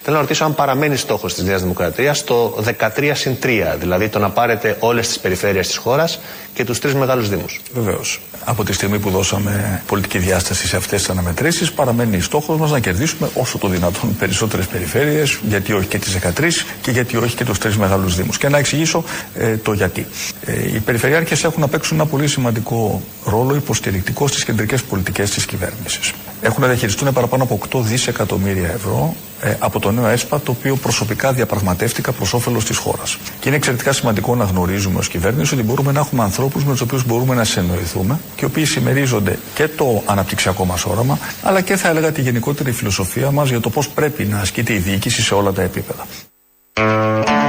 Θέλω 0.00 0.16
να 0.16 0.22
ρωτήσω 0.22 0.44
αν 0.44 0.54
παραμένει 0.54 0.96
στόχος 0.96 1.34
της 1.34 1.44
Νέας 1.44 1.60
Δημοκρατίας 1.62 2.24
το 2.24 2.64
13 2.96 3.10
συν 3.14 3.36
3, 3.42 3.76
δηλαδή 3.78 4.08
το 4.08 4.18
να 4.18 4.30
πάρετε 4.30 4.76
όλες 4.80 5.08
τις 5.08 5.18
περιφέρειες 5.18 5.66
της 5.66 5.76
χώρας 5.76 6.20
και 6.54 6.64
τους 6.64 6.78
τρεις 6.78 6.94
μεγάλους 6.94 7.28
Δήμους. 7.28 7.60
Βεβαίως. 7.74 8.20
Από 8.44 8.64
τη 8.64 8.72
στιγμή 8.72 8.98
που 8.98 9.10
δώσαμε 9.10 9.82
πολιτική 9.86 10.18
διάσταση 10.18 10.66
σε 10.66 10.76
αυτές 10.76 11.00
τις 11.00 11.10
αναμετρήσεις, 11.10 11.72
παραμένει 11.72 12.20
στόχος 12.20 12.58
μας 12.58 12.70
να 12.70 12.80
κερδίσουμε 12.80 13.30
όσο 13.34 13.58
το 13.58 13.68
δυνατόν 13.68 14.16
περισσότερες 14.18 14.66
περιφέρειες, 14.66 15.38
γιατί 15.48 15.72
όχι 15.72 15.86
και 15.86 15.98
τις 15.98 16.12
13 16.12 16.64
και 16.82 16.90
γιατί 16.90 17.16
όχι 17.16 17.36
και 17.36 17.44
τους 17.44 17.58
τρεις 17.58 17.76
μεγάλους 17.76 18.16
Δήμους. 18.16 18.38
Και 18.38 18.48
να 18.48 18.58
εξηγήσω 18.58 19.04
ε, 19.34 19.56
το 19.56 19.72
γιατί. 19.72 20.06
Ε, 20.44 20.74
οι 20.74 20.80
περιφερειάρχες 20.80 21.44
έχουν 21.44 21.60
να 21.60 21.68
παίξουν 21.68 21.96
ένα 21.96 22.06
πολύ 22.06 22.28
σημαντικό 22.28 23.02
ρόλο 23.24 23.54
υποστηρικτικό 23.54 24.26
στις 24.26 24.44
κεντρικές 24.44 24.82
πολιτικές 24.82 25.30
της 25.30 25.46
κυβέρνησης. 25.46 26.12
Έχουν 26.40 26.62
να 26.62 26.68
διαχειριστούν 26.68 27.12
παραπάνω 27.12 27.42
από 27.42 27.58
8 27.72 27.80
δισεκατομμύρια 27.80 28.68
ευρώ 28.68 29.16
ε, 29.42 29.56
από 29.58 29.80
το 29.80 29.90
νέο 29.90 30.06
ΕΣΠΑ, 30.06 30.40
το 30.40 30.50
οποίο 30.50 30.76
προσωπικά 30.76 31.32
διαπραγματεύτηκα 31.32 32.12
προς 32.12 32.32
όφελος 32.32 32.64
της 32.64 32.76
χώρας. 32.76 33.18
Και 33.40 33.48
είναι 33.48 33.56
εξαιρετικά 33.56 33.92
σημαντικό 33.92 34.34
να 34.34 34.44
γνωρίζουμε 34.44 34.98
ως 34.98 35.08
κυβέρνηση 35.08 35.54
ότι 35.54 35.62
μπορούμε 35.62 35.92
να 35.92 36.00
έχουμε 36.00 36.22
ανθρώπους 36.22 36.64
με 36.64 36.70
τους 36.72 36.80
οποίους 36.80 37.06
μπορούμε 37.06 37.34
να 37.34 37.44
συνεννοηθούμε 37.44 38.18
και 38.34 38.44
οι 38.44 38.44
οποίοι 38.44 38.64
συμμερίζονται 38.64 39.38
και 39.54 39.68
το 39.68 40.02
αναπτυξιακό 40.06 40.64
μας 40.64 40.84
όραμα, 40.84 41.18
αλλά 41.42 41.60
και 41.60 41.76
θα 41.76 41.88
έλεγα 41.88 42.12
τη 42.12 42.20
γενικότερη 42.20 42.72
φιλοσοφία 42.72 43.30
μας 43.30 43.48
για 43.48 43.60
το 43.60 43.70
πώς 43.70 43.88
πρέπει 43.88 44.24
να 44.24 44.38
ασκείται 44.40 44.72
η 44.72 44.78
διοίκηση 44.78 45.22
σε 45.22 45.34
όλα 45.34 45.52
τα 45.52 45.62
επίπεδα. 45.62 46.06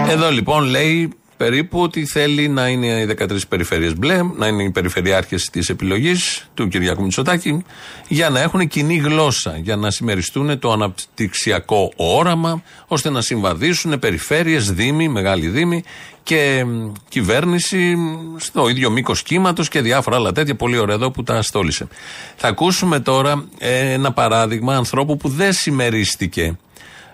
Εδώ 0.09 0.31
λοιπόν 0.31 0.63
λέει 0.63 1.13
περίπου 1.39 1.79
ότι 1.81 2.05
θέλει 2.05 2.47
να 2.47 2.67
είναι 2.67 2.87
οι 2.87 3.15
13 3.19 3.37
περιφέρειες 3.49 3.95
μπλε, 3.95 4.21
να 4.37 4.47
είναι 4.47 4.63
οι 4.63 4.69
περιφερειάρχες 4.69 5.49
της 5.51 5.69
επιλογής 5.69 6.49
του 6.53 6.67
Κυριάκου 6.67 7.01
Μητσοτάκη, 7.01 7.63
για 8.07 8.29
να 8.29 8.39
έχουν 8.39 8.67
κοινή 8.67 8.95
γλώσσα, 8.95 9.57
για 9.57 9.75
να 9.75 9.91
συμμεριστούν 9.91 10.59
το 10.59 10.71
αναπτυξιακό 10.71 11.91
όραμα, 11.95 12.63
ώστε 12.87 13.09
να 13.09 13.21
συμβαδίσουν 13.21 13.99
περιφέρειες, 13.99 14.71
δήμοι, 14.71 15.07
μεγάλοι 15.07 15.47
δήμοι 15.47 15.83
και 16.23 16.63
μ, 16.65 16.91
κυβέρνηση 17.09 17.97
στο 18.37 18.69
ίδιο 18.69 18.89
μήκος 18.89 19.23
κύματος 19.23 19.69
και 19.69 19.81
διάφορα 19.81 20.15
άλλα 20.15 20.31
τέτοια. 20.31 20.55
Πολύ 20.55 20.77
ωραία 20.77 20.95
εδώ 20.95 21.11
που 21.11 21.23
τα 21.23 21.41
στόλισε. 21.41 21.87
Θα 22.35 22.47
ακούσουμε 22.47 22.99
τώρα 22.99 23.45
ε, 23.57 23.93
ένα 23.93 24.11
παράδειγμα 24.11 24.75
ανθρώπου 24.75 25.17
που 25.17 25.29
δεν 25.29 25.53
συμμερίστηκε 25.53 26.57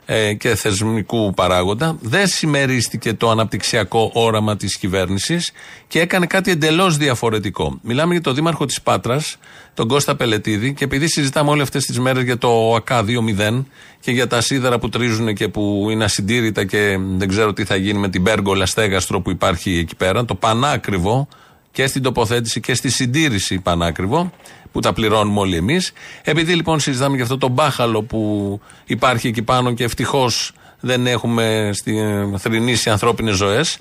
ε, 0.05 0.33
και 0.33 0.55
θεσμικού 0.55 1.33
παράγοντα. 1.33 1.97
Δεν 2.01 2.27
συμμερίστηκε 2.27 3.13
το 3.13 3.29
αναπτυξιακό 3.29 4.11
όραμα 4.13 4.55
της 4.55 4.77
κυβέρνησης 4.77 5.51
και 5.87 5.99
έκανε 5.99 6.25
κάτι 6.25 6.51
εντελώς 6.51 6.97
διαφορετικό. 6.97 7.79
Μιλάμε 7.81 8.13
για 8.13 8.21
τον 8.21 8.35
δήμαρχο 8.35 8.65
της 8.65 8.81
Πάτρας, 8.81 9.37
τον 9.73 9.87
Κώστα 9.87 10.15
Πελετίδη, 10.15 10.73
και 10.73 10.83
επειδή 10.83 11.07
συζητάμε 11.07 11.49
όλες 11.49 11.63
αυτές 11.63 11.85
τις 11.85 11.99
μέρες 11.99 12.23
για 12.23 12.37
το 12.37 12.75
ΑΚΑ 12.75 13.03
2.0 13.03 13.65
και 13.99 14.11
για 14.11 14.27
τα 14.27 14.41
σίδερα 14.41 14.79
που 14.79 14.89
τρίζουν 14.89 15.33
και 15.33 15.47
που 15.47 15.87
είναι 15.91 16.03
ασυντήρητα 16.03 16.65
και 16.65 16.97
δεν 17.17 17.27
ξέρω 17.27 17.53
τι 17.53 17.65
θα 17.65 17.75
γίνει 17.75 17.99
με 17.99 18.09
την 18.09 18.23
πέργολα 18.23 18.65
στέγαστρο 18.65 19.21
που 19.21 19.29
υπάρχει 19.29 19.77
εκεί 19.77 19.95
πέρα, 19.95 20.25
το 20.25 20.35
πανάκριβο 20.35 21.27
και 21.71 21.87
στην 21.87 22.01
τοποθέτηση 22.01 22.59
και 22.59 22.73
στη 22.73 22.89
συντήρηση 22.89 23.59
πανάκριβο, 23.59 24.31
που 24.75 24.81
τα 24.81 24.93
πληρώνουμε 24.93 25.39
όλοι 25.39 25.55
εμείς. 25.55 25.91
Επειδή 26.23 26.53
λοιπόν 26.53 26.79
συζητάμε 26.79 27.15
για 27.15 27.23
αυτό 27.23 27.37
το 27.37 27.47
μπάχαλο 27.47 28.03
που 28.03 28.59
υπάρχει 28.85 29.27
εκεί 29.27 29.41
πάνω 29.41 29.73
και 29.73 29.83
ευτυχώς 29.83 30.51
δεν 30.79 31.07
έχουμε 31.07 31.69
στη, 31.73 31.95
θρυνήσει 32.37 32.89
ανθρώπινες 32.89 33.35
ζωές. 33.35 33.79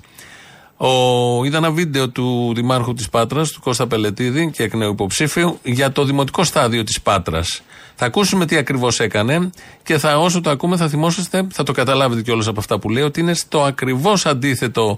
Είδα 1.45 1.57
ένα 1.57 1.71
βίντεο 1.71 2.09
του 2.09 2.53
Δημάρχου 2.55 2.93
της 2.93 3.09
Πάτρας, 3.09 3.51
του 3.51 3.61
Κώστα 3.61 3.87
Πελετίδη 3.87 4.51
και 4.51 4.63
εκ 4.63 4.73
νέου 4.73 4.91
υποψήφιου, 4.91 5.59
για 5.63 5.91
το 5.91 6.03
δημοτικό 6.03 6.43
στάδιο 6.43 6.83
της 6.83 7.01
Πάτρας. 7.01 7.61
Θα 7.95 8.05
ακούσουμε 8.05 8.45
τι 8.45 8.57
ακριβώς 8.57 8.99
έκανε 8.99 9.49
και 9.83 9.97
θα, 9.97 10.19
όσο 10.19 10.41
το 10.41 10.49
ακούμε 10.49 10.77
θα 10.77 10.87
θυμόσαστε, 10.87 11.47
θα 11.51 11.63
το 11.63 11.71
καταλάβετε 11.71 12.21
κιόλας 12.21 12.47
από 12.47 12.59
αυτά 12.59 12.79
που 12.79 12.89
λέει, 12.89 13.03
ότι 13.03 13.19
είναι 13.19 13.33
στο 13.33 13.63
ακριβώς 13.63 14.25
αντίθετο 14.25 14.97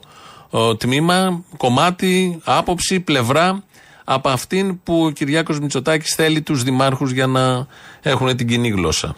ο, 0.49 0.75
τμήμα, 0.75 1.43
κομμάτι, 1.57 2.39
άποψη, 2.43 2.99
πλευρά 2.99 3.63
από 4.09 4.29
αυτήν 4.29 4.83
που 4.83 5.05
ο 5.05 5.09
Κυριάκος 5.09 5.59
Μητσοτάκης 5.59 6.13
θέλει 6.15 6.41
τους 6.41 6.63
δημάρχους 6.63 7.11
για 7.11 7.27
να 7.27 7.67
έχουν 8.01 8.35
την 8.35 8.47
κοινή 8.47 8.69
γλώσσα. 8.69 9.15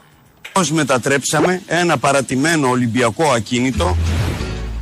Πώς 0.52 0.72
μετατρέψαμε 0.72 1.62
ένα 1.68 1.98
παρατημένο 1.98 2.70
Ολυμπιακό 2.70 3.30
ακίνητο 3.30 3.98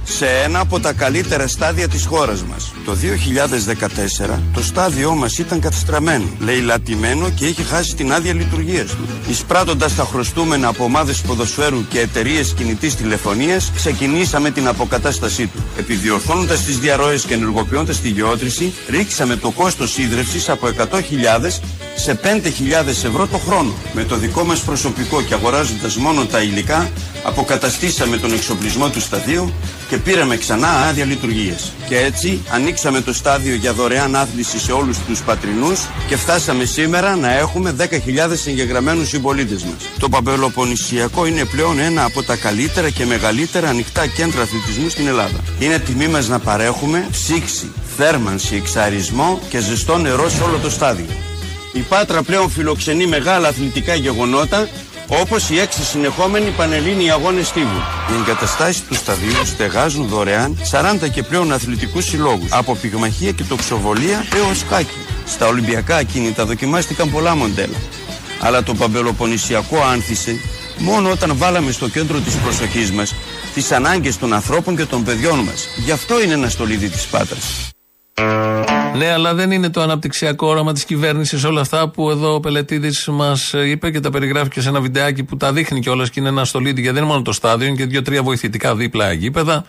σε 0.10 0.28
ένα 0.44 0.60
από 0.60 0.80
τα 0.80 0.94
καλύτερα 0.94 1.48
στάδια 1.48 1.88
της 1.88 2.06
χώρας 2.06 2.44
μας. 2.44 2.72
Το 2.86 2.94
2014 2.94 4.40
το 4.54 4.64
στάδιό 4.64 5.16
μας 5.16 5.38
ήταν 5.38 5.60
καταστραμμένο, 5.60 6.26
λαιλατημένο 6.40 7.30
και 7.30 7.46
είχε 7.46 7.64
χάσει 7.64 7.96
την 7.96 8.14
άδεια 8.14 8.34
λειτουργίας 8.34 8.90
του. 8.90 9.08
Εισπράττοντας 9.30 9.96
τα 9.96 10.04
χρωστούμενα 10.04 10.68
από 10.68 10.84
ομάδες 10.84 11.22
ποδοσφαίρου 11.22 11.88
και 11.88 12.00
εταιρείες 12.00 12.54
κινητής 12.54 12.96
τηλεφωνίας, 12.96 13.72
ξεκινήσαμε 13.76 14.52
την 14.52 14.68
αποκατάστασή 14.68 15.48
του. 15.48 15.64
Επιδιορθώνοντας 15.78 16.64
τις 16.64 16.80
διαρροές 16.80 17.24
και 17.24 17.34
ενεργοποιώντας 17.34 18.00
τη 18.00 18.10
γεώτρηση, 18.10 18.74
ρίξαμε 18.90 19.36
το 19.36 19.52
κόστος 19.52 19.98
ίδρυυσης 19.98 20.50
από 20.50 20.68
100.000 20.68 21.62
σε 21.96 22.20
5.000 22.24 23.06
ευρώ 23.06 23.28
το 23.28 23.38
χρόνο. 23.38 23.74
Με 23.94 24.04
το 24.04 24.16
δικό 24.16 24.44
μας 24.44 24.60
προσωπικό 24.60 25.22
και 25.22 25.34
αγοράζοντας 25.34 25.96
μόνο 25.96 26.26
τα 26.26 26.42
υλικά, 26.42 26.92
αποκαταστήσαμε 27.24 28.18
τον 28.18 28.34
εξοπλισμό 28.34 28.90
του 28.90 29.02
σταδίου 29.02 29.54
και 29.90 29.97
πήραμε 29.98 30.38
ξανά 30.38 30.68
άδεια 30.68 31.06
λειτουργίας. 31.06 31.74
Και 31.88 31.98
έτσι 31.98 32.42
ανοίξαμε 32.50 33.02
το 33.02 33.14
στάδιο 33.14 33.56
για 33.56 33.74
δωρεάν 33.74 34.16
άθληση 34.16 34.60
σε 34.60 34.72
όλους 34.72 34.98
τους 35.00 35.22
πατρινούς 35.22 35.80
και 36.08 36.18
φτάσαμε 36.18 36.66
σήμερα 36.66 37.16
να 37.16 37.38
έχουμε 37.38 37.76
10.000 37.78 38.48
εγγεγραμμένους 38.48 39.08
συμπολίτες 39.08 39.64
μας. 39.64 39.90
Το 40.00 40.10
Παμπελοποννησιακό 40.10 41.26
είναι 41.26 41.46
πλέον 41.46 41.80
ένα 41.80 42.04
από 42.04 42.24
τα 42.24 42.36
καλύτερα 42.36 42.90
και 42.90 43.06
μεγαλύτερα 43.06 43.70
ανοιχτά 43.70 44.08
κέντρα 44.08 44.42
αθλητισμού 44.42 44.90
στην 44.90 45.08
Ελλάδα. 45.08 45.40
Είναι 45.60 45.80
τιμή 45.80 46.08
μας 46.08 46.28
να 46.28 46.40
παρέχουμε 46.40 47.08
ψήξη, 47.12 47.72
θέρμανση, 47.98 48.56
εξαρισμό 48.56 49.40
και 49.50 49.60
ζεστό 49.60 49.98
νερό 49.98 50.30
σε 50.30 50.44
όλο 50.44 50.58
το 50.58 50.70
στάδιο. 50.70 51.06
Η 51.74 51.80
Πάτρα 51.80 52.24
πλέον 52.24 52.50
φιλοξενεί 52.50 53.06
μεγάλα 53.06 53.48
αθλητικά 53.48 53.96
γεγονότα 53.96 54.68
όπως 55.08 55.50
οι 55.50 55.60
έξι 55.60 55.84
συνεχόμενοι 55.84 56.50
πανελλήνιοι 56.50 57.12
αγώνες 57.12 57.48
στίβου. 57.48 57.82
Οι 58.12 58.22
εγκαταστάσεις 58.22 58.84
του 58.88 58.94
σταδίου 58.94 59.46
στεγάζουν 59.46 60.08
δωρεάν 60.08 60.58
40 60.72 61.10
και 61.10 61.24
πλέον 61.24 61.52
αθλητικούς 61.52 62.06
συλλόγους, 62.06 62.52
από 62.52 62.76
πυγμαχία 62.76 63.32
και 63.32 63.44
τοξοβολία 63.44 64.26
έως 64.36 64.66
χάκι. 64.70 64.98
Στα 65.26 65.48
Ολυμπιακά 65.48 65.96
ακίνητα 65.96 66.46
δοκιμάστηκαν 66.46 67.12
πολλά 67.12 67.36
μοντέλα. 67.36 67.78
Αλλά 68.42 68.64
το 68.64 68.74
Παμπελοποννησιακό 68.74 69.84
άνθησε 69.92 70.40
μόνο 70.78 71.12
όταν 71.12 71.38
βάλαμε 71.38 71.72
στο 71.72 71.90
κέντρο 71.90 72.20
της 72.20 72.36
προσοχής 72.36 72.92
μας 72.92 73.16
τις 73.54 73.72
ανάγκες 73.72 74.18
των 74.18 74.34
ανθρώπων 74.34 74.76
και 74.76 74.86
των 74.86 75.04
παιδιών 75.04 75.40
μας. 75.40 75.68
Γι' 75.86 75.92
αυτό 75.92 76.22
είναι 76.22 76.34
ένα 76.34 76.50
στολίδι 76.50 76.90
της 76.90 77.06
Πάτρας. 77.06 77.70
Ναι, 78.98 79.12
αλλά 79.12 79.34
δεν 79.34 79.52
είναι 79.52 79.70
το 79.70 79.82
αναπτυξιακό 79.82 80.48
όραμα 80.48 80.74
της 80.74 80.86
κυβέρνησης 80.86 81.44
όλα 81.44 81.62
αυτά 81.62 81.90
που 81.90 82.10
εδώ 82.10 82.34
ο 82.34 82.40
Πελετήδης 82.40 83.08
μας 83.08 83.54
είπε 83.54 83.92
και 83.92 84.00
τα 84.00 84.10
περιγράφει 84.10 84.50
και 84.50 84.62
σε 84.62 84.70
ένα 84.70 84.82
βιντεάκι 84.82 85.24
που 85.24 85.38
τα 85.38 85.54
δείχνει 85.54 85.80
κιόλας 85.80 86.10
και 86.10 86.20
είναι 86.20 86.30
ένα 86.30 86.46
στολίδι 86.46 86.82
γιατί 86.82 86.96
δεν 86.96 87.04
είναι 87.04 87.12
μόνο 87.12 87.22
το 87.22 87.32
στάδιο, 87.32 87.68
είναι 87.68 87.76
και 87.76 87.86
δύο-τρία 87.86 88.24
βοηθητικά 88.24 88.76
δίπλα 88.76 89.12
γήπεδα. 89.12 89.66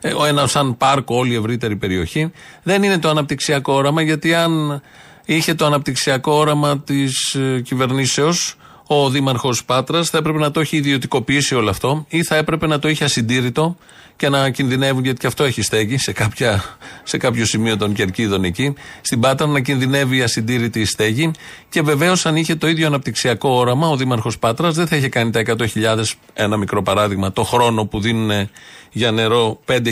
Ε, 0.00 0.12
ο 0.12 0.24
ένας 0.24 0.50
σαν 0.50 0.76
πάρκο, 0.76 1.16
όλη 1.16 1.32
η 1.32 1.36
ευρύτερη 1.36 1.76
περιοχή. 1.76 2.32
Δεν 2.62 2.82
είναι 2.82 2.98
το 2.98 3.08
αναπτυξιακό 3.08 3.72
όραμα 3.72 4.02
γιατί 4.02 4.34
αν 4.34 4.82
είχε 5.24 5.54
το 5.54 5.66
αναπτυξιακό 5.66 6.32
όραμα 6.32 6.80
της 6.80 7.36
κυβερνήσεως, 7.62 8.56
ο 8.92 9.10
Δήμαρχος 9.10 9.64
Πάτρας 9.64 10.08
θα 10.08 10.18
έπρεπε 10.18 10.38
να 10.38 10.50
το 10.50 10.60
έχει 10.60 10.76
ιδιωτικοποιήσει 10.76 11.54
όλο 11.54 11.70
αυτό 11.70 12.06
ή 12.08 12.22
θα 12.22 12.36
έπρεπε 12.36 12.66
να 12.66 12.78
το 12.78 12.88
είχε 12.88 13.04
ασυντήρητο 13.04 13.76
και 14.16 14.28
να 14.28 14.50
κινδυνεύουν, 14.50 15.04
γιατί 15.04 15.18
και 15.18 15.26
αυτό 15.26 15.44
έχει 15.44 15.62
στέγη 15.62 15.98
σε, 15.98 16.12
κάποια, 16.12 16.64
σε 17.02 17.16
κάποιο 17.16 17.44
σημείο 17.46 17.76
των 17.76 17.92
κερκίδων 17.94 18.44
εκεί, 18.44 18.74
στην 19.00 19.20
Πάτρα 19.20 19.46
να 19.46 19.60
κινδυνεύει 19.60 20.16
η 20.16 20.22
ασυντήρητη 20.22 20.84
στέγη. 20.84 21.30
Και 21.68 21.82
βεβαίως, 21.82 22.26
αν 22.26 22.36
είχε 22.36 22.54
το 22.54 22.68
ίδιο 22.68 22.86
αναπτυξιακό 22.86 23.50
όραμα, 23.50 23.88
ο 23.88 23.96
Δήμαρχος 23.96 24.38
Πάτρας 24.38 24.74
δεν 24.74 24.86
θα 24.86 24.96
είχε 24.96 25.08
κάνει 25.08 25.30
τα 25.30 25.42
100.000, 25.46 26.04
ένα 26.32 26.56
μικρό 26.56 26.82
παράδειγμα, 26.82 27.32
το 27.32 27.42
χρόνο 27.42 27.84
που 27.84 28.00
δίνουν 28.00 28.48
για 28.92 29.10
νερό 29.10 29.60
5.000, 29.66 29.82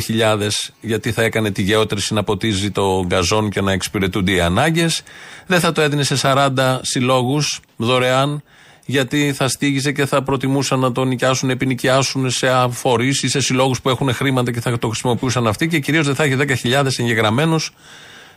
γιατί 0.81 1.13
θα 1.13 1.23
έκανε 1.23 1.51
τη 1.51 1.63
γεώτρηση 1.63 2.15
να 2.15 2.25
ποτίζει 2.25 2.71
το 2.71 3.05
γκαζόν 3.07 3.51
και 3.51 3.61
να 3.61 3.73
εξυπηρετούνται 3.73 4.33
οι 4.33 4.41
ανάγκες. 4.41 5.03
Δεν 5.47 5.61
θα 5.61 5.73
το 5.73 5.81
έδινε 5.81 6.03
σε 6.03 6.17
40 6.23 6.79
συλλόγους 6.83 7.61
δωρεάν 7.77 8.43
γιατί 8.91 9.33
θα 9.33 9.49
στήγησε 9.49 9.93
και 9.93 10.07
θα 10.07 10.23
προτιμούσαν 10.23 10.79
να 10.79 10.93
το 10.93 11.05
νοικιάσουν, 11.05 11.51
επινοικιάσουν 11.51 12.31
σε 12.31 12.49
φορεί 12.71 13.09
ή 13.09 13.29
σε 13.29 13.41
συλλόγους 13.41 13.81
που 13.81 13.89
έχουν 13.89 14.15
χρήματα 14.15 14.53
και 14.53 14.61
θα 14.61 14.79
το 14.79 14.89
χρησιμοποιούσαν 14.89 15.47
αυτοί 15.47 15.69
και 15.69 15.79
κυρίως 15.79 16.07
δεν 16.07 16.15
θα 16.15 16.25
έχει 16.25 16.37
10.000 16.65 16.87
εγγεγραμμένους 16.99 17.73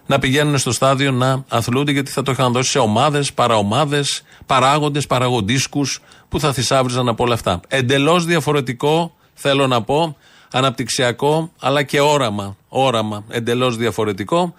να 0.06 0.20
πηγαίνουν 0.20 0.58
στο 0.58 0.72
στάδιο 0.72 1.12
να 1.12 1.44
αθλούνται 1.48 1.92
γιατί 1.92 2.12
θα 2.12 2.22
το 2.22 2.32
είχαν 2.32 2.52
δώσει 2.52 2.70
σε 2.70 2.80
ομάδες, 2.80 3.34
παραομάδες, 3.34 4.24
παράγοντες, 4.46 5.08
παραγοντίσκους 5.08 6.02
που 6.30 6.40
θα 6.40 6.54
θησάβριζαν 6.54 7.08
από 7.08 7.24
όλα 7.24 7.34
αυτά. 7.34 7.60
Εντελώς 7.68 8.26
διαφορετικό, 8.26 9.14
θέλω 9.34 9.68
να 9.68 9.82
πω, 9.82 10.18
αναπτυξιακό 10.52 11.52
αλλά 11.60 11.84
και 11.84 12.02
όραμα. 12.02 12.58
Όραμα 12.70 13.24
εντελώς 13.30 13.78
διαφορετικό. 13.78 14.54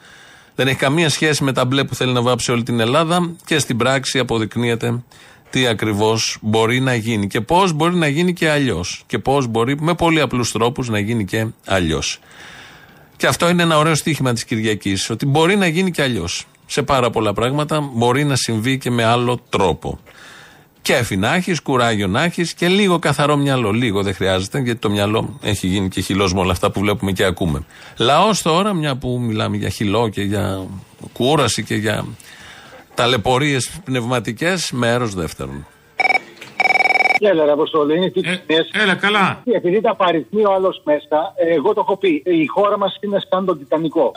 Δεν 0.54 0.68
έχει 0.68 0.78
καμία 0.78 1.08
σχέση 1.08 1.44
με 1.44 1.52
τα 1.52 1.64
μπλε 1.64 1.84
που 1.84 1.94
θέλει 1.94 2.12
να 2.12 2.22
βάψει 2.22 2.52
όλη 2.52 2.62
την 2.62 2.80
Ελλάδα 2.80 3.34
και 3.44 3.58
στην 3.58 3.76
πράξη 3.76 4.18
αποδεικνύεται 4.18 5.02
τι 5.52 5.66
ακριβώς 5.66 6.38
μπορεί 6.40 6.80
να 6.80 6.94
γίνει 6.94 7.26
και 7.26 7.40
πώς 7.40 7.72
μπορεί 7.72 7.94
να 7.94 8.06
γίνει 8.06 8.32
και 8.32 8.50
αλλιώς. 8.50 9.02
Και 9.06 9.18
πώς 9.18 9.46
μπορεί 9.46 9.76
με 9.80 9.94
πολύ 9.94 10.20
απλούς 10.20 10.52
τρόπους 10.52 10.88
να 10.88 10.98
γίνει 10.98 11.24
και 11.24 11.46
αλλιώς. 11.66 12.18
Και 13.16 13.26
αυτό 13.26 13.48
είναι 13.48 13.62
ένα 13.62 13.78
ωραίο 13.78 13.94
στοίχημα 13.94 14.32
της 14.32 14.44
Κυριακής, 14.44 15.10
ότι 15.10 15.26
μπορεί 15.26 15.56
να 15.56 15.66
γίνει 15.66 15.90
και 15.90 16.02
αλλιώς. 16.02 16.46
Σε 16.66 16.82
πάρα 16.82 17.10
πολλά 17.10 17.32
πράγματα 17.32 17.90
μπορεί 17.94 18.24
να 18.24 18.36
συμβεί 18.36 18.78
και 18.78 18.90
με 18.90 19.04
άλλο 19.04 19.40
τρόπο. 19.48 19.98
Και 20.82 21.04
να 21.16 21.34
έχεις, 21.34 21.60
κουράγιο 21.60 22.06
να 22.06 22.22
έχεις 22.22 22.54
και 22.54 22.68
λίγο 22.68 22.98
καθαρό 22.98 23.36
μυαλό. 23.36 23.70
Λίγο 23.70 24.02
δεν 24.02 24.14
χρειάζεται, 24.14 24.60
γιατί 24.60 24.80
το 24.80 24.90
μυαλό 24.90 25.38
έχει 25.42 25.66
γίνει 25.66 25.88
και 25.88 26.00
χυλός 26.00 26.34
με 26.34 26.40
όλα 26.40 26.52
αυτά 26.52 26.70
που 26.70 26.80
βλέπουμε 26.80 27.12
και 27.12 27.24
ακούμε. 27.24 27.64
Λαός 27.96 28.42
τώρα, 28.42 28.72
μια 28.72 28.96
που 28.96 29.20
μιλάμε 29.26 29.56
για 29.56 29.68
χυλό 29.68 30.08
και 30.08 30.22
για 30.22 30.66
κούραση 31.12 31.62
και 31.62 31.74
για 31.74 32.04
Ταλαιπωρίες 32.94 33.80
πνευματικές, 33.84 34.70
μέρο 34.72 35.06
δεύτερον. 35.06 35.66
Έλα, 37.18 37.44
ρε 37.44 37.50
Αποστολή, 37.50 37.96
είναι 37.96 38.10
τι 38.10 38.20
ε, 38.20 38.82
Έλα, 38.82 38.94
καλά. 38.94 39.42
Επειδή 39.44 39.80
τα 39.80 39.96
παριθμεί 39.96 40.44
ο 40.44 40.52
άλλος 40.52 40.82
μέσα, 40.84 41.34
εγώ 41.50 41.74
το 41.74 41.80
έχω 41.80 41.96
πει. 41.96 42.22
Η 42.24 42.46
χώρα 42.46 42.78
μας 42.78 42.96
είναι 43.00 43.18
σαν 43.30 43.44
τον 43.44 43.58
Τιτανικό. 43.58 44.12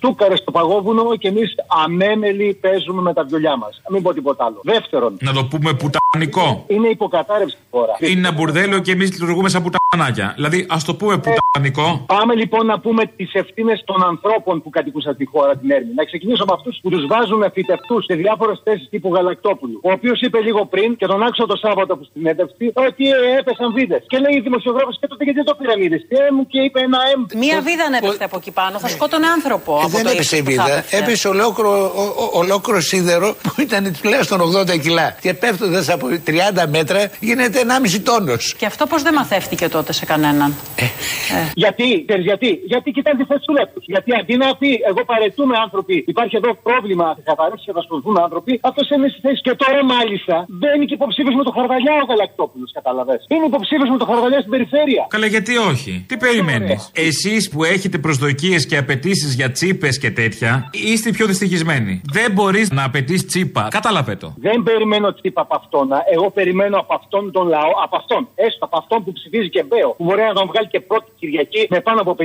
στούκαρες 0.00 0.38
στο 0.38 0.50
παγόβουνο 0.50 1.16
και 1.16 1.28
εμείς 1.28 1.54
αμέμελοι 1.84 2.58
παίζουμε 2.60 3.02
με 3.02 3.12
τα 3.12 3.24
βιολιά 3.24 3.56
μας. 3.56 3.80
Μην 3.90 4.02
πω 4.02 4.14
τίποτα 4.14 4.44
άλλο. 4.44 4.60
Δεύτερον. 4.62 5.16
Να 5.20 5.32
το 5.32 5.44
πούμε 5.44 5.74
πουτανικό. 5.74 6.64
Είναι 6.68 6.88
υποκατάρρευση 6.88 7.56
χώρα. 7.70 7.92
Είναι 7.98 8.18
ένα 8.28 8.32
μπουρδέλο 8.32 8.78
και 8.78 8.92
εμείς 8.92 9.12
λειτουργούμε 9.12 9.48
σαν 9.48 9.62
πουτανάκια. 9.90 10.32
Δηλαδή, 10.36 10.66
ας 10.68 10.84
το 10.84 10.94
πούμε 10.94 11.14
πουτανικό. 11.24 12.04
Πάμε 12.06 12.34
λοιπόν 12.34 12.66
να 12.66 12.80
πούμε 12.80 13.02
τις 13.18 13.30
ευθύνες 13.32 13.82
των 13.84 14.04
ανθρώπων 14.12 14.62
που 14.62 14.70
κατοικούσαν 14.70 15.16
τη 15.16 15.24
χώρα 15.32 15.56
την 15.56 15.70
Έρμη. 15.70 15.92
Να 15.94 16.04
ξεκινήσω 16.04 16.42
από 16.42 16.54
αυτούς 16.54 16.78
που 16.82 16.88
τους 16.90 17.06
βάζουν 17.12 17.42
φυτευτούς 17.54 18.04
σε 18.04 18.14
διάφορες 18.22 18.60
θέσεις 18.64 18.88
τύπου 18.90 19.08
Γαλακτόπουλου. 19.14 19.78
Ο 19.82 19.90
οποίος 19.96 20.20
είπε 20.20 20.38
λίγο 20.40 20.66
πριν 20.66 20.96
και 20.96 21.06
τον 21.06 21.22
άκουσα 21.22 21.46
το 21.46 21.56
Σάββατο 21.64 21.96
που 21.96 22.04
στην 22.10 22.26
έντευξη 22.26 22.64
ότι 22.86 23.04
ε, 23.08 23.38
έπεσαν 23.38 23.72
βίδες. 23.76 24.02
Και 24.10 24.18
λέει 24.18 24.34
η 24.40 24.40
δημοσιογράφο 24.40 24.90
και 25.00 25.06
τότε 25.06 25.24
γιατί 25.24 25.44
το 25.44 25.54
πήραν 25.58 25.80
είδε. 25.84 25.98
Και 26.52 26.60
είπε 26.66 26.80
ένα 26.88 26.98
εμ. 27.12 27.20
Μία 27.44 27.58
βίδα 27.66 27.84
ανέπεφτε 27.90 28.24
από 28.24 28.36
εκεί 28.40 28.50
πάνω. 28.50 28.78
Θα 28.78 28.88
σκότωνε 28.88 29.26
άνθρωπο 29.26 29.72
δεν 29.88 30.06
έπεσε 30.06 30.42
βίδα. 30.42 30.84
Έπεσε 30.90 31.28
ολόκληρο, 31.28 31.72
ολόκληρο 32.32 32.80
σίδερο 32.80 33.28
που 33.42 33.60
ήταν 33.60 33.96
τουλάχιστον 34.02 34.38
80 34.40 34.80
κιλά. 34.80 35.16
Και 35.20 35.34
πέφτοντας 35.34 35.88
από 35.88 36.06
30 36.26 36.66
μέτρα 36.68 37.10
γίνεται 37.20 37.58
1,5 37.84 38.00
τόνος. 38.02 38.54
Και 38.58 38.66
αυτό 38.66 38.86
πώς 38.86 39.02
δεν 39.02 39.14
μαθεύτηκε 39.14 39.68
τότε 39.80 39.92
σε 40.00 40.04
κανέναν. 40.12 40.50
Ε. 40.84 40.84
Ε. 40.84 41.42
Γιατί, 41.64 41.88
γιατί, 42.28 42.48
γιατί 42.72 42.88
κοιτάνε 42.96 43.16
τη 43.20 43.24
θέση 43.30 43.44
του 43.48 43.54
λεπτούς. 43.58 43.84
Γιατί 43.94 44.10
αντί 44.20 44.34
να 44.44 44.48
πει, 44.60 44.70
εγώ 44.90 45.02
παρετούμε 45.12 45.54
άνθρωποι, 45.64 45.94
υπάρχει 46.12 46.34
εδώ 46.40 46.50
πρόβλημα, 46.68 47.06
θα 47.16 47.22
καθαρίσει 47.30 47.64
και 47.68 47.74
θα 47.78 47.82
σπουδούν 47.86 48.16
άνθρωποι, 48.26 48.52
αυτός 48.68 48.86
είναι 48.92 49.08
στη 49.12 49.20
θέση. 49.26 49.40
Και 49.46 49.54
τώρα 49.62 49.78
μάλιστα 49.94 50.34
μπαίνει 50.60 50.84
και 50.88 50.94
υποψήφιος 51.00 51.34
με 51.40 51.44
το 51.48 51.52
χαρδαλιά 51.56 51.94
ο 52.02 52.04
Γαλακτόπουλος, 52.10 52.70
κατάλαβε. 52.78 53.14
Είναι 53.32 53.46
υποψήφιος 53.52 53.88
με 53.94 53.98
το 54.02 54.06
χαρδαλιά 54.10 54.38
στην 54.44 54.52
περιφέρεια. 54.54 55.02
Καλά, 55.14 55.26
γιατί 55.34 55.52
όχι; 55.70 55.92
Τι 56.08 56.14
περιμένεις; 56.24 56.80
Εσείς 57.08 57.42
που 57.52 57.60
έχετε 57.74 57.96
προσδοκίες 58.06 58.60
και 58.70 58.76
απαιτήσεις 58.82 59.30
για 59.38 59.48
τσίπες 59.56 59.94
και 60.02 60.10
τέτοια, 60.20 60.50
είστε 60.92 61.08
πιο 61.16 61.24
δυστυχισμένοι. 61.30 61.92
Δεν 62.16 62.28
μπορείς 62.36 62.66
να 62.78 62.82
απαιτείς 62.88 63.20
τσίπα. 63.30 63.62
Κατάλαβε 63.78 64.14
το. 64.22 64.28
Δεν 64.46 64.58
περιμένω 64.68 65.08
τσίπα 65.18 65.40
από 65.46 65.54
αυτόν. 65.60 65.88
Εγώ 66.14 66.26
περιμένω 66.38 66.76
από 66.84 66.92
αυτόν 67.00 67.22
τον 67.36 67.44
λαό, 67.54 67.72
από 67.84 67.94
αυτόν, 68.00 68.22
έστω 68.46 68.64
από 68.68 68.76
αυτόν 68.82 68.98
που 69.04 69.12
ψηφίζει 69.18 69.48
και 69.54 69.62
κορυφαίο 69.70 69.88
που 69.96 70.04
μπορεί 70.04 70.22
να 70.22 70.34
τον 70.38 70.46
βγάλει 70.50 70.68
και 70.68 70.80
πρώτη 70.80 71.10
Κυριακή 71.18 71.66
με 71.70 71.80
πάνω 71.80 72.00
από 72.00 72.12
50%. 72.18 72.24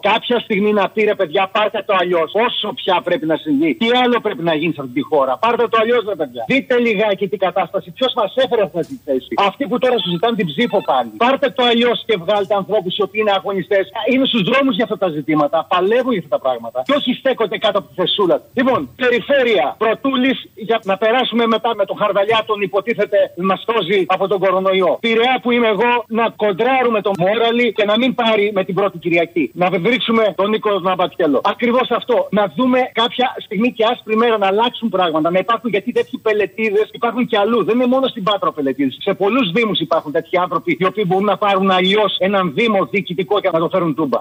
Κάποια 0.00 0.38
στιγμή 0.40 0.72
να 0.72 0.84
πει 0.90 1.02
ρε 1.02 1.14
παιδιά, 1.14 1.42
πάρτε 1.52 1.82
το 1.86 1.94
αλλιώς. 2.00 2.30
Όσο 2.46 2.68
πια 2.80 3.00
πρέπει 3.04 3.26
να 3.26 3.36
συμβεί. 3.36 3.74
Τι 3.74 3.86
άλλο 4.02 4.20
πρέπει 4.20 4.42
να 4.42 4.54
γίνει 4.54 4.72
σε 4.72 4.80
αυτή 4.80 4.92
τη 4.92 5.02
χώρα. 5.10 5.32
Πάρτε 5.44 5.68
το 5.68 5.78
αλλιώς, 5.80 6.02
ρε 6.08 6.16
παιδιά. 6.20 6.44
Δείτε 6.48 6.78
λιγάκι 6.78 7.28
την 7.28 7.38
κατάσταση. 7.38 7.90
Ποιος 7.90 8.12
μας 8.16 8.34
έφερε 8.36 8.62
αυτή 8.62 8.86
τη 8.86 8.96
θέση; 9.04 9.28
Αυτοί 9.48 9.66
που 9.68 9.78
τώρα 9.78 9.98
σου 9.98 10.10
ζητάνε 10.10 10.36
την 10.36 10.46
ψήφο 10.46 10.78
πάλι. 10.90 11.10
Πάρτε 11.16 11.48
το 11.50 11.62
αλλιώς 11.70 12.02
και 12.06 12.16
βγάλτε 12.22 12.54
ανθρώπους 12.54 12.96
οι 12.96 13.02
οποίοι 13.02 13.20
είναι 13.24 13.34
αγωνιστές. 13.38 13.84
Είναι 14.12 14.26
στους 14.26 14.42
δρόμους 14.42 14.74
για 14.74 14.84
αυτά 14.84 14.98
τα 14.98 15.08
ζητήματα. 15.08 15.66
Παλεύουν 15.72 16.12
για 16.12 16.22
αυτά 16.24 16.36
τα 16.36 16.42
πράγματα. 16.46 16.82
Και 16.86 16.94
όχι 16.98 17.10
στέκονται 17.20 17.58
κάτω 17.58 17.78
από 17.78 17.88
τη 17.88 17.94
θεσούλα. 18.00 18.42
Λοιπόν, 18.58 18.80
περιφέρεια 18.96 19.74
Πρωτούλης 19.78 20.38
για 20.54 20.80
να 20.84 20.96
περάσουμε 20.96 21.46
μετά 21.46 21.70
με 21.74 21.84
τον 21.84 21.96
Χαρδαλιά 21.96 22.42
τον 22.46 22.60
υποτίθεται 22.60 23.18
μα 23.36 23.56
σώζει 23.66 24.04
από 24.06 24.24
τον 24.28 24.38
κορονοϊό. 24.38 24.98
Πειραιά 25.00 25.38
που 25.42 25.50
είμαι 25.50 25.68
εγώ 25.68 25.90
να 26.08 26.32
κοντράρουμε 26.70 27.00
τον 27.00 27.12
Μόραλι 27.18 27.72
και 27.72 27.84
να 27.84 27.98
μην 27.98 28.14
πάρει 28.14 28.50
με 28.54 28.64
την 28.64 28.74
πρώτη 28.74 28.98
Κυριακή. 28.98 29.50
Να 29.54 29.70
βρίσκουμε 29.70 30.34
τον 30.36 30.50
Νίκος 30.50 30.82
Ναμπατιέλο. 30.82 31.40
Ακριβώς 31.44 31.90
αυτό. 31.90 32.28
Να 32.30 32.52
δούμε 32.56 32.78
κάποια 32.92 33.36
στιγμή 33.44 33.72
και 33.72 33.84
άσπρη 33.84 34.16
μέρα 34.16 34.38
να 34.38 34.46
αλλάξουν 34.46 34.88
πράγματα. 34.88 35.30
Να 35.30 35.38
υπάρχουν 35.38 35.70
γιατί 35.70 35.92
τέτοιοι 35.92 36.18
πελετήδε 36.18 36.88
υπάρχουν 36.92 37.26
και 37.26 37.38
αλλού. 37.38 37.64
Δεν 37.64 37.74
είναι 37.74 37.86
μόνο 37.86 38.06
στην 38.06 38.22
Πάτρα 38.22 38.52
πελετήδε. 38.52 38.90
Σε 38.98 39.14
πολλούς 39.14 39.50
Δήμους 39.50 39.78
υπάρχουν 39.80 40.12
τέτοιοι 40.12 40.38
άνθρωποι 40.38 40.76
οι 40.80 40.84
οποίοι 40.84 41.04
μπορούν 41.06 41.24
να 41.24 41.36
πάρουν 41.36 41.70
αλλιώς 41.70 42.16
έναν 42.18 42.52
Δήμο 42.54 42.84
διοικητικό 42.90 43.40
και 43.40 43.50
να 43.52 43.58
το 43.58 43.68
φέρουν 43.68 43.94
τούμπα. 43.94 44.20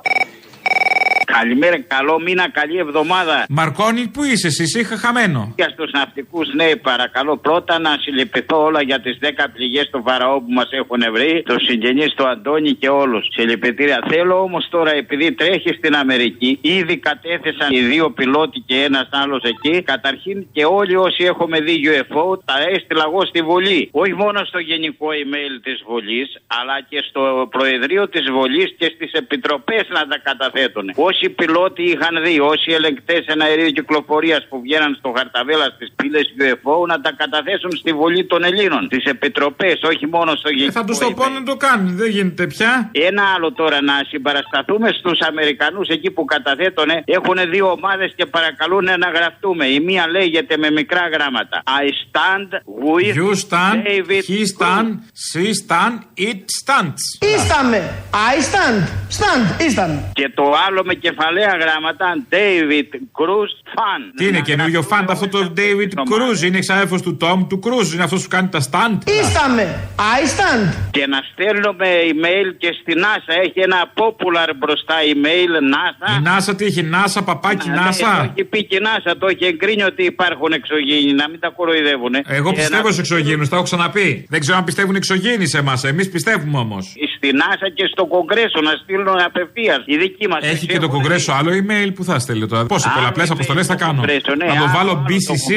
Καλημέρα, 1.37 1.79
καλό 1.79 2.19
μήνα, 2.19 2.49
καλή 2.49 2.77
εβδομάδα. 2.77 3.45
Μαρκόνι, 3.49 4.07
πού 4.07 4.23
είσαι 4.23 4.47
εσύ, 4.47 4.79
είχα 4.79 4.97
χαμένο. 4.97 5.53
Για 5.55 5.69
στου 5.69 5.85
ναυτικούς, 5.97 6.53
ναι, 6.53 6.75
παρακαλώ 6.75 7.37
πρώτα 7.37 7.79
να 7.79 7.97
συλληπιθώ 7.99 8.63
όλα 8.63 8.81
για 8.81 8.99
τις 8.99 9.17
10 9.21 9.47
πληγές 9.53 9.89
του 9.91 10.01
Βαραώ 10.03 10.39
που 10.39 10.51
μας 10.51 10.69
έχουν 10.71 11.01
βρει, 11.11 11.43
τους 11.45 11.63
συγγενείς 11.67 12.13
του 12.13 12.27
Αντώνη 12.27 12.71
και 12.71 12.89
όλους. 12.89 13.27
Συλληπιτήρια. 13.31 13.99
Θέλω 14.09 14.41
όμως 14.41 14.67
τώρα, 14.69 14.91
επειδή 14.95 15.31
τρέχεις 15.31 15.75
στην 15.75 15.95
Αμερική, 15.95 16.59
ήδη 16.61 16.97
κατέθεσαν 16.97 17.67
οι 17.71 17.79
δύο 17.79 18.11
πιλότοι 18.11 18.59
και 18.65 18.75
ένας 18.83 19.09
άλλος 19.11 19.43
εκεί. 19.43 19.81
Καταρχήν 19.81 20.47
και 20.51 20.65
όλοι 20.65 20.95
όσοι 20.95 21.23
έχουμε 21.23 21.59
δει 21.59 21.81
UFO, 21.91 22.39
τα 22.45 22.55
έστειλα 22.69 23.03
εγώ 23.07 23.25
στη 23.25 23.41
Βουλή. 23.41 23.89
Όχι 23.91 24.13
μόνο 24.13 24.45
στο 24.45 24.59
γενικό 24.59 25.07
email 25.21 25.53
της 25.63 25.83
Βουλής, 25.87 26.27
αλλά 26.47 26.81
και 26.89 27.03
στο 27.09 27.47
Προεδρείο 27.51 28.09
της 28.09 28.25
Βουλής 28.31 28.75
και 28.77 28.91
στις 28.95 29.11
επιτροπές 29.11 29.83
να 29.89 30.07
τα 30.07 30.17
καταθέτουν. 30.23 30.91
Όσοι 30.95 31.18
πιλότοι 31.29 31.83
είχαν 31.83 32.23
δει, 32.23 32.39
όσοι 32.39 32.71
ελεγκτές 32.71 33.25
εναερίου 33.25 33.71
κυκλοφορίας 33.71 34.41
που 34.49 34.61
βγαίναν 34.61 34.95
στο 34.99 35.13
χαρταβέλα 35.17 35.65
στις 35.75 35.89
πύλες 35.95 36.25
UFO 36.39 36.87
να 36.87 37.01
τα 37.01 37.11
καταθέσουν 37.17 37.71
στη 37.71 37.91
Βουλή 37.93 38.25
των 38.25 38.43
Ελλήνων. 38.43 38.87
Τι 38.89 38.97
επιτροπές, 39.05 39.79
όχι 39.83 40.07
μόνο 40.07 40.35
στο 40.35 40.49
γενικό. 40.49 40.67
Ε, 40.67 40.71
θα 40.71 40.85
τους 40.85 40.97
το 40.97 41.11
πω 41.11 41.29
να 41.29 41.43
το 41.43 41.55
κάνουν, 41.55 41.95
δεν 41.95 42.09
γίνεται 42.09 42.47
πια. 42.47 42.89
Ένα 42.91 43.23
άλλο 43.35 43.51
τώρα 43.53 43.81
να 43.81 43.93
συμπαρασταθούμε 44.07 44.89
στους 44.99 45.19
Αμερικανούς 45.19 45.87
εκεί 45.87 46.11
που 46.11 46.25
καταθέτουν. 46.25 46.89
Έχουν 47.05 47.37
δύο 47.51 47.71
ομάδες 47.71 48.13
και 48.15 48.25
παρακαλούν 48.25 48.83
να 48.83 49.09
γραφτούμε. 49.15 49.65
Η 49.65 49.79
μία 49.79 50.07
λέγεται 50.07 50.57
με 50.57 50.71
μικρά 50.71 51.07
γράμματα. 51.13 51.63
I 51.83 51.85
stand 52.03 52.49
with 52.83 53.15
You 53.15 53.31
stand, 53.45 53.77
David 53.85 54.23
he 54.31 54.41
stand, 54.53 54.87
she 55.27 55.45
stand, 55.63 55.95
it 56.27 56.41
stands.Ίσταμε. 56.59 57.79
I 58.31 58.35
stand. 58.49 58.81
Stand. 59.17 59.61
Ήσταν. 59.67 60.11
Και 60.13 60.29
το 60.35 60.43
άλλο 60.67 60.83
με 60.83 60.93
κεφαλαία 61.09 61.53
γράμματα 61.63 62.07
David 62.35 62.89
Cruz 63.17 63.51
Fan. 63.75 64.01
Τι 64.17 64.27
είναι 64.27 64.41
καινούριο 64.41 64.81
φαντ 64.81 65.09
αυτό 65.11 65.27
το 65.27 65.53
David 65.57 65.91
Cruz, 66.11 66.41
είναι 66.45 66.57
εξάδελφος 66.57 67.01
του 67.01 67.17
Tom 67.21 67.39
του 67.49 67.59
Cruz, 67.65 67.93
είναι 67.93 68.03
αυτός 68.03 68.21
που 68.23 68.29
κάνει 68.29 68.47
τα 68.47 68.59
stand.Ίσταμε. 68.69 69.63
I 70.17 70.21
stand. 70.35 70.65
Και 70.91 71.05
να 71.07 71.19
στέλνουμε 71.31 71.87
email 72.11 72.47
και 72.57 72.69
στη 72.81 72.93
NASA. 73.03 73.33
Έχει 73.45 73.59
ένα 73.59 73.79
popular 74.01 74.49
μπροστά 74.59 74.95
email 75.13 75.51
NASA. 75.73 76.09
Η 76.19 76.23
NASA 76.27 76.57
τι 76.57 76.65
έχει, 76.65 76.89
NASA, 76.93 77.21
παπάκι 77.25 77.69
Ναι, 77.69 77.75
Το 77.75 77.81
NASA. 77.87 78.23
έχει 78.23 78.43
πει 78.43 78.65
και 78.65 78.75
η 78.75 78.79
NASA, 78.87 79.13
το 79.19 79.27
έχει 79.27 79.45
εγκρίνει 79.45 79.83
ότι 79.83 80.03
υπάρχουν 80.03 80.51
εξωγήινοι, 80.51 81.13
να 81.13 81.29
μην 81.29 81.39
τα 81.39 81.49
κοροϊδεύουν. 81.49 82.13
Εγώ 82.25 82.53
πιστεύω 82.53 82.91
σε 82.91 82.99
εξωγήινους, 82.99 83.49
τα 83.49 83.55
έχω 83.55 83.65
ξαναπεί. 83.65 84.25
Δεν 84.29 84.39
ξέρω 84.39 84.57
αν 84.57 84.63
πιστεύουν 84.63 84.95
εξωγήινοι 84.95 85.47
σε 85.47 85.57
εμάς. 85.57 85.83
Εμείς 85.83 86.09
πιστεύουμε 86.09 86.57
όμως. 86.57 86.93
Στη 87.17 87.29
NASA 87.41 87.67
και 87.73 87.85
στο 87.91 88.05
Κογκρέσο 88.05 88.61
να 88.61 88.73
στείλουν 88.83 89.19
απευθείας. 89.25 89.83
Η 89.85 89.97
δική 89.97 90.27
μας. 90.27 90.39
Έχει 90.43 90.65
και 90.67 90.79
το 90.79 90.89
Κογκρέσο 91.01 91.31
άλλο 91.39 91.51
email 91.59 91.89
που 91.95 92.03
θα 92.09 92.15
στέλνει 92.23 92.47
τώρα. 92.51 92.65
Πόσε 92.65 92.87
Α, 92.89 92.91
πολλαπλές 92.97 93.27
email 93.27 93.35
αποστολές 93.35 93.65
θα 93.67 93.73
στο 93.73 93.83
κάνω; 93.85 93.99
Κογκρέσο, 94.01 94.33
ναι, 94.35 94.45
Να 94.45 94.55
το 94.63 94.67
α, 94.69 94.73
βάλω 94.75 94.93
το 94.93 95.03
BCC. 95.07 95.49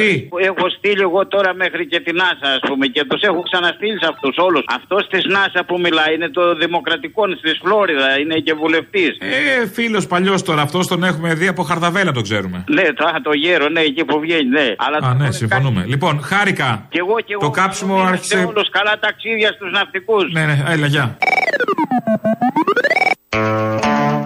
Έχω 0.50 0.66
στείλει 0.76 1.02
εγώ 1.08 1.20
τώρα 1.34 1.50
μέχρι 1.62 1.86
και 1.86 2.00
την 2.06 2.14
NASA, 2.20 2.48
ας 2.58 2.62
πούμε, 2.68 2.86
και 2.94 3.02
τους 3.10 3.20
έχω 3.28 3.40
ξαναστείλει 3.48 3.98
σε 4.02 4.08
αυτούς 4.12 4.34
όλους. 4.46 4.62
Αυτός 4.78 5.02
της 5.12 5.22
NASA 5.34 5.60
που 5.68 5.76
μιλάει 5.84 6.14
είναι 6.14 6.28
το 6.38 6.54
Δημοκρατικό 6.64 7.22
στη 7.40 7.50
Φλόριδα, 7.62 8.08
είναι 8.22 8.36
και 8.46 8.54
βουλευτής. 8.62 9.10
Ε, 9.18 9.66
φίλος 9.76 10.06
παλιός 10.06 10.42
τώρα, 10.42 10.62
αυτός 10.62 10.86
τον 10.86 11.00
έχουμε 11.04 11.34
δει 11.34 11.46
από 11.54 11.62
χαρδαβέλα, 11.62 12.12
το 12.12 12.22
ξέρουμε. 12.28 12.64
Ναι, 12.76 12.82
το, 12.98 13.04
α, 13.04 13.14
το 13.22 13.32
γέρο, 13.32 13.68
ναι, 13.68 13.80
εκεί 13.80 14.04
που 14.04 14.20
βγαίνει, 14.20 14.48
ναι. 14.58 14.66
Αλλά 14.84 14.98
Α, 15.08 15.14
ναι, 15.14 15.30
συμφωνούμε. 15.30 15.84
Λοιπόν, 15.86 16.22
χάρηκα. 16.22 16.86
Και 16.88 16.98
εγώ 16.98 17.14
και 17.26 17.32
εγώ. 17.32 17.42
Το 17.42 17.50
κάψιμο 17.50 17.94
άρχισε. 18.02 18.44
όλους 18.48 18.68
καλά 18.70 18.98
ταξίδια 19.00 19.52
στους 19.52 19.70
ναυτικούς. 19.72 20.32
Ναι, 20.32 20.44
ναι, 20.44 20.62
έλα, 20.68 20.86
γεια. 20.86 21.16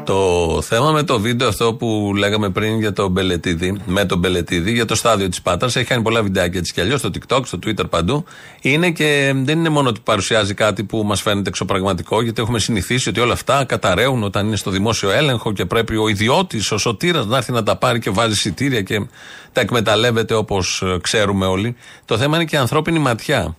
Το 0.04 0.35
θέμα 0.62 0.90
με 0.90 1.02
το 1.02 1.20
βίντεο 1.20 1.48
αυτό 1.48 1.74
που 1.74 2.12
λέγαμε 2.16 2.50
πριν 2.50 2.78
για 2.80 2.92
τον 2.92 3.10
Μπελετίδη, 3.10 3.80
με 3.86 4.04
τον 4.04 4.18
Μπελετίδη, 4.18 4.72
για 4.72 4.84
το 4.84 4.94
στάδιο 4.94 5.28
της 5.28 5.42
Πάτρα, 5.42 5.68
έχει 5.68 5.84
κάνει 5.84 6.02
πολλά 6.02 6.22
βιντεάκια 6.22 6.58
έτσι 6.58 6.72
κι 6.72 6.80
αλλιώς 6.80 7.00
στο 7.00 7.10
TikTok, 7.14 7.40
στο 7.44 7.58
Twitter 7.66 7.90
παντού. 7.90 8.24
Είναι 8.60 8.90
και 8.90 9.32
δεν 9.36 9.58
είναι 9.58 9.68
μόνο 9.68 9.88
ότι 9.88 10.00
παρουσιάζει 10.04 10.54
κάτι 10.54 10.84
που 10.84 11.02
μας 11.04 11.22
φαίνεται 11.22 11.48
εξωπραγματικό, 11.48 12.22
γιατί 12.22 12.42
έχουμε 12.42 12.58
συνηθίσει 12.58 13.08
ότι 13.08 13.20
όλα 13.20 13.32
αυτά 13.32 13.64
καταραίουν 13.64 14.22
όταν 14.22 14.46
είναι 14.46 14.56
στο 14.56 14.70
δημόσιο 14.70 15.10
έλεγχο 15.10 15.52
και 15.52 15.64
πρέπει 15.64 15.96
ο 15.96 16.08
ιδιώτης, 16.08 16.72
ο 16.72 16.78
σωτήρας 16.78 17.26
να 17.26 17.36
έρθει 17.36 17.52
να 17.52 17.62
τα 17.62 17.76
πάρει 17.76 17.98
και 17.98 18.10
βάζει 18.10 18.32
εισιτήρια 18.32 18.82
και 18.82 19.06
τα 19.52 19.60
εκμεταλλεύεται 19.60 20.34
όπως 20.34 20.82
ξέρουμε 21.00 21.46
όλοι. 21.46 21.76
Το 22.04 22.18
θέμα 22.18 22.36
είναι 22.36 22.44
και 22.44 22.56
η 22.56 22.58
ανθρώπινη 22.58 22.98
ματιά 22.98 23.56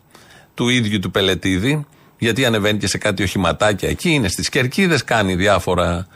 του 0.53 0.69
ίδιου 0.69 0.99
του 0.99 1.11
Πελετίδη, 1.11 1.85
γιατί 2.17 2.45
ανεβαίνει 2.45 2.77
και 2.77 2.87
σε 2.87 2.97
κάτι 2.97 3.23
οχηματάκια 3.23 3.89
εκεί, 3.89 4.09
είναι 4.09 4.27
στις 4.27 4.49
κερκίδες, 4.49 5.03
κάνει 5.03 5.35
διάφορα 5.35 6.07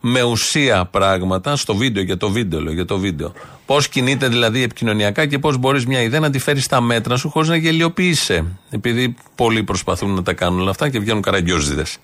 με 0.00 0.22
ουσία 0.22 0.84
πράγματα 0.84 1.56
στο 1.56 1.74
βίντεο, 1.74 2.02
για 2.02 2.16
το 2.16 2.30
βίντεο, 2.30 2.60
λέω, 2.60 2.72
για 2.72 2.84
το 2.84 2.98
βίντεο. 2.98 3.32
Πώς 3.66 3.88
κινείται 3.88 4.28
δηλαδή 4.28 4.62
επικοινωνιακά 4.62 5.26
και 5.26 5.38
πώς 5.38 5.56
μπορείς 5.56 5.86
μια 5.86 6.02
ιδέα 6.02 6.20
να 6.20 6.30
τη 6.30 6.38
φέρεις 6.38 6.64
στα 6.64 6.80
μέτρα 6.80 7.16
σου 7.16 7.28
χωρίς 7.30 7.48
να 7.48 7.56
γελιοποιήσει. 7.56 8.56
Επειδή 8.70 9.14
πολλοί 9.34 9.62
προσπαθούν 9.62 10.14
να 10.14 10.22
τα 10.22 10.32
κάνουν 10.32 10.60
όλα 10.60 10.70
αυτά 10.70 10.88
και 10.88 10.98
βγαίνουν 10.98 11.22
καραγκιόζιδες. 11.22 11.98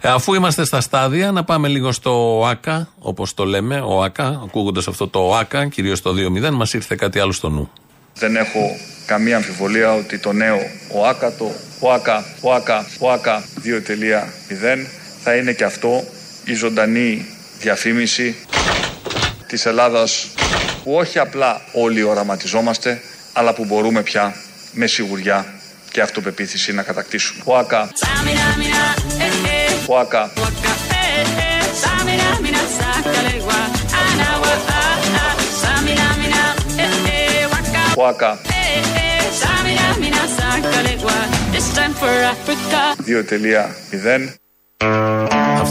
Ε, 0.00 0.08
αφού 0.08 0.34
είμαστε 0.34 0.64
στα 0.64 0.80
στάδια, 0.80 1.32
να 1.32 1.44
πάμε 1.44 1.68
λίγο 1.68 1.92
στο 1.92 2.38
ΟΑΚΑ, 2.38 2.88
όπως 2.98 3.34
το 3.34 3.44
λέμε, 3.44 3.82
ΟΑΚΑ, 3.84 4.40
ακούγοντας 4.44 4.88
αυτό 4.88 5.08
το 5.08 5.18
ΟΑΚΑ, 5.18 5.66
κυρίως 5.66 6.02
το 6.02 6.12
2-0, 6.12 6.50
μας 6.50 6.72
ήρθε 6.72 6.94
κάτι 6.94 7.18
άλλο 7.18 7.32
στο 7.32 7.48
νου. 7.48 7.70
Δεν 8.14 8.36
έχω 8.36 8.60
καμία 9.06 9.36
αμφιβολία 9.36 9.94
ότι 9.94 10.18
το 10.18 10.32
νέο 10.32 10.58
ΟΑΚΑ, 10.94 11.32
το 11.32 11.52
ΟΑΚΑ, 11.80 12.24
ΟΑΚΑ, 12.40 12.86
ΟΑΚΑ 12.98 13.44
2.0 13.64 14.86
θα 15.22 15.34
είναι 15.34 15.52
και 15.52 15.64
αυτό 15.64 16.04
η 16.44 16.54
ζωντανή 16.54 17.26
διαφήμιση 17.60 18.36
της 19.46 19.66
Ελλάδας 19.66 20.28
που 20.84 20.94
όχι 20.94 21.18
απλά 21.18 21.60
όλοι 21.72 22.02
οραματιζόμαστε, 22.02 23.00
αλλά 23.32 23.54
που 23.54 23.64
μπορούμε 23.64 24.02
πια 24.02 24.34
με 24.72 24.86
σιγουριά 24.86 25.46
και 25.90 26.00
αυτοπεποίθηση 26.00 26.72
να 26.72 26.82
κατακτήσουμε. 26.82 27.42
ΟΑΚΑ, 27.44 27.90
ΟΑΚΑ, 29.86 30.30
ΟΑΚΑ 37.96 38.38
2.0 43.06 45.11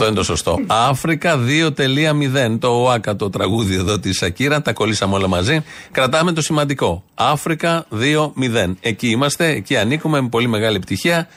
Αυτό 0.01 0.13
είναι 0.13 0.21
το 0.21 0.25
σωστό. 0.25 0.59
Αφρικα 0.67 1.39
2.0. 1.47 2.57
Το 2.59 2.67
ΟΑΚΑ, 2.67 3.15
το 3.15 3.29
τραγούδι 3.29 3.75
εδώ 3.75 3.99
της 3.99 4.17
Σακύρα. 4.17 4.61
Τα 4.61 4.73
κολλήσαμε 4.73 5.15
όλα 5.15 5.27
μαζί. 5.27 5.63
Κρατάμε 5.91 6.31
το 6.31 6.41
σημαντικό. 6.41 7.03
Αφρικα 7.13 7.85
2.0. 7.91 8.75
Εκεί 8.79 9.07
είμαστε, 9.07 9.47
εκεί 9.47 9.77
ανήκουμε 9.77 10.21
με 10.21 10.29
πολύ 10.29 10.47
μεγάλη 10.47 10.75
επιτυχία. 10.75 11.27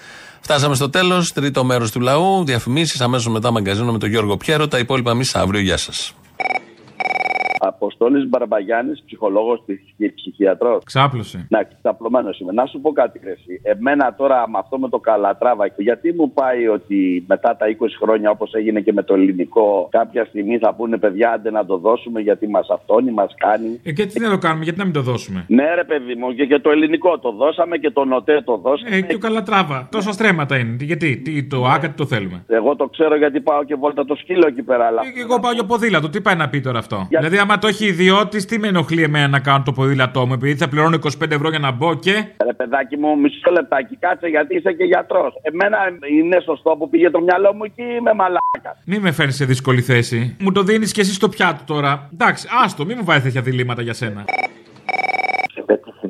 Φτάσαμε 0.41 0.75
στο 0.75 0.91
τέλος. 0.91 1.33
Τρίτο 1.33 1.65
μέρος 1.65 1.91
του 1.91 2.01
λαού. 2.01 2.45
Διαφημίσεις 2.45 3.01
αμέσως 3.01 3.33
μετά 3.33 3.51
μαγκαζίνο 3.51 3.93
με 3.93 3.99
τον 3.99 4.09
Γιώργο 4.09 4.37
Πιέρο. 4.37 4.69
Τα 4.69 4.79
υπόλοιπα 4.79 5.11
εμείς 5.11 5.35
αύριο. 5.35 5.61
Γεια 5.61 5.77
σας. 5.77 6.15
Αποστόλης 7.67 8.29
Μπαρμπαγιάννης, 8.29 9.03
ψυχολόγος 9.07 9.63
της 9.67 10.13
ψυχιατρός. 10.15 10.83
Ξάπλωσε. 10.85 11.47
Να, 11.51 11.63
ξαπλωμένος 11.79 12.41
είμαι. 12.41 12.53
Να 12.53 12.67
σου 12.67 12.81
πω 12.81 12.93
κάτι, 12.93 13.21
ρε, 13.25 13.31
εσύ. 13.31 13.61
Εμένα 13.63 14.15
τώρα 14.15 14.49
με 14.49 14.59
αυτό 14.59 14.79
με 14.79 14.89
το 14.89 14.99
καλατράβα, 14.99 15.67
γιατί 15.77 16.13
μου 16.13 16.33
πάει 16.33 16.69
ότι 16.69 17.25
μετά 17.29 17.57
τα 17.57 17.67
20 17.69 17.73
χρόνια, 18.01 18.31
όπως 18.31 18.53
έγινε 18.53 18.81
και 18.81 18.93
με 18.93 19.03
το 19.03 19.15
ελληνικό, 19.15 19.89
κάποια 19.91 20.25
στιγμή 20.25 20.59
θα 20.59 20.75
πούνε 20.75 20.97
παιδιά, 20.99 21.31
άντε 21.33 21.51
να 21.51 21.67
το 21.67 21.77
δώσουμε 21.79 22.21
γιατί 22.21 22.49
μας 22.49 22.69
αυτόνει, 22.71 23.11
μας 23.11 23.35
κάνει. 23.37 23.81
Ε, 23.85 23.93
και 23.93 24.07
τι 24.07 24.21
να 24.21 24.31
το 24.31 24.39
κάνουμε, 24.39 24.65
γιατί 24.65 24.79
να 24.79 24.85
μην 24.85 24.93
το 24.95 25.01
δώσουμε; 25.03 25.45
Ναι, 25.49 25.75
ρε 25.75 25.85
παιδί 25.85 26.15
μου, 26.15 26.33
και, 26.35 26.45
και 26.47 26.59
το 26.59 26.71
ελληνικό 26.71 27.19
το 27.19 27.31
δώσαμε 27.33 27.77
και 27.77 27.91
το 27.91 28.05
νοτέ 28.05 28.43
το 28.45 28.57
δώσαμε. 28.57 28.97
Ε, 28.97 29.01
και 29.01 29.15
ο 29.15 29.19
Καλατράβα. 29.19 29.89
Τόσα 29.91 30.13
στρέμματα 30.13 30.59
είναι. 30.59 30.77
Τι- 30.77 30.85
Γιατί, 30.85 31.17
τι, 31.17 31.45
το 31.45 31.65
άκα 31.65 31.89
τι 31.89 31.95
το 31.97 32.07
θέλουμε. 32.07 32.45
Εγώ 32.49 32.77
το 32.77 32.87
ξέρω 32.87 33.17
γιατί 33.17 33.41
πάω 33.41 33.65
και 33.65 33.75
βόλτα 33.75 34.05
το 34.05 34.15
σκύλο 34.15 34.47
εκεί 34.47 34.63
πέρα. 34.63 34.87
Αλλά... 34.87 35.01
Ε, 35.05 35.11
Και 35.11 35.21
εγώ 35.21 35.41
πάω 35.41 35.53
για 35.53 35.65
ποδήλατο. 35.65 36.09
Τι 36.11 36.21
πάει 36.21 36.35
να 36.37 36.49
πει 36.49 36.61
τώρα 36.61 36.79
αυτό; 36.79 37.07
Για- 37.09 37.19
Δηλαδή, 37.19 37.39
άμα 37.39 37.54
το 37.59 37.67
έχει 37.67 37.87
ιδιώτης, 37.87 38.45
τι 38.45 38.59
με 38.59 38.69
ενοχλεί 38.69 39.03
εμένα 39.03 39.29
να 39.29 39.41
κάνω 39.41 39.63
το 39.65 39.73
ποδήλατό 39.73 40.27
μου, 40.27 40.33
επειδή 40.33 40.57
θα 40.57 40.69
πληρώνω 40.69 40.99
25 41.03 41.31
ευρώ 41.31 41.49
για 41.49 41.59
να 41.59 41.71
μπω 41.71 41.95
και. 41.95 42.13
Ρε 42.45 42.53
παιδάκι 42.53 42.97
μου, 42.97 43.19
μισό 43.19 43.51
λεπτάκι, 43.51 43.97
κάτσε 43.97 44.27
γιατί 44.27 44.57
είσαι 44.57 44.73
και 44.73 44.85
γιατρός. 44.85 45.35
Εμένα 45.43 45.79
είναι 46.11 46.41
σωστό 46.45 46.77
που 46.79 46.89
πήγε 46.89 47.11
το 47.11 47.21
μυαλό 47.21 47.55
μου 47.55 47.65
εκεί 47.65 47.83
ή 47.83 47.97
είμαι 47.99 48.13
μαλάκας. 48.15 48.83
Μην 48.85 49.01
με 49.01 49.13
φέρνεις 49.13 49.37
σε 49.37 49.45
δύσκολη 49.45 49.81
θέση. 49.81 50.37
Μου 50.41 50.53
το 50.53 50.63
δίνεις 50.63 50.93
και 50.93 51.01
εσύ 51.01 51.13
στο 51.13 51.29
πιάτο 51.29 51.63
τώρα. 51.65 52.09
Εντάξει, 52.13 52.49
άστο, 52.65 52.85
μην 52.85 52.97
μου 52.99 53.05
βάζει 53.05 53.23
τέτοια 53.23 53.43
διλήμματα 53.43 53.83
για 53.83 53.93
σένα. 53.93 54.25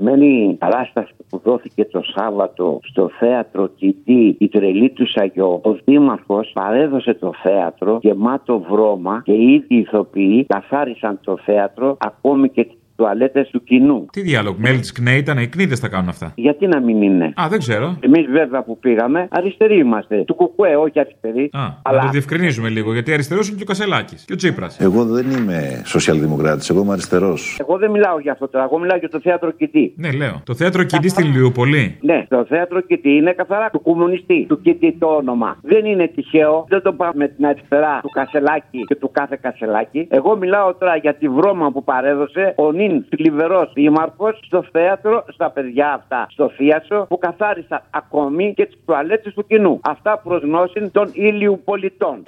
Σε 0.05 0.11
πετυχημένη 0.11 0.57
παράσταση 0.59 1.14
που 1.28 1.40
δόθηκε 1.44 1.84
το 1.84 2.02
Σάββατο 2.02 2.80
στο 2.82 3.11
θέατρο 3.18 3.66
Κιτή, 3.66 4.36
η 4.38 4.48
τρελή 4.48 4.90
του 4.90 5.09
Σαγιό, 5.11 5.61
ο 5.64 5.72
Δήμαρχος 5.84 6.50
παρέδωσε 6.55 7.14
το 7.14 7.32
θέατρο 7.42 7.98
γεμάτο 8.02 8.59
βρώμα 8.70 9.22
και 9.24 9.32
οι 9.32 9.52
ίδιοι 9.52 9.76
ηθοποιοί 9.76 10.44
καθάρισαν 10.48 11.20
το 11.22 11.36
θέατρο 11.44 11.96
ακόμη 12.00 12.48
και 12.48 12.64
τι 12.64 12.74
τουαλέτες 12.97 13.49
του 13.51 13.62
κοινού. 13.64 14.07
Τι 14.12 14.20
διάλογο, 14.20 14.57
μέλη 14.59 14.78
της 14.78 14.92
ΚΝΕ 14.92 15.16
ήταν, 15.16 15.38
οι 15.38 15.47
κνήτε 15.47 15.76
τα 15.76 15.88
κάνουν 15.88 16.09
αυτά; 16.09 16.32
Γιατί 16.34 16.66
να 16.66 16.80
μην 16.80 17.03
είναι; 17.03 17.32
Α, 17.40 17.47
δεν 17.51 17.59
ξέρω. 17.59 17.97
Εμείς 18.01 18.26
βέβαια 18.30 18.62
που 18.62 18.78
πήγαμε, 18.78 19.28
αριστεροί 19.30 19.78
είμαστε. 19.78 20.24
Του 20.24 20.34
κουκουέ, 20.34 20.76
όχι 20.76 21.01
αριστεροί. 21.01 21.51
Α, 21.53 21.92
να 21.92 22.01
το 22.01 22.09
διευκρινίζουμε 22.09 22.68
λίγο, 22.68 22.92
γιατί 22.92 23.12
αριστερός 23.12 23.49
είναι 23.49 23.57
και 23.57 23.62
ο 23.62 23.66
Κασελάκης 23.66 24.24
και 24.24 24.32
ο 24.32 24.36
Τσίπρας. 24.36 24.80
Εγώ 24.80 25.05
δεν 25.05 25.30
είμαι 25.30 25.82
σοσιαλδημοκράτης, 25.84 26.70
εγώ 26.70 26.80
είμαι 26.80 26.92
αριστερός. 26.92 27.57
Εγώ 27.61 27.78
δεν 27.78 27.90
μιλάω 27.90 28.18
για 28.18 28.32
αυτό 28.32 28.49
τώρα. 28.49 28.64
Εγώ 28.64 28.78
μιλάω 28.78 28.99
για 28.99 29.09
το 29.09 29.20
θέατρο 29.20 29.51
Κιτή. 29.51 29.95
Ναι, 29.97 30.12
λέω. 30.12 30.42
Το 30.45 30.55
θέατρο 30.55 30.82
Κιτή 30.82 31.09
στην 31.09 31.32
Λιούπολη. 31.32 31.99
Ναι, 32.01 32.26
το 32.28 32.45
θέατρο 32.49 32.80
Κιτή 32.80 33.11
είναι 33.11 33.32
καθαρά 33.32 33.70
του 33.70 33.82
κομμουνιστή. 33.82 34.45
Του 34.49 34.61
Κιτή 34.61 34.97
το 34.99 35.07
όνομα. 35.07 35.57
Δεν 35.62 35.84
είναι 35.84 36.09
τυχαίο. 36.09 36.64
Δεν 36.68 36.82
το 36.82 36.92
πάμε 36.92 37.12
με 37.16 37.28
την 37.28 37.47
αριστερά 37.47 37.99
του 38.03 38.09
Κασελάκη 38.09 38.84
και 38.86 38.95
του 38.95 39.11
κάθε 39.12 39.38
Κασελάκη. 39.40 40.07
Εγώ 40.11 40.36
μιλάω 40.36 40.74
τώρα 40.74 40.97
για 40.97 41.14
τη 41.14 41.28
βρώμα 41.28 41.70
που 41.72 41.84
παρέδωσε 41.84 42.55
ο 42.57 42.70
νυν 42.89 43.05
θλιβερό 43.09 43.70
δήμαρχο 43.74 44.32
στο 44.47 44.64
θέατρο, 44.72 45.24
στα 45.28 45.51
παιδιά 45.51 45.93
αυτά, 45.93 46.26
στο 46.30 46.49
θίασο, 46.49 47.07
που 47.09 47.18
καθάρισαν 47.18 47.82
ακόμη 47.91 48.55
και 48.55 48.66
τις 48.66 48.76
τουαλέτες 48.87 49.35
του 49.35 49.47
κοινού. 49.47 49.80
Αυτά 49.82 50.18
προς 50.18 50.43
γνώση 50.43 50.91
των 50.91 51.11
ήλιου 51.12 51.61
πολιτών. 51.64 52.22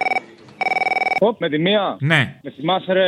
Οπ, 1.19 1.39
με 1.39 1.49
τη 1.49 1.59
μία. 1.59 1.97
Ναι. 1.99 2.35
Με 2.43 2.51
θυμάσαι 2.55 2.93
ρε 2.93 3.05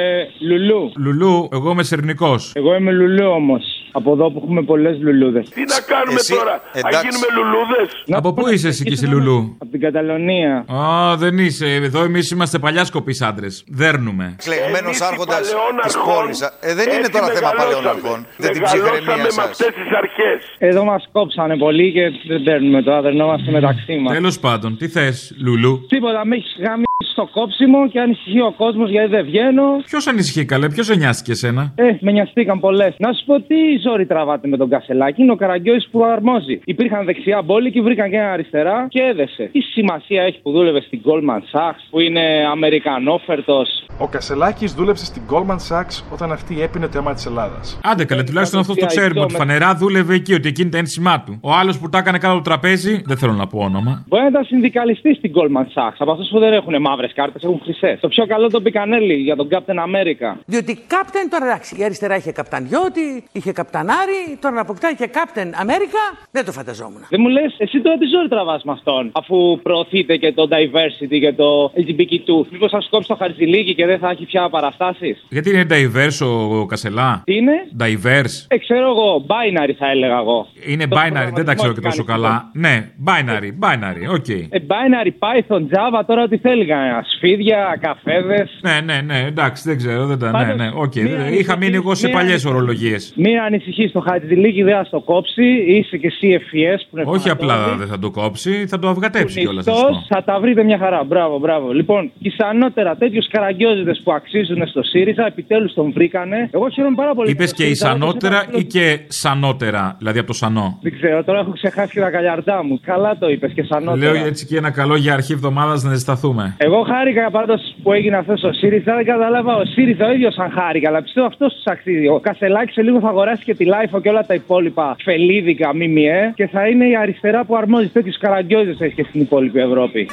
Λουλού. 0.50 0.92
Λουλού, 0.98 1.50
εγώ 1.52 1.72
είμαι 1.72 1.84
σερνικός. 1.84 2.52
Εγώ 2.56 2.76
είμαι 2.76 2.92
Λουλού 2.92 3.30
όμως. 3.30 3.64
Από 3.92 4.12
εδώ 4.14 4.32
που 4.32 4.42
έχουμε 4.44 4.62
πολλές 4.64 4.98
λουλούδες. 5.02 5.50
Τι 5.50 5.60
να 5.74 5.80
κάνουμε 5.94 6.20
τώρα, 6.38 6.62
θα 6.74 6.90
γίνουμε 7.02 7.28
λουλούδες. 7.38 7.90
Από 8.20 8.34
πού 8.34 8.50
είσαι 8.54 8.68
εσύ 8.68 8.84
και 8.84 8.94
εσύ, 8.94 9.06
Λουλού; 9.08 9.56
Από 9.60 9.72
την 9.72 9.80
Καταλωνία. 9.80 10.66
Α, 10.74 11.16
δεν 11.18 11.38
είσαι. 11.38 11.66
Εδώ 11.74 12.04
εμείς 12.04 12.32
είμαστε 12.32 12.60
παλιά 12.60 12.86
σκοπή 12.86 13.16
άντρες. 13.26 13.64
Δέρνουμε. 13.68 14.36
Κλεγμένο 14.44 14.90
άρχοντας 15.10 15.40
της 15.40 15.52
παλαιών 15.96 16.18
πόλης. 16.22 16.42
Ε, 16.42 16.74
δεν 16.74 16.88
είναι 16.90 16.96
Έτσι 16.98 17.12
τώρα 17.12 17.26
θέμα 17.28 17.50
μεγαλώσαμε. 17.52 17.74
παλαιών 17.74 17.88
αρχών. 17.96 18.20
Δεν 18.38 18.52
την 18.52 18.62
Μεγαλώσαμε 18.62 18.98
ψυχραιμία 18.98 19.24
με 19.24 19.30
σας. 19.32 19.46
αυτές 19.50 19.68
τις 19.80 19.90
αρχές. 20.02 20.38
Εδώ 20.58 20.84
μας 20.84 21.08
κόψανε 21.12 21.58
πολύ 21.58 21.92
και 21.92 22.04
δεν 22.28 22.44
παίρνουμε 22.44 22.82
τώρα, 22.84 23.02
δερνόμαστε 23.02 23.52
μεταξύ 23.52 23.96
μας. 24.04 24.14
Τέλος 24.14 24.40
πάντων, 24.40 24.78
τι 24.78 24.88
θες, 24.88 25.36
Λουλού; 25.46 25.86
Τίποτα, 25.90 26.26
με 26.26 26.36
έχεις 26.36 26.56
γάμι 26.66 26.84
στο 27.06 27.30
κόψιμο 27.32 27.90
και 27.90 28.00
ανησυχεί 28.00 28.40
ο 28.42 28.54
κόσμος 28.58 28.90
γιατί 28.90 29.10
δεν 29.10 29.26
βγαίνω. 29.26 29.64
Ποιος 29.86 30.08
ανησυχεί 30.08 30.46
καλέ, 30.46 30.70
ποιος 30.70 30.98
νοιάστηκε 30.98 31.32
εσένα; 31.32 31.74
Ε, 31.76 31.84
με 32.00 32.12
νοιαστήκαν 32.12 32.60
πολλές. 32.60 32.96
Να 32.98 33.14
σου 33.14 33.26
πω 33.26 33.42
τι 33.42 33.56
ζόρι 33.84 34.06
τραβάτε 34.06 34.48
με 34.48 34.58
τον 34.58 34.70
Κασελάκη. 34.70 35.22
Είναι 35.22 35.32
ο 35.32 35.36
Καραγκιόης 35.36 35.88
που 35.92 36.04
αρμόζει. 36.04 36.60
Υπήρχαν 36.66 37.06
δεξιά 37.06 37.42
μπόλικοι, 37.42 37.82
βρήκαν 37.82 38.10
και 38.10 38.16
ένα 38.16 38.32
αριστερά 38.32 38.88
και 38.90 39.02
έδεσε. 39.02 39.44
Τι 39.52 39.60
σημασία 39.60 40.24
έχει 40.24 40.42
που 40.42 40.52
δούλευε 40.52 40.82
στην 40.82 41.02
Goldman 41.06 41.42
Sachs, 41.60 41.82
που 41.90 42.00
είναι 42.00 42.22
Αμερικανόφερτος; 42.52 43.86
Ο 44.00 44.08
Κασελάκης 44.08 44.74
δούλεψε 44.74 45.06
στην 45.06 45.22
Goldman 45.32 45.60
Sachs 45.70 46.04
όταν 46.14 46.32
αυτή 46.32 46.62
έπινε 46.62 46.88
το 46.88 46.98
αίμα 46.98 47.14
της 47.14 47.26
Ελλάδας. 47.26 47.80
Άντε 47.84 48.06
καλέ, 48.06 48.24
τουλάχιστον 48.24 48.60
αυτό 48.60 48.74
το 48.76 48.86
ξέρουμε 48.86 49.22
ότι 49.22 49.34
φανερά 49.34 49.76
δούλευε 49.76 50.14
εκεί, 50.14 50.34
ότι 50.34 50.48
εκείνη 50.48 50.70
τα 50.70 50.78
ένσημά 50.78 51.24
του. 51.26 51.40
Ο 51.42 51.52
άλλος 51.54 51.80
που 51.80 51.90
τα 51.90 51.98
έκανε 51.98 52.18
κάτω 52.18 52.34
από 52.34 52.44
το 52.44 52.50
τραπέζι, 52.50 53.02
δεν 53.06 53.18
θέλω 53.18 53.34
να 53.34 53.48
πω 53.48 53.60
όνομα. 53.60 54.04
Μπορεί 54.08 54.24
να 54.24 54.30
ήταν 54.30 54.44
συνδικαλιστής 54.44 55.18
στην 55.18 55.32
Goldman 55.36 55.66
Sachs. 55.76 55.96
Από 55.98 56.12
αυτούς 56.12 56.30
που 56.30 56.40
δεν 56.40 56.54
έχουν 56.54 56.82
μαύρες 56.90 57.14
κάρτες, 57.14 57.44
έχουν 57.44 57.60
χρυσές. 57.64 58.00
Το 58.00 58.08
πιο 58.08 58.26
καλό 58.26 58.50
τον 58.50 58.64
Πικανέλη 58.64 59.14
για 59.14 59.36
τον 59.36 59.48
Captain 59.52 59.80
America. 59.88 60.30
Διότι 60.46 60.74
captain 60.88 61.30
τώρα 61.30 61.46
εντάξει, 61.46 61.76
η 61.80 61.84
αριστερά 61.84 62.16
είχε 62.16 62.32
καπετάν 62.32 62.73
Γιώτη, 62.73 63.08
είχε 63.32 63.52
καπετάν 63.52 63.96
Άρη, 63.96 64.22
τώρα 64.42 64.56
να 64.56 64.62
αποκτάει 64.62 64.96
και 64.96 65.08
Captain 65.08 65.48
America, 65.62 66.04
δεν 66.32 66.46
το 66.46 66.52
φανταζόμουν. 66.52 67.02
Δεν 67.10 67.20
μου 67.24 67.30
λες, 67.30 67.56
εσύ 67.58 67.82
τώρα 67.82 67.98
τι 67.98 68.06
ζόρι 68.06 68.28
τραβάς 68.28 68.64
με 68.64 68.72
αυτόν, 68.72 69.12
αφού 69.14 69.60
προωθείτε 69.64 70.18
και 70.18 70.34
το 70.34 70.48
diversity 70.54 71.18
και 71.20 71.34
το 71.34 71.72
LGBTQ. 71.76 72.28
Μήπως 72.52 72.72
θα 72.72 72.82
σου 72.82 72.90
κόψει 72.90 73.08
το 73.08 73.16
χαρτζηλίκι 73.16 73.76
και 73.76 73.86
δεν 73.86 74.00
θα 74.00 74.10
έχει 74.10 74.26
πια 74.26 74.50
παραστάσεις; 74.50 75.26
Γιατί 75.30 75.50
είναι 75.50 75.66
diverse 75.70 76.26
ο 76.62 76.66
Κασελά; 76.66 77.22
Τι 77.26 77.36
είναι; 77.36 77.56
Diverse. 77.80 78.38
Ε, 78.48 78.58
ξέρω 78.58 78.88
εγώ, 78.90 79.26
binary 79.28 79.74
θα 79.78 79.90
έλεγα 79.90 80.18
εγώ. 80.18 80.48
Είναι 80.68 80.88
Το 80.88 80.98
binary, 81.00 81.32
δεν 81.34 81.46
τα 81.46 81.54
ξέρω 81.54 81.74
και 81.74 81.82
τόσο 81.82 82.04
κάνει 82.04 82.22
καλά. 82.22 82.52
Ναι, 82.54 82.92
binary, 83.06 83.52
binary, 83.66 84.14
οκ. 84.14 84.30
Ε, 84.30 84.60
binary, 84.68 85.12
Python, 85.24 85.62
Java, 85.62 86.02
τώρα 86.08 86.28
τι 86.28 86.38
θέλει 86.38 86.66
κανένα. 86.66 86.79
Σφίδια, 87.16 87.78
καφέδες. 87.82 88.50
Ναι, 88.62 88.80
ναι, 88.86 89.02
ναι, 89.02 89.26
εντάξει, 89.28 89.64
δεν 89.70 89.78
ξέρω, 89.78 90.06
δεν 90.06 90.20
τα. 90.20 90.26
Ναι, 90.26 90.32
Πάντως, 90.32 90.56
ναι, 90.58 90.70
οκ. 90.74 90.96
μην 90.96 91.06
Είχα 91.06 91.22
ανησυχείς, 91.24 91.56
μείνει 91.60 91.76
εγώ 91.76 91.96
σε 91.96 92.06
μην 92.06 92.16
παλιές 92.16 92.32
ανησυχείς. 92.32 92.52
ορολογίε. 92.56 92.98
Μην 93.16 93.40
ανησυχεί, 93.40 93.90
το 93.92 94.00
χαρτζηλίκι 94.00 94.64
δεν 94.64 94.76
θα 94.76 94.84
στο 94.84 95.00
κόψει. 95.00 95.46
Είσαι 95.68 95.98
και 95.98 96.08
εσύ 96.08 96.40
FES 96.52 96.80
που 96.90 96.98
είναι 97.00 97.10
Όχι 97.10 97.30
απλά 97.30 97.54
φανατώδη. 97.54 97.78
δεν 97.78 97.88
θα 97.88 98.00
το 98.00 98.12
κόψει, 98.12 98.66
θα 98.68 98.80
το 98.80 98.88
αυγατέψει 98.90 99.40
κιόλας. 99.40 99.66
Κουνιστός, 99.66 100.06
θα 100.08 100.24
τα 100.24 100.40
βρείτε 100.40 100.64
μια 100.64 100.78
χαρά. 100.78 101.04
Μπράβο, 101.04 101.40
μπράβο. 101.40 101.72
Λοιπόν, 101.72 102.12
ισανότερα 102.20 102.96
τέτοιους 102.96 103.28
καραγκιόζητες 103.28 104.02
που 104.04 104.12
αξίζουν 104.14 104.68
στο 104.68 104.84
ΣΥΡΙΖΑ, 104.84 105.26
επιτέλους 105.26 105.74
τον 105.74 105.92
βρήκανε. 105.92 106.50
Εγώ 106.52 106.70
χαίρομαι 106.70 106.96
πάρα 106.96 107.14
πολύ. 107.14 107.32
Είπες 107.32 107.50
που 107.50 107.56
το 107.56 107.58
και 107.58 107.64
ΣΥΡΙΖΑ 107.64 107.88
ισανότερα 107.88 108.42
έδωσε 108.44 108.60
ή 108.60 108.64
και 108.64 109.00
σανότερα, 109.08 109.96
δηλαδή 109.98 110.18
από 110.20 110.28
το 110.28 110.34
σανό; 110.34 110.80
Δεν 110.82 110.92
ξέρω, 110.92 111.24
τώρα 111.24 111.40
έχω 111.40 111.52
ξεχάσει 111.52 111.94
και 111.94 112.00
τα 112.00 112.10
καλιαρντά 112.10 112.64
μου. 112.64 112.80
Καλά 112.84 113.18
το 113.18 113.30
είπες 113.30 113.52
και 113.54 113.64
σ' 113.64 113.74
ανώτερα. 113.74 114.12
Λέω 114.14 114.26
έτσι 114.26 114.46
και 114.46 114.58
ένα 114.58 114.70
καλό 114.72 114.96
για 114.96 115.14
αρχή 115.14 115.34
εβδομάδας 115.34 115.84
να 115.84 115.94
ζεσταθούμε. 115.94 116.56
Εγώ 116.62 116.82
χάρηκα 116.82 117.32
πάντως 117.32 117.76
που 117.84 117.94
έγινε 117.94 118.18
αυτός 118.18 118.44
ο 118.44 118.54
ΣΥΡΙΖΑ. 118.54 118.96
Δεν 118.96 119.06
κατάλαβα 119.06 119.56
ο 119.56 119.66
ΣΥΡΙΖΑ 119.66 120.06
ο 120.06 120.12
ίδιος 120.12 120.38
αν 120.38 120.52
χάρηκα, 120.52 120.90
αλλά 120.90 121.02
πιστεύω 121.02 121.28
αυτός 121.28 121.54
τους 121.54 121.64
αξίζει. 121.66 122.08
Ο 122.08 122.20
Κασελάκης 122.20 122.74
σε 122.74 122.82
λίγο 122.82 123.00
θα 123.00 123.08
αγοράσει 123.08 123.44
και 123.44 123.56
τη 123.56 123.66
LiFO 123.66 124.02
και 124.02 124.10
όλα 124.10 124.26
τα 124.26 124.34
υπόλοιπα 124.34 124.96
φελίδικα 125.04 125.76
ΜΜΕ 125.76 126.34
και 126.36 126.48
θα 126.48 126.68
είναι 126.68 126.88
η 126.88 126.96
αριστερά 126.96 127.46
που 127.46 127.56
αρμόζει 127.56 127.88
τέτοιους 127.88 128.18
καραγκιόζες 128.18 128.82
έχει 128.82 128.96
και 128.96 129.04
στην 129.04 129.22
υπόλοιπη 129.22 129.60
Ευρώπη. 129.60 130.10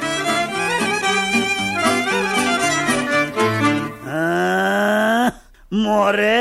Α, 4.05 5.31
μωρέ. 5.69 6.39